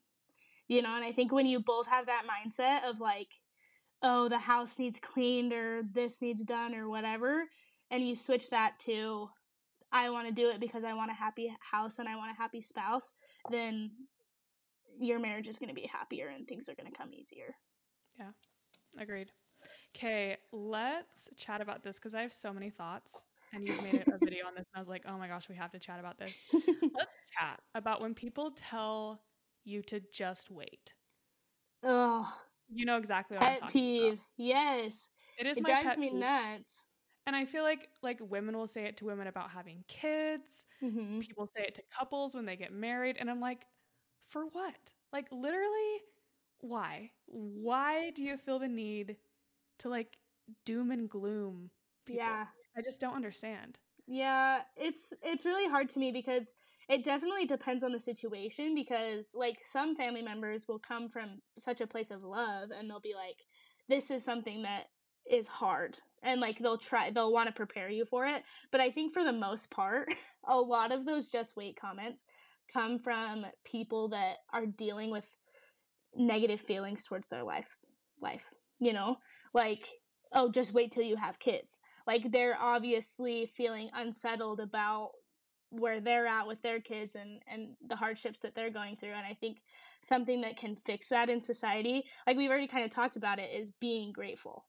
You 0.67 0.81
know, 0.81 0.95
and 0.95 1.03
I 1.03 1.11
think 1.11 1.31
when 1.31 1.45
you 1.45 1.59
both 1.59 1.87
have 1.87 2.07
that 2.07 2.23
mindset 2.25 2.89
of 2.89 2.99
like 2.99 3.29
oh, 4.03 4.29
the 4.29 4.39
house 4.39 4.79
needs 4.79 4.99
cleaned 4.99 5.53
or 5.53 5.83
this 5.93 6.21
needs 6.21 6.43
done 6.43 6.73
or 6.73 6.89
whatever, 6.89 7.43
and 7.89 8.03
you 8.07 8.15
switch 8.15 8.49
that 8.49 8.79
to 8.79 9.29
I 9.91 10.09
want 10.09 10.27
to 10.27 10.33
do 10.33 10.49
it 10.49 10.59
because 10.59 10.83
I 10.83 10.93
want 10.93 11.11
a 11.11 11.15
happy 11.15 11.53
house 11.71 11.99
and 11.99 12.07
I 12.07 12.15
want 12.15 12.31
a 12.31 12.41
happy 12.41 12.61
spouse, 12.61 13.13
then 13.49 13.91
your 14.99 15.19
marriage 15.19 15.49
is 15.49 15.57
going 15.57 15.69
to 15.69 15.75
be 15.75 15.89
happier 15.91 16.27
and 16.27 16.47
things 16.47 16.69
are 16.69 16.75
going 16.75 16.89
to 16.89 16.97
come 16.97 17.13
easier. 17.13 17.55
Yeah, 18.17 18.31
agreed. 18.97 19.31
Okay, 19.95 20.37
let's 20.51 21.29
chat 21.35 21.61
about 21.61 21.83
this 21.83 21.97
because 21.97 22.13
I 22.13 22.21
have 22.21 22.33
so 22.33 22.53
many 22.53 22.69
thoughts 22.69 23.25
and 23.53 23.67
you've 23.67 23.83
made 23.83 24.03
a 24.07 24.17
video 24.17 24.45
on 24.45 24.53
this 24.55 24.65
and 24.73 24.75
I 24.75 24.79
was 24.79 24.87
like, 24.87 25.03
oh 25.07 25.17
my 25.17 25.27
gosh, 25.27 25.49
we 25.49 25.55
have 25.55 25.71
to 25.71 25.79
chat 25.79 25.99
about 25.99 26.17
this. 26.17 26.45
let's 26.95 27.17
chat 27.37 27.59
about 27.75 28.01
when 28.01 28.13
people 28.13 28.51
tell 28.51 29.21
you 29.65 29.81
to 29.83 30.01
just 30.13 30.49
wait. 30.49 30.93
Oh, 31.83 32.31
you 32.69 32.85
know 32.85 32.97
exactly 32.97 33.37
what 33.37 33.45
pet 33.45 33.55
I'm 33.55 33.67
talking 33.67 33.81
peeve. 33.81 34.13
About. 34.13 34.23
Yes, 34.37 35.09
it 35.37 35.47
is. 35.47 35.57
It 35.57 35.65
drives 35.65 35.97
me 35.97 36.09
peeve. 36.09 36.19
nuts. 36.19 36.85
And 37.27 37.35
I 37.35 37.45
feel 37.45 37.63
like 37.63 37.89
like 38.01 38.19
women 38.21 38.57
will 38.57 38.67
say 38.67 38.85
it 38.85 38.97
to 38.97 39.05
women 39.05 39.27
about 39.27 39.51
having 39.51 39.83
kids. 39.87 40.65
Mm-hmm. 40.83 41.19
People 41.19 41.49
say 41.55 41.63
it 41.63 41.75
to 41.75 41.83
couples 41.95 42.33
when 42.33 42.45
they 42.45 42.55
get 42.55 42.73
married, 42.73 43.17
and 43.19 43.29
I'm 43.29 43.41
like, 43.41 43.65
for 44.29 44.45
what? 44.53 44.93
Like 45.11 45.27
literally, 45.31 46.01
why? 46.61 47.11
Why 47.25 48.11
do 48.11 48.23
you 48.23 48.37
feel 48.37 48.59
the 48.59 48.67
need 48.67 49.17
to 49.81 49.89
like 49.89 50.17
doom 50.65 50.91
and 50.91 51.09
gloom 51.09 51.69
people? 52.05 52.23
Yeah, 52.23 52.45
I 52.77 52.81
just 52.81 53.01
don't 53.01 53.15
understand. 53.15 53.77
Yeah, 54.07 54.61
it's 54.75 55.13
it's 55.21 55.45
really 55.45 55.69
hard 55.69 55.89
to 55.89 55.99
me 55.99 56.11
because 56.11 56.53
it 56.89 57.05
definitely 57.05 57.45
depends 57.45 57.83
on 57.83 57.91
the 57.91 57.99
situation 57.99 58.75
because 58.75 59.31
like 59.33 59.59
some 59.63 59.95
family 59.95 60.21
members 60.21 60.67
will 60.67 60.79
come 60.79 61.09
from 61.09 61.39
such 61.57 61.79
a 61.79 61.87
place 61.87 62.11
of 62.11 62.23
love 62.23 62.69
and 62.71 62.89
they'll 62.89 62.99
be 62.99 63.15
like 63.15 63.45
this 63.87 64.11
is 64.11 64.23
something 64.23 64.63
that 64.63 64.85
is 65.29 65.47
hard 65.47 65.99
and 66.23 66.41
like 66.41 66.59
they'll 66.59 66.77
try 66.77 67.09
they'll 67.09 67.31
want 67.31 67.47
to 67.47 67.53
prepare 67.53 67.89
you 67.89 68.03
for 68.03 68.25
it 68.25 68.43
but 68.71 68.81
i 68.81 68.89
think 68.89 69.13
for 69.13 69.23
the 69.23 69.31
most 69.31 69.69
part 69.71 70.09
a 70.49 70.57
lot 70.57 70.91
of 70.91 71.05
those 71.05 71.29
just 71.29 71.55
wait 71.55 71.79
comments 71.79 72.25
come 72.73 72.99
from 72.99 73.45
people 73.63 74.09
that 74.09 74.37
are 74.51 74.65
dealing 74.65 75.11
with 75.11 75.37
negative 76.15 76.59
feelings 76.59 77.05
towards 77.05 77.27
their 77.27 77.43
life's 77.43 77.85
life 78.19 78.49
you 78.81 78.91
know 78.91 79.17
like 79.53 79.87
oh 80.33 80.51
just 80.51 80.73
wait 80.73 80.91
till 80.91 81.03
you 81.03 81.15
have 81.15 81.39
kids 81.39 81.79
like 82.05 82.31
they're 82.31 82.57
obviously 82.59 83.45
feeling 83.45 83.89
unsettled 83.93 84.59
about 84.59 85.11
where 85.69 86.01
they're 86.01 86.27
at 86.27 86.47
with 86.47 86.61
their 86.61 86.81
kids 86.81 87.15
and 87.15 87.41
and 87.47 87.75
the 87.87 87.95
hardships 87.95 88.39
that 88.39 88.53
they're 88.53 88.69
going 88.69 88.97
through 88.97 89.13
and 89.13 89.25
i 89.25 89.33
think 89.33 89.59
something 90.01 90.41
that 90.41 90.57
can 90.57 90.75
fix 90.75 91.07
that 91.07 91.29
in 91.29 91.39
society 91.39 92.03
like 92.27 92.35
we've 92.35 92.49
already 92.49 92.67
kind 92.67 92.83
of 92.83 92.91
talked 92.91 93.15
about 93.15 93.39
it 93.39 93.49
is 93.53 93.71
being 93.79 94.11
grateful 94.11 94.65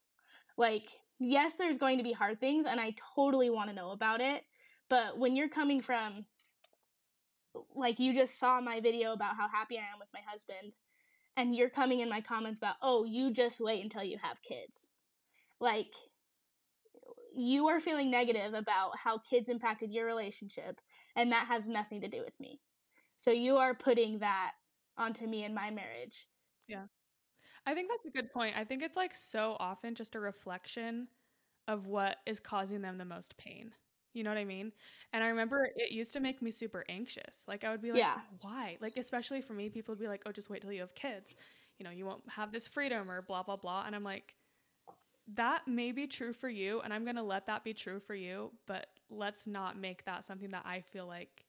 like 0.56 0.90
yes, 1.22 1.56
there's 1.56 1.78
going 1.78 1.98
to 1.98 2.04
be 2.04 2.12
hard 2.12 2.40
things, 2.40 2.66
and 2.66 2.80
I 2.80 2.94
totally 3.14 3.50
want 3.50 3.70
to 3.70 3.76
know 3.76 3.90
about 3.90 4.20
it. 4.20 4.44
But 4.88 5.18
when 5.18 5.36
you're 5.36 5.48
coming 5.48 5.80
from, 5.80 6.26
like, 7.74 7.98
you 7.98 8.14
just 8.14 8.38
saw 8.38 8.60
my 8.60 8.80
video 8.80 9.12
about 9.12 9.36
how 9.36 9.48
happy 9.48 9.78
I 9.78 9.82
am 9.82 9.98
with 9.98 10.08
my 10.12 10.20
husband, 10.26 10.74
and 11.36 11.54
you're 11.54 11.70
coming 11.70 12.00
in 12.00 12.08
my 12.08 12.20
comments 12.20 12.58
about, 12.58 12.76
oh, 12.82 13.04
you 13.04 13.32
just 13.32 13.60
wait 13.60 13.82
until 13.82 14.04
you 14.04 14.18
have 14.22 14.42
kids. 14.42 14.88
Like, 15.60 15.94
you 17.34 17.68
are 17.68 17.80
feeling 17.80 18.10
negative 18.10 18.54
about 18.54 18.98
how 18.98 19.18
kids 19.18 19.48
impacted 19.48 19.92
your 19.92 20.06
relationship, 20.06 20.80
and 21.16 21.32
that 21.32 21.46
has 21.46 21.68
nothing 21.68 22.00
to 22.02 22.08
do 22.08 22.22
with 22.24 22.38
me. 22.38 22.60
So 23.18 23.30
you 23.30 23.56
are 23.56 23.74
putting 23.74 24.18
that 24.18 24.52
onto 24.98 25.26
me 25.26 25.44
in 25.44 25.54
my 25.54 25.70
marriage. 25.70 26.26
Yeah. 26.68 26.84
I 27.64 27.74
think 27.74 27.88
that's 27.88 28.06
a 28.06 28.18
good 28.18 28.32
point. 28.32 28.56
I 28.56 28.64
think 28.64 28.82
it's 28.82 28.96
like 28.96 29.14
so 29.14 29.56
often 29.60 29.94
just 29.94 30.16
a 30.16 30.20
reflection 30.20 31.08
of 31.68 31.86
what 31.86 32.16
is 32.26 32.40
causing 32.40 32.82
them 32.82 32.98
the 32.98 33.04
most 33.04 33.36
pain. 33.36 33.72
You 34.14 34.22
know 34.22 34.30
what 34.30 34.38
I 34.38 34.44
mean? 34.44 34.72
And 35.12 35.24
I 35.24 35.28
remember 35.28 35.70
it 35.76 35.90
used 35.90 36.12
to 36.14 36.20
make 36.20 36.42
me 36.42 36.50
super 36.50 36.84
anxious. 36.88 37.44
Like 37.48 37.64
I 37.64 37.70
would 37.70 37.82
be 37.82 37.92
like, 37.92 38.00
yeah. 38.00 38.18
why? 38.40 38.76
Like 38.80 38.96
especially 38.96 39.40
for 39.40 39.54
me, 39.54 39.68
people 39.68 39.92
would 39.92 40.00
be 40.00 40.08
like, 40.08 40.22
"Oh, 40.26 40.32
just 40.32 40.50
wait 40.50 40.62
till 40.62 40.72
you 40.72 40.80
have 40.80 40.94
kids. 40.94 41.36
You 41.78 41.84
know, 41.84 41.90
you 41.90 42.04
won't 42.04 42.22
have 42.28 42.52
this 42.52 42.66
freedom 42.66 43.10
or 43.10 43.22
blah 43.22 43.42
blah 43.42 43.56
blah." 43.56 43.84
And 43.86 43.96
I'm 43.96 44.04
like, 44.04 44.34
that 45.34 45.66
may 45.66 45.92
be 45.92 46.06
true 46.06 46.32
for 46.32 46.48
you, 46.48 46.80
and 46.80 46.92
I'm 46.92 47.04
gonna 47.04 47.22
let 47.22 47.46
that 47.46 47.64
be 47.64 47.72
true 47.72 48.00
for 48.00 48.14
you. 48.14 48.52
But 48.66 48.86
let's 49.10 49.46
not 49.46 49.78
make 49.78 50.04
that 50.04 50.24
something 50.24 50.50
that 50.50 50.64
I 50.66 50.80
feel 50.80 51.06
like 51.06 51.46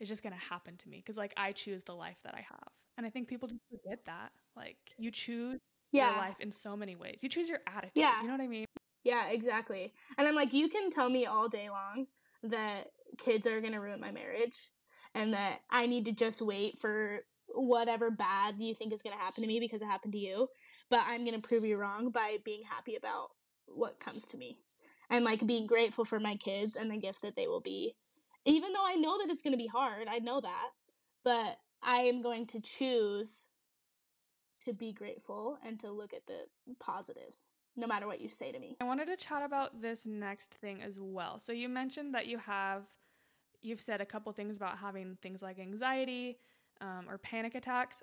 is 0.00 0.08
just 0.08 0.22
gonna 0.22 0.36
happen 0.36 0.76
to 0.78 0.88
me 0.88 0.98
because 0.98 1.16
like 1.16 1.32
I 1.36 1.52
choose 1.52 1.84
the 1.84 1.94
life 1.94 2.18
that 2.24 2.34
I 2.34 2.44
have, 2.48 2.68
and 2.96 3.06
I 3.06 3.10
think 3.10 3.28
people 3.28 3.48
just 3.48 3.60
forget 3.70 4.04
that. 4.06 4.32
Like 4.56 4.78
you 4.98 5.10
choose 5.10 5.60
yeah. 5.92 6.10
your 6.10 6.18
life 6.18 6.36
in 6.40 6.50
so 6.50 6.76
many 6.76 6.96
ways. 6.96 7.20
You 7.22 7.28
choose 7.28 7.48
your 7.48 7.60
attitude. 7.66 7.92
Yeah. 7.94 8.20
You 8.20 8.26
know 8.26 8.34
what 8.34 8.42
I 8.42 8.48
mean? 8.48 8.66
Yeah, 9.04 9.28
exactly. 9.28 9.92
And 10.16 10.26
I'm 10.26 10.34
like, 10.34 10.52
you 10.52 10.68
can 10.68 10.90
tell 10.90 11.10
me 11.10 11.26
all 11.26 11.48
day 11.48 11.68
long 11.68 12.06
that 12.42 12.90
kids 13.18 13.46
are 13.46 13.60
gonna 13.60 13.80
ruin 13.80 14.00
my 14.00 14.10
marriage 14.10 14.70
and 15.14 15.34
that 15.34 15.60
I 15.70 15.86
need 15.86 16.06
to 16.06 16.12
just 16.12 16.42
wait 16.42 16.80
for 16.80 17.20
whatever 17.48 18.10
bad 18.10 18.56
you 18.58 18.74
think 18.74 18.92
is 18.92 19.02
gonna 19.02 19.16
happen 19.16 19.42
to 19.42 19.48
me 19.48 19.60
because 19.60 19.82
it 19.82 19.86
happened 19.86 20.14
to 20.14 20.18
you. 20.18 20.48
But 20.90 21.02
I'm 21.06 21.24
gonna 21.24 21.38
prove 21.40 21.64
you 21.64 21.76
wrong 21.76 22.10
by 22.10 22.38
being 22.44 22.62
happy 22.64 22.96
about 22.96 23.28
what 23.66 24.00
comes 24.00 24.26
to 24.28 24.38
me. 24.38 24.58
And 25.10 25.24
like 25.24 25.46
being 25.46 25.66
grateful 25.66 26.04
for 26.06 26.18
my 26.18 26.36
kids 26.36 26.74
and 26.74 26.90
the 26.90 26.96
gift 26.96 27.20
that 27.22 27.36
they 27.36 27.46
will 27.46 27.60
be. 27.60 27.94
Even 28.46 28.72
though 28.72 28.84
I 28.86 28.96
know 28.96 29.18
that 29.18 29.30
it's 29.30 29.42
gonna 29.42 29.56
be 29.58 29.66
hard, 29.66 30.08
I 30.08 30.18
know 30.18 30.40
that. 30.40 30.70
But 31.22 31.58
I 31.82 32.02
am 32.02 32.22
going 32.22 32.46
to 32.48 32.60
choose 32.60 33.48
to 34.64 34.72
be 34.72 34.92
grateful 34.92 35.58
and 35.64 35.78
to 35.80 35.90
look 35.90 36.14
at 36.14 36.26
the 36.26 36.46
positives 36.80 37.50
no 37.76 37.86
matter 37.86 38.06
what 38.06 38.20
you 38.20 38.28
say 38.28 38.52
to 38.52 38.58
me. 38.58 38.76
I 38.80 38.84
wanted 38.84 39.06
to 39.06 39.16
chat 39.16 39.42
about 39.42 39.80
this 39.80 40.06
next 40.06 40.54
thing 40.54 40.82
as 40.82 40.98
well. 41.00 41.38
So 41.38 41.52
you 41.52 41.68
mentioned 41.68 42.14
that 42.14 42.26
you 42.26 42.38
have 42.38 42.84
you've 43.62 43.80
said 43.80 44.00
a 44.00 44.06
couple 44.06 44.30
things 44.32 44.56
about 44.58 44.78
having 44.78 45.16
things 45.22 45.42
like 45.42 45.58
anxiety 45.58 46.38
um, 46.80 47.06
or 47.08 47.18
panic 47.18 47.54
attacks. 47.54 48.02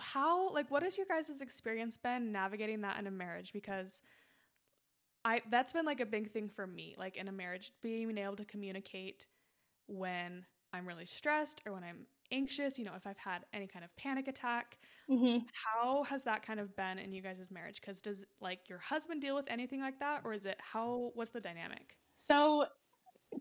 how 0.00 0.52
like 0.52 0.70
what 0.70 0.82
has 0.82 0.96
your 0.98 1.06
guys' 1.06 1.40
experience 1.40 1.96
been 1.96 2.32
navigating 2.32 2.80
that 2.82 2.98
in 2.98 3.06
a 3.06 3.10
marriage 3.10 3.52
because 3.52 4.02
I 5.24 5.40
that's 5.50 5.72
been 5.72 5.86
like 5.86 6.00
a 6.00 6.06
big 6.06 6.32
thing 6.32 6.48
for 6.48 6.66
me 6.66 6.94
like 6.98 7.16
in 7.16 7.28
a 7.28 7.32
marriage 7.32 7.72
being 7.80 8.18
able 8.18 8.36
to 8.36 8.44
communicate 8.44 9.26
when 9.86 10.44
I'm 10.72 10.86
really 10.86 11.06
stressed 11.06 11.62
or 11.64 11.72
when 11.72 11.84
I'm 11.84 12.06
anxious, 12.32 12.78
you 12.78 12.84
know, 12.84 12.94
if 12.96 13.06
I've 13.06 13.18
had 13.18 13.44
any 13.52 13.66
kind 13.66 13.84
of 13.84 13.94
panic 13.96 14.26
attack. 14.26 14.78
Mm-hmm. 15.10 15.44
How 15.52 16.02
has 16.04 16.24
that 16.24 16.44
kind 16.44 16.58
of 16.58 16.74
been 16.74 16.98
in 16.98 17.12
you 17.12 17.22
guys' 17.22 17.50
marriage? 17.50 17.80
Because 17.80 18.00
does 18.00 18.24
like 18.40 18.68
your 18.68 18.78
husband 18.78 19.20
deal 19.20 19.36
with 19.36 19.46
anything 19.48 19.80
like 19.80 19.98
that, 20.00 20.22
or 20.24 20.32
is 20.32 20.46
it 20.46 20.56
how? 20.58 21.10
What's 21.14 21.30
the 21.30 21.40
dynamic? 21.40 21.96
So 22.18 22.66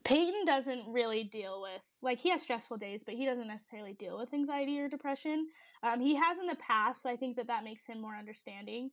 Peyton 0.03 0.45
doesn't 0.45 0.83
really 0.87 1.23
deal 1.23 1.61
with 1.61 1.85
like 2.01 2.19
he 2.19 2.29
has 2.29 2.41
stressful 2.41 2.77
days, 2.77 3.03
but 3.03 3.15
he 3.15 3.25
doesn't 3.25 3.47
necessarily 3.47 3.93
deal 3.93 4.17
with 4.17 4.33
anxiety 4.33 4.79
or 4.79 4.87
depression. 4.87 5.47
Um, 5.83 5.99
he 5.99 6.15
has 6.15 6.39
in 6.39 6.47
the 6.47 6.55
past, 6.55 7.03
so 7.03 7.09
I 7.09 7.15
think 7.15 7.35
that 7.37 7.47
that 7.47 7.63
makes 7.63 7.85
him 7.85 8.01
more 8.01 8.15
understanding. 8.15 8.91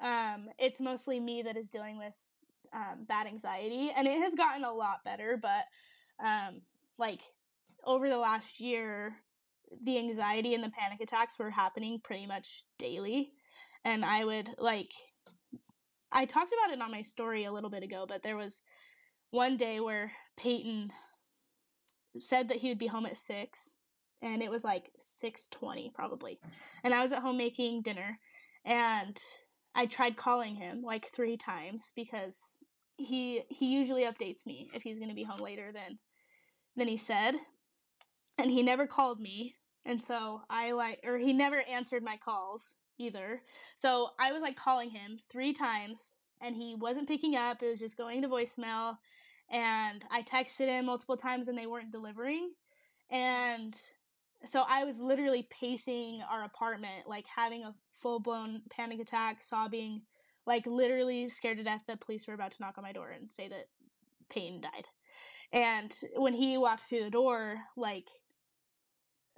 Um, 0.00 0.48
it's 0.58 0.80
mostly 0.80 1.20
me 1.20 1.42
that 1.42 1.56
is 1.56 1.68
dealing 1.68 1.98
with 1.98 2.16
um, 2.72 3.04
bad 3.06 3.26
anxiety, 3.26 3.90
and 3.96 4.06
it 4.06 4.18
has 4.20 4.34
gotten 4.34 4.64
a 4.64 4.72
lot 4.72 5.04
better. 5.04 5.38
But 5.40 5.64
um, 6.24 6.62
like 6.98 7.20
over 7.84 8.08
the 8.08 8.18
last 8.18 8.60
year, 8.60 9.16
the 9.82 9.98
anxiety 9.98 10.54
and 10.54 10.64
the 10.64 10.70
panic 10.70 11.00
attacks 11.00 11.38
were 11.38 11.50
happening 11.50 12.00
pretty 12.02 12.26
much 12.26 12.64
daily. 12.78 13.32
And 13.84 14.04
I 14.04 14.24
would 14.24 14.50
like, 14.58 14.90
I 16.12 16.24
talked 16.24 16.52
about 16.52 16.74
it 16.74 16.82
on 16.82 16.90
my 16.90 17.02
story 17.02 17.44
a 17.44 17.52
little 17.52 17.70
bit 17.70 17.82
ago, 17.82 18.04
but 18.08 18.22
there 18.22 18.36
was 18.36 18.62
one 19.30 19.56
day 19.56 19.80
where 19.80 20.12
Peyton 20.36 20.90
said 22.16 22.48
that 22.48 22.58
he 22.58 22.68
would 22.68 22.78
be 22.78 22.88
home 22.88 23.06
at 23.06 23.16
six, 23.16 23.76
and 24.20 24.42
it 24.42 24.50
was 24.50 24.64
like 24.64 24.90
six 24.98 25.46
twenty 25.46 25.92
probably, 25.94 26.40
and 26.82 26.92
I 26.92 27.02
was 27.02 27.12
at 27.12 27.22
home 27.22 27.36
making 27.36 27.82
dinner, 27.82 28.18
and 28.64 29.16
I 29.74 29.86
tried 29.86 30.16
calling 30.16 30.56
him 30.56 30.82
like 30.82 31.06
three 31.06 31.36
times 31.36 31.92
because 31.94 32.64
he 32.96 33.42
he 33.48 33.72
usually 33.72 34.02
updates 34.02 34.44
me 34.44 34.68
if 34.74 34.82
he's 34.82 34.98
going 34.98 35.08
to 35.08 35.14
be 35.14 35.22
home 35.22 35.38
later 35.38 35.70
than 35.72 36.00
than 36.76 36.88
he 36.88 36.96
said, 36.96 37.36
and 38.36 38.50
he 38.50 38.64
never 38.64 38.88
called 38.88 39.20
me 39.20 39.54
and 39.84 40.02
so 40.02 40.42
I 40.50 40.72
like, 40.72 41.00
or 41.04 41.18
he 41.18 41.32
never 41.32 41.62
answered 41.62 42.02
my 42.02 42.16
calls 42.16 42.76
either. 42.98 43.42
So 43.76 44.10
I 44.18 44.32
was 44.32 44.42
like 44.42 44.56
calling 44.56 44.90
him 44.90 45.18
three 45.30 45.52
times 45.52 46.16
and 46.40 46.54
he 46.54 46.74
wasn't 46.74 47.08
picking 47.08 47.34
up. 47.34 47.62
It 47.62 47.68
was 47.68 47.80
just 47.80 47.96
going 47.96 48.22
to 48.22 48.28
voicemail. 48.28 48.98
And 49.50 50.04
I 50.10 50.22
texted 50.22 50.68
him 50.68 50.86
multiple 50.86 51.16
times 51.16 51.48
and 51.48 51.58
they 51.58 51.66
weren't 51.66 51.90
delivering. 51.90 52.52
And 53.10 53.74
so 54.44 54.64
I 54.68 54.84
was 54.84 55.00
literally 55.00 55.48
pacing 55.50 56.22
our 56.30 56.44
apartment, 56.44 57.08
like 57.08 57.26
having 57.34 57.64
a 57.64 57.74
full 58.00 58.20
blown 58.20 58.62
panic 58.70 59.00
attack, 59.00 59.42
sobbing, 59.42 60.02
like 60.46 60.66
literally 60.66 61.28
scared 61.28 61.58
to 61.58 61.64
death 61.64 61.82
that 61.88 62.00
police 62.00 62.26
were 62.26 62.34
about 62.34 62.52
to 62.52 62.58
knock 62.60 62.74
on 62.78 62.84
my 62.84 62.92
door 62.92 63.10
and 63.10 63.30
say 63.32 63.48
that 63.48 63.68
Peyton 64.30 64.60
died. 64.60 64.86
And 65.52 65.94
when 66.16 66.34
he 66.34 66.56
walked 66.56 66.84
through 66.84 67.04
the 67.04 67.10
door, 67.10 67.58
like 67.76 68.08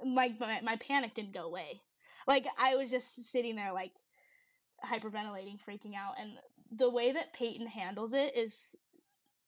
like 0.04 0.38
my, 0.38 0.60
my 0.62 0.76
panic 0.76 1.14
didn't 1.14 1.34
go 1.34 1.44
away. 1.44 1.82
Like 2.26 2.46
I 2.58 2.76
was 2.76 2.90
just 2.90 3.30
sitting 3.30 3.56
there 3.56 3.72
like 3.72 3.92
hyperventilating, 4.84 5.58
freaking 5.62 5.94
out, 5.96 6.14
and 6.20 6.32
the 6.70 6.90
way 6.90 7.12
that 7.12 7.32
Peyton 7.32 7.66
handles 7.66 8.14
it 8.14 8.36
is 8.36 8.76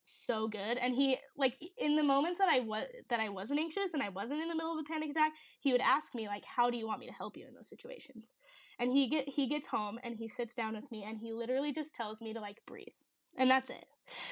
so 0.05 0.49
good. 0.49 0.79
And 0.79 0.95
he 0.95 1.19
like 1.37 1.57
in 1.79 1.97
the 1.97 2.03
moments 2.03 2.39
that 2.39 2.49
I 2.49 2.61
was 2.61 2.87
that 3.09 3.21
I 3.21 3.29
wasn't 3.29 3.61
anxious 3.61 3.95
and 3.95 4.03
I 4.03 4.11
wasn't 4.11 4.43
in 4.43 4.49
the 4.49 4.55
middle 4.55 4.73
of 4.73 4.79
a 4.79 4.85
panic 4.85 5.11
attack, 5.11 5.33
he 5.61 5.73
would 5.73 5.81
ask 5.81 6.15
me 6.15 6.27
like, 6.27 6.45
"How 6.45 6.71
do 6.71 6.77
you 6.77 6.87
want 6.87 7.01
me 7.01 7.07
to 7.07 7.13
help 7.13 7.37
you 7.37 7.47
in 7.47 7.55
those 7.55 7.69
situations?" 7.69 8.33
And 8.79 8.91
he 8.91 9.09
get 9.09 9.29
he 9.29 9.47
gets 9.47 9.69
home 9.69 9.99
and 10.03 10.17
he 10.17 10.29
sits 10.29 10.55
down 10.55 10.75
with 10.75 10.91
me 10.91 11.05
and 11.05 11.19
he 11.19 11.33
literally 11.33 11.73
just 11.73 11.95
tells 11.95 12.21
me 12.21 12.33
to 12.35 12.41
like 12.41 12.59
breathe, 12.67 12.95
and 13.37 13.51
that's 13.51 13.71
it. 13.71 13.87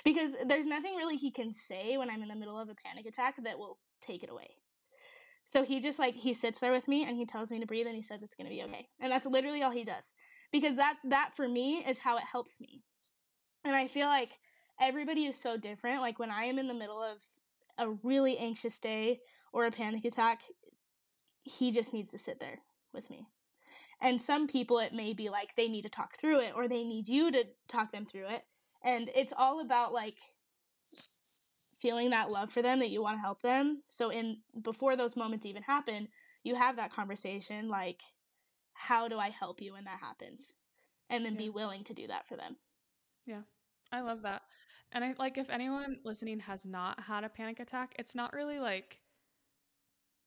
Because 0.05 0.37
there's 0.47 0.67
nothing 0.67 0.97
really 0.97 1.17
he 1.17 1.31
can 1.31 1.53
say 1.53 1.97
when 1.97 2.11
I'm 2.11 2.23
in 2.23 2.29
the 2.29 2.37
middle 2.37 2.59
of 2.59 2.69
a 2.69 2.75
panic 2.75 3.07
attack 3.07 3.43
that 3.43 3.59
will 3.59 3.79
take 4.03 4.23
it 4.23 4.31
away. 4.31 4.57
So 5.53 5.65
he 5.65 5.81
just 5.81 5.99
like 5.99 6.15
he 6.15 6.33
sits 6.33 6.61
there 6.61 6.73
with 6.73 6.89
me 6.89 7.05
and 7.05 7.15
he 7.15 7.27
tells 7.27 7.51
me 7.51 7.61
to 7.61 7.67
breathe 7.67 7.87
and 7.87 7.95
he 7.95 8.03
says 8.03 8.23
it's 8.23 8.35
going 8.35 8.47
to 8.47 8.57
be 8.57 8.63
okay. 8.63 8.89
And 9.03 9.13
that's 9.13 9.27
literally 9.27 9.63
all 9.63 9.71
he 9.71 9.85
does. 9.85 10.15
Because 10.51 10.77
that 10.77 10.97
that 11.05 11.37
for 11.37 11.47
me 11.47 11.85
is 11.87 11.99
how 11.99 12.17
it 12.17 12.23
helps 12.23 12.59
me. 12.59 12.85
And 13.63 13.77
I 13.77 13.87
feel 13.87 14.07
like 14.07 14.31
everybody 14.81 15.27
is 15.27 15.39
so 15.39 15.59
different. 15.59 16.01
Like 16.01 16.19
when 16.19 16.31
I 16.31 16.45
am 16.45 16.59
in 16.59 16.69
the 16.69 16.75
middle 16.75 17.03
of 17.03 17.19
a 17.77 17.91
really 18.03 18.39
anxious 18.39 18.79
day 18.79 19.21
or 19.53 19.67
a 19.67 19.71
panic 19.71 20.07
attack, 20.07 20.41
he 21.43 21.71
just 21.71 21.93
needs 21.93 22.11
to 22.13 22.19
sit 22.19 22.41
there 22.41 22.61
with 22.95 23.11
me. 23.11 23.27
And 24.01 24.23
some 24.23 24.49
people 24.49 24.79
it 24.79 24.95
may 24.95 25.13
be 25.13 25.29
like 25.29 25.55
they 25.55 25.69
need 25.69 25.83
to 25.83 25.91
talk 25.91 26.17
through 26.19 26.41
it 26.41 26.55
or 26.57 26.67
they 26.67 26.83
need 26.83 27.09
you 27.09 27.31
to 27.31 27.45
talk 27.69 27.93
them 27.93 28.07
through 28.07 28.29
it. 28.29 28.45
And 28.83 29.11
it's 29.15 29.35
all 29.37 29.61
about 29.61 29.93
like 29.93 30.17
feeling 31.83 32.11
that 32.11 32.31
love 32.31 32.53
for 32.53 32.63
them 32.63 32.79
that 32.79 32.91
you 32.91 33.03
want 33.03 33.17
to 33.17 33.21
help 33.21 33.43
them. 33.43 33.83
So 33.91 34.11
in 34.11 34.39
before 34.63 34.97
those 34.97 35.17
moments 35.17 35.45
even 35.45 35.65
happen, 35.65 36.09
you 36.45 36.55
have 36.55 36.77
that 36.77 36.93
conversation 36.93 37.69
like 37.69 38.01
how 38.75 39.09
do 39.09 39.19
I 39.19 39.29
help 39.29 39.61
you 39.61 39.75
when 39.75 39.85
that 39.85 39.99
happens? 40.01 40.55
And 41.11 41.25
then 41.25 41.35
yeah. 41.35 41.41
be 41.41 41.51
willing 41.51 41.85
to 41.85 41.93
do 41.93 42.07
that 42.07 42.27
for 42.27 42.37
them. 42.37 42.57
Yeah. 43.27 43.43
I 43.91 44.01
love 44.01 44.23
that. 44.23 44.43
And 44.93 45.05
I 45.05 45.15
like 45.19 45.37
if 45.37 45.51
anyone 45.51 45.97
listening 46.05 46.41
has 46.41 46.65
not 46.65 47.01
had 47.01 47.25
a 47.25 47.29
panic 47.29 47.61
attack, 47.61 47.95
it's 47.99 48.15
not 48.15 48.33
really 48.33 48.61
like 48.61 49.01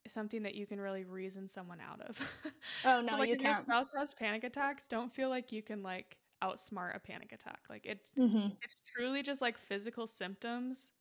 something 0.08 0.44
that 0.44 0.54
you 0.54 0.68
can 0.68 0.80
really 0.80 1.06
reason 1.06 1.48
someone 1.48 1.80
out 1.80 2.02
of. 2.02 2.20
Oh 2.84 3.02
no, 3.02 3.14
so, 3.14 3.18
like 3.18 3.30
you 3.30 3.36
if 3.36 3.42
can't. 3.42 3.56
your 3.56 3.60
spouse 3.60 3.92
has 3.98 4.14
panic 4.14 4.44
attacks, 4.44 4.88
don't 4.88 5.14
feel 5.14 5.30
like 5.30 5.52
you 5.52 5.64
can 5.64 5.82
like 5.82 6.18
outsmart 6.44 6.96
a 6.96 7.00
panic 7.00 7.32
attack. 7.32 7.60
Like 7.70 7.86
it, 7.86 8.00
mm-hmm. 8.18 8.50
it's 8.62 8.76
truly 8.86 9.24
just 9.24 9.42
like 9.42 9.58
physical 9.58 10.06
symptoms 10.06 10.92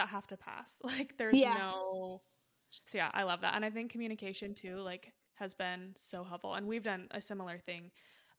that 0.00 0.08
have 0.08 0.26
to 0.28 0.36
pass. 0.36 0.80
Like 0.84 1.16
there's 1.18 1.38
yeah. 1.38 1.54
no 1.54 2.22
So 2.70 2.98
yeah, 2.98 3.10
I 3.12 3.22
love 3.22 3.42
that. 3.42 3.54
And 3.54 3.64
I 3.64 3.70
think 3.70 3.92
communication 3.92 4.54
too 4.54 4.76
like 4.76 5.12
has 5.34 5.54
been 5.54 5.92
so 5.96 6.24
helpful. 6.24 6.54
And 6.54 6.66
we've 6.66 6.82
done 6.82 7.06
a 7.10 7.22
similar 7.22 7.58
thing 7.58 7.90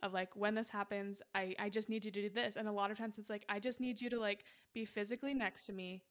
of 0.04 0.14
like 0.14 0.36
when 0.36 0.56
this 0.56 0.70
happens, 0.70 1.22
I 1.36 1.56
I 1.60 1.70
just 1.70 1.90
need 1.90 2.04
you 2.06 2.12
to 2.12 2.22
do 2.24 2.30
this. 2.30 2.56
And 2.56 2.68
a 2.68 2.72
lot 2.72 2.92
of 2.92 2.98
times 2.98 3.18
it's 3.18 3.30
like 3.30 3.46
I 3.48 3.60
just 3.60 3.80
need 3.80 4.02
you 4.02 4.10
to 4.10 4.20
like 4.20 4.44
be 4.74 4.86
physically 4.86 5.34
next 5.34 5.66
to 5.68 5.74
me 5.74 6.04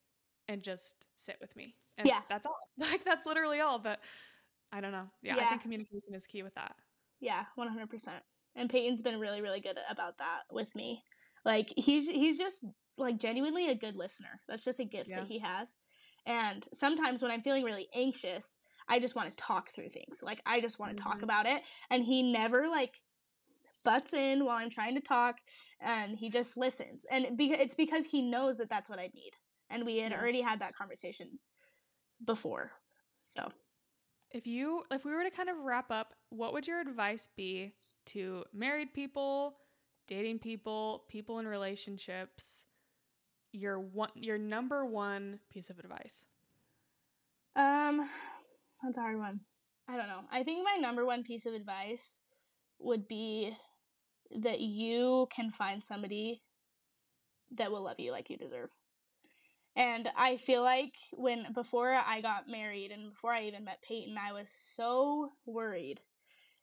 and 0.49 0.63
just 0.63 1.07
sit 1.17 1.37
with 1.41 1.55
me. 1.57 1.77
And 1.99 2.07
yeah. 2.07 2.21
that's 2.29 2.47
all. 2.47 2.57
Like 2.79 3.05
that's 3.05 3.27
literally 3.27 3.61
all, 3.61 3.79
but 3.79 4.01
I 4.73 4.81
don't 4.81 4.93
know. 4.93 5.09
Yeah, 5.23 5.37
yeah. 5.37 5.45
I 5.45 5.49
think 5.49 5.63
communication 5.63 6.15
is 6.15 6.27
key 6.27 6.43
with 6.43 6.55
that. 6.55 6.75
Yeah, 7.21 7.45
100%. 7.59 8.09
And 8.57 8.71
Peyton's 8.71 9.03
been 9.03 9.21
really 9.21 9.43
really 9.43 9.61
good 9.61 9.79
about 9.91 10.19
that 10.19 10.43
with 10.51 10.75
me. 10.75 11.03
Like 11.45 11.73
he's 11.77 12.09
he's 12.09 12.39
just 12.39 12.65
like 13.01 13.19
genuinely 13.19 13.69
a 13.69 13.75
good 13.75 13.97
listener. 13.97 14.41
That's 14.49 14.65
just 14.65 14.81
a 14.81 14.85
gift 14.85 15.11
yeah. 15.11 15.21
that 15.21 15.29
he 15.29 15.39
has. 15.39 15.77
And 16.27 16.67
sometimes 16.73 17.23
when 17.23 17.31
I'm 17.31 17.43
feeling 17.43 17.65
really 17.65 17.89
anxious, 17.95 18.57
I 18.89 18.99
just 18.99 19.17
want 19.17 19.31
to 19.31 19.37
talk 19.37 19.69
through 19.69 19.89
things. 19.89 20.23
Like 20.23 20.43
I 20.45 20.61
just 20.61 20.79
want 20.79 20.97
to 20.97 21.03
mm-hmm. 21.03 21.11
talk 21.11 21.23
about 21.23 21.47
it 21.47 21.63
and 21.91 22.05
he 22.05 22.23
never 22.23 22.69
like 22.69 23.01
butts 23.85 24.13
in 24.13 24.45
while 24.45 24.59
I'm 24.59 24.71
trying 24.71 24.95
to 24.97 25.01
talk 25.01 25.39
and 25.81 26.19
he 26.19 26.29
just 26.29 26.57
listens. 26.57 27.07
And 27.11 27.37
be- 27.37 27.53
it's 27.53 27.75
because 27.75 28.07
he 28.07 28.23
knows 28.23 28.59
that 28.59 28.69
that's 28.69 28.91
what 28.91 28.99
I 28.99 29.11
need. 29.15 29.33
And 29.71 29.87
we 29.87 29.99
had 29.99 30.13
yeah. 30.13 30.21
already 30.21 30.41
had 30.43 30.61
that 30.61 30.75
conversation 30.77 31.39
before. 32.25 32.73
So 33.25 33.51
if 34.33 34.47
you 34.47 34.83
if 34.91 35.05
we 35.05 35.13
were 35.13 35.23
to 35.23 35.31
kind 35.31 35.49
of 35.49 35.59
wrap 35.59 35.91
up, 35.91 36.15
what 36.31 36.53
would 36.53 36.67
your 36.67 36.81
advice 36.81 37.29
be 37.37 37.73
to 38.07 38.45
married 38.53 38.93
people, 38.93 39.57
dating 40.09 40.41
people, 40.41 41.05
people 41.09 41.39
in 41.39 41.47
relationships 41.47 42.67
your 43.53 43.79
one 43.79 44.11
your 44.15 44.39
number 44.39 44.85
one 44.85 45.41
piece 45.51 45.71
of 45.71 45.79
advice? 45.79 46.25
Um 47.57 48.09
that's 48.83 48.99
a 48.99 49.03
hard 49.03 49.19
one. 49.19 49.41
I 49.89 49.97
don't 49.97 50.09
know. 50.09 50.23
I 50.31 50.43
think 50.43 50.65
my 50.65 50.81
number 50.81 51.05
one 51.05 51.25
piece 51.25 51.47
of 51.47 51.55
advice 51.55 52.19
would 52.79 53.09
be 53.09 53.57
that 54.31 54.61
you 54.61 55.29
can 55.35 55.51
find 55.51 55.83
somebody 55.83 56.43
that 57.53 57.73
will 57.73 57.83
love 57.83 57.99
you 57.99 58.13
like 58.13 58.31
you 58.31 58.37
deserve. 58.37 58.71
And 59.77 60.09
I 60.17 60.37
feel 60.37 60.63
like 60.63 60.95
when 61.13 61.53
before 61.53 61.93
I 61.93 62.21
got 62.21 62.49
married 62.49 62.91
and 62.91 63.11
before 63.11 63.33
I 63.33 63.45
even 63.45 63.65
met 63.65 63.83
Peyton, 63.83 64.17
I 64.19 64.33
was 64.33 64.51
so 64.51 65.31
worried 65.47 66.01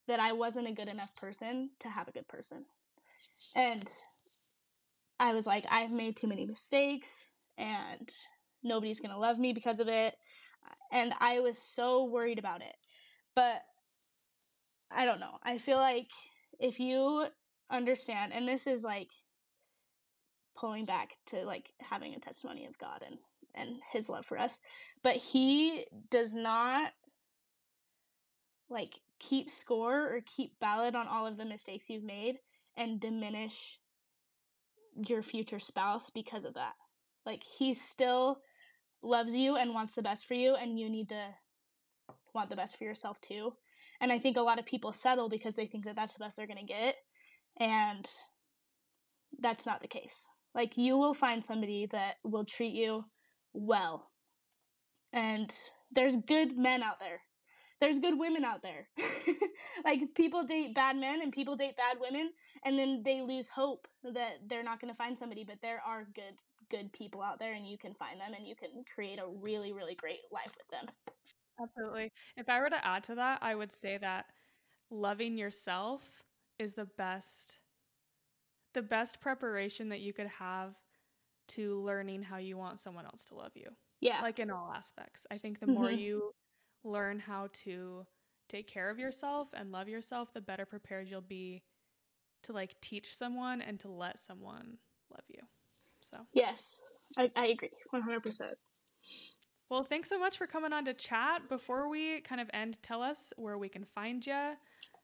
that 0.08 0.20
I 0.20 0.34
wasn't 0.34 0.68
a 0.68 0.74
good 0.74 0.88
enough 0.88 1.16
person 1.16 1.72
to 1.80 1.90
have 1.90 2.08
a 2.08 2.12
good 2.12 2.28
person. 2.28 2.66
And 3.56 3.90
I 5.20 5.34
was 5.34 5.48
like, 5.48 5.66
I've 5.70 5.92
made 5.92 6.16
too 6.16 6.28
many 6.28 6.46
mistakes 6.46 7.32
and 7.58 8.10
nobody's 8.64 9.00
going 9.00 9.12
to 9.12 9.18
love 9.18 9.40
me 9.40 9.54
because 9.54 9.80
of 9.80 9.88
it. 9.88 10.16
And 10.92 11.14
I 11.20 11.40
was 11.40 11.58
so 11.58 12.06
worried 12.06 12.40
about 12.40 12.62
it. 12.62 12.76
But 13.36 13.62
I 14.92 15.06
don't 15.06 15.20
know. 15.20 15.36
I 15.44 15.58
feel 15.58 15.78
like 15.78 16.10
if 16.60 16.80
you 16.80 17.28
understand, 17.70 18.34
and 18.34 18.48
this 18.48 18.68
is 18.68 18.84
like 18.84 19.10
pulling 20.56 20.86
back 20.86 21.12
to 21.28 21.46
like 21.46 21.70
having 21.80 22.14
a 22.14 22.20
testimony 22.20 22.66
of 22.66 22.78
God 22.78 23.04
and, 23.06 23.18
and 23.56 23.78
his 23.92 24.10
love 24.10 24.26
for 24.26 24.38
us, 24.38 24.60
but 25.04 25.16
he 25.16 25.86
does 26.10 26.34
not 26.34 26.94
like 28.70 29.00
keep 29.20 29.50
score 29.50 30.02
or 30.02 30.22
keep 30.26 30.60
ballot 30.60 30.96
on 30.96 31.08
all 31.08 31.26
of 31.26 31.38
the 31.38 31.46
mistakes 31.46 31.90
you've 31.90 32.04
made 32.04 32.40
and 32.76 33.00
diminish 33.00 33.80
your 35.06 35.22
future 35.22 35.60
spouse 35.60 36.10
because 36.10 36.46
of 36.46 36.54
that. 36.56 36.74
Like 37.26 37.44
he 37.44 37.74
still 37.74 38.40
loves 39.04 39.36
you 39.36 39.56
and 39.56 39.74
wants 39.74 39.96
the 39.96 40.02
best 40.02 40.26
for 40.26 40.34
you 40.34 40.56
and 40.56 40.80
you 40.80 40.90
need 40.90 41.10
to 41.10 41.36
want 42.34 42.50
the 42.50 42.56
best 42.56 42.78
for 42.78 42.84
yourself 42.84 43.20
too. 43.22 43.54
And 44.00 44.12
I 44.12 44.20
think 44.20 44.38
a 44.38 44.42
lot 44.42 44.60
of 44.60 44.66
people 44.66 44.94
settle 44.94 45.30
because 45.30 45.56
they 45.56 45.66
think 45.66 45.86
that 45.86 45.96
that's 45.96 46.14
the 46.14 46.24
best 46.24 46.38
they're 46.38 46.48
going 46.48 46.60
to 46.60 46.66
get 46.66 46.96
and 47.60 48.08
that's 49.40 49.66
not 49.66 49.82
the 49.82 49.88
case. 49.88 50.28
Like 50.54 50.78
you 50.78 50.98
will 50.98 51.14
find 51.14 51.44
somebody 51.44 51.88
that 51.92 52.16
will 52.24 52.46
treat 52.46 52.74
you 52.74 53.06
well. 53.54 54.12
And 55.14 55.54
there's 55.92 56.16
good 56.16 56.58
men 56.58 56.84
out 56.84 57.00
there 57.00 57.22
there's 57.80 58.00
good 58.00 58.18
women 58.18 58.44
out 58.44 58.62
there. 58.62 58.88
like 59.86 60.16
people 60.16 60.44
date 60.44 60.74
bad 60.74 60.98
men 60.98 61.22
and 61.22 61.32
people 61.32 61.56
date 61.56 61.78
bad 61.78 61.98
women 62.00 62.32
and 62.66 62.78
then 62.78 63.04
they 63.04 63.22
lose 63.22 63.50
hope 63.50 63.88
that 64.04 64.40
they're 64.48 64.64
not 64.64 64.80
going 64.80 64.94
to 64.94 64.98
find 64.98 65.18
somebody, 65.18 65.44
but 65.44 65.62
there 65.62 65.82
are 65.86 66.08
good 66.14 66.36
good 66.70 66.92
people 66.92 67.22
out 67.22 67.40
there 67.40 67.54
and 67.54 67.66
you 67.66 67.78
can 67.78 67.94
find 67.94 68.20
them 68.20 68.34
and 68.36 68.46
you 68.46 68.54
can 68.54 68.84
create 68.94 69.20
a 69.20 69.28
really 69.42 69.72
really 69.72 69.96
great 69.96 70.20
life 70.32 70.56
with 70.58 70.68
them. 70.70 70.94
Absolutely. 71.62 72.12
If 72.36 72.50
I 72.50 72.60
were 72.60 72.70
to 72.70 72.86
add 72.86 73.04
to 73.06 73.16
that, 73.16 73.40
I 73.42 73.56
would 73.56 73.72
say 73.72 73.98
that 73.98 74.26
loving 74.92 75.38
yourself 75.38 76.02
is 76.60 76.74
the 76.74 76.88
best 76.98 77.60
the 78.74 78.82
best 78.82 79.22
preparation 79.22 79.90
that 79.90 80.02
you 80.02 80.14
could 80.14 80.28
have 80.28 80.76
to 81.48 81.82
learning 81.82 82.22
how 82.22 82.38
you 82.38 82.58
want 82.58 82.80
someone 82.80 83.06
else 83.06 83.26
to 83.26 83.36
love 83.36 83.52
you. 83.56 83.70
Yeah. 84.02 84.22
Like 84.22 84.40
in 84.40 84.52
all 84.52 84.72
aspects. 84.76 85.26
I 85.32 85.38
think 85.38 85.60
the 85.60 85.66
mm-hmm. 85.66 85.76
more 85.76 85.92
you 85.92 86.32
learn 86.88 87.20
how 87.20 87.50
to 87.64 88.06
take 88.50 88.68
care 88.68 88.90
of 88.90 89.00
yourself 89.00 89.50
and 89.54 89.72
love 89.72 89.90
yourself, 89.90 90.34
the 90.34 90.42
better 90.42 90.66
prepared 90.66 91.08
you'll 91.10 91.22
be 91.22 91.64
to 92.44 92.54
like 92.54 92.80
teach 92.82 93.16
someone 93.16 93.62
and 93.62 93.80
to 93.82 93.90
let 93.90 94.20
someone 94.20 94.78
love 95.12 95.24
you. 95.28 95.42
So, 96.00 96.18
yes, 96.34 96.80
I, 97.18 97.32
I 97.36 97.48
agree 97.48 97.70
100%. 97.94 98.42
Well, 99.70 99.84
thanks 99.84 100.08
so 100.08 100.18
much 100.18 100.38
for 100.38 100.48
coming 100.48 100.72
on 100.72 100.86
to 100.86 100.94
chat. 100.94 101.50
Before 101.50 101.90
we 101.90 102.22
kind 102.22 102.40
of 102.40 102.50
end, 102.54 102.78
tell 102.82 103.02
us 103.02 103.34
where 103.36 103.58
we 103.58 103.68
can 103.68 103.84
find 103.84 104.26
you, 104.26 104.54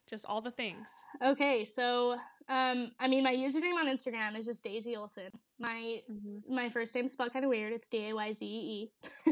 just 0.10 0.26
all 0.26 0.42
the 0.42 0.52
things. 0.52 0.88
Okay, 1.24 1.66
so 1.66 2.18
um, 2.50 2.92
I 3.00 3.08
mean, 3.08 3.24
my 3.24 3.34
username 3.34 3.76
on 3.76 3.88
Instagram 3.88 4.38
is 4.38 4.46
just 4.46 4.64
Dayzee 4.64 4.98
Olsen. 4.98 5.30
My 5.60 6.02
mm-hmm. 6.12 6.54
my 6.54 6.70
first 6.70 6.94
name's 6.94 7.14
spelled 7.14 7.32
kind 7.32 7.46
of 7.46 7.50
weird. 7.50 7.74
It's 7.74 7.88
D 7.88 8.10
A 8.10 8.14
Y 8.14 8.34
Z 8.34 8.46
E. 8.46 8.92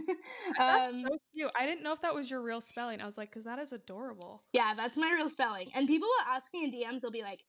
um, 0.59 1.03
so 1.07 1.17
cute. 1.33 1.51
I 1.55 1.65
didn't 1.65 1.83
know 1.83 1.93
if 1.93 2.01
that 2.01 2.15
was 2.15 2.31
your 2.31 2.41
real 2.41 2.61
spelling. 2.61 3.01
I 3.01 3.05
was 3.05 3.17
like, 3.17 3.29
because 3.29 3.43
that 3.43 3.59
is 3.59 3.73
adorable. 3.73 4.43
Yeah, 4.53 4.73
that's 4.75 4.97
my 4.97 5.11
real 5.11 5.29
spelling. 5.29 5.69
And 5.75 5.87
people 5.87 6.07
will 6.07 6.33
ask 6.33 6.53
me 6.53 6.63
in 6.63 6.71
DMs. 6.71 7.01
They'll 7.01 7.11
be 7.11 7.23
like, 7.23 7.43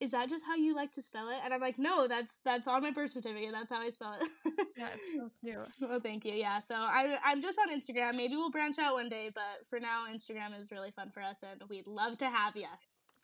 "Is 0.00 0.10
that 0.12 0.28
just 0.28 0.44
how 0.44 0.54
you 0.54 0.74
like 0.74 0.92
to 0.92 1.02
spell 1.02 1.28
it?" 1.28 1.38
And 1.44 1.52
I'm 1.54 1.60
like, 1.60 1.78
"No, 1.78 2.08
that's 2.08 2.38
that's 2.44 2.66
on 2.66 2.82
my 2.82 2.90
birth 2.90 3.10
certificate. 3.10 3.50
That's 3.52 3.72
how 3.72 3.80
I 3.80 3.88
spell 3.88 4.16
it." 4.20 4.28
yeah, 4.76 4.88
it's 4.92 5.14
so 5.14 5.30
cute. 5.40 5.58
Well, 5.80 6.00
thank 6.00 6.24
you. 6.24 6.34
Yeah, 6.34 6.60
so 6.60 6.74
I 6.74 7.16
I'm 7.24 7.40
just 7.40 7.58
on 7.58 7.70
Instagram. 7.70 8.16
Maybe 8.16 8.36
we'll 8.36 8.50
branch 8.50 8.78
out 8.78 8.94
one 8.94 9.08
day, 9.08 9.30
but 9.34 9.66
for 9.68 9.80
now, 9.80 10.06
Instagram 10.10 10.58
is 10.58 10.70
really 10.70 10.90
fun 10.90 11.10
for 11.10 11.22
us, 11.22 11.42
and 11.42 11.62
we'd 11.68 11.86
love 11.86 12.18
to 12.18 12.26
have 12.26 12.56
you 12.56 12.66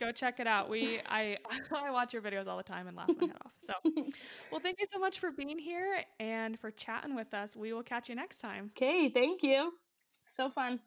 go 0.03 0.13
check 0.13 0.41
it 0.41 0.47
out. 0.47 0.69
We 0.69 1.01
I 1.09 1.39
I 1.75 1.91
watch 1.91 2.13
your 2.13 2.23
videos 2.23 2.47
all 2.47 2.57
the 2.57 2.63
time 2.63 2.87
and 2.89 2.97
laugh 2.97 3.09
my 3.09 3.27
head 3.27 3.37
off. 3.45 3.53
So, 3.61 3.75
well, 4.51 4.61
thank 4.61 4.81
you 4.81 4.87
so 4.91 4.99
much 4.99 5.21
for 5.21 5.31
being 5.31 5.59
here 5.59 6.03
and 6.19 6.59
for 6.59 6.71
chatting 6.71 7.15
with 7.15 7.33
us. 7.35 7.57
We 7.57 7.73
will 7.73 7.83
catch 7.83 8.09
you 8.09 8.15
next 8.15 8.39
time. 8.39 8.71
Okay, 8.77 9.09
thank 9.09 9.43
you. 9.43 9.73
So 10.29 10.51
fun. 10.51 10.81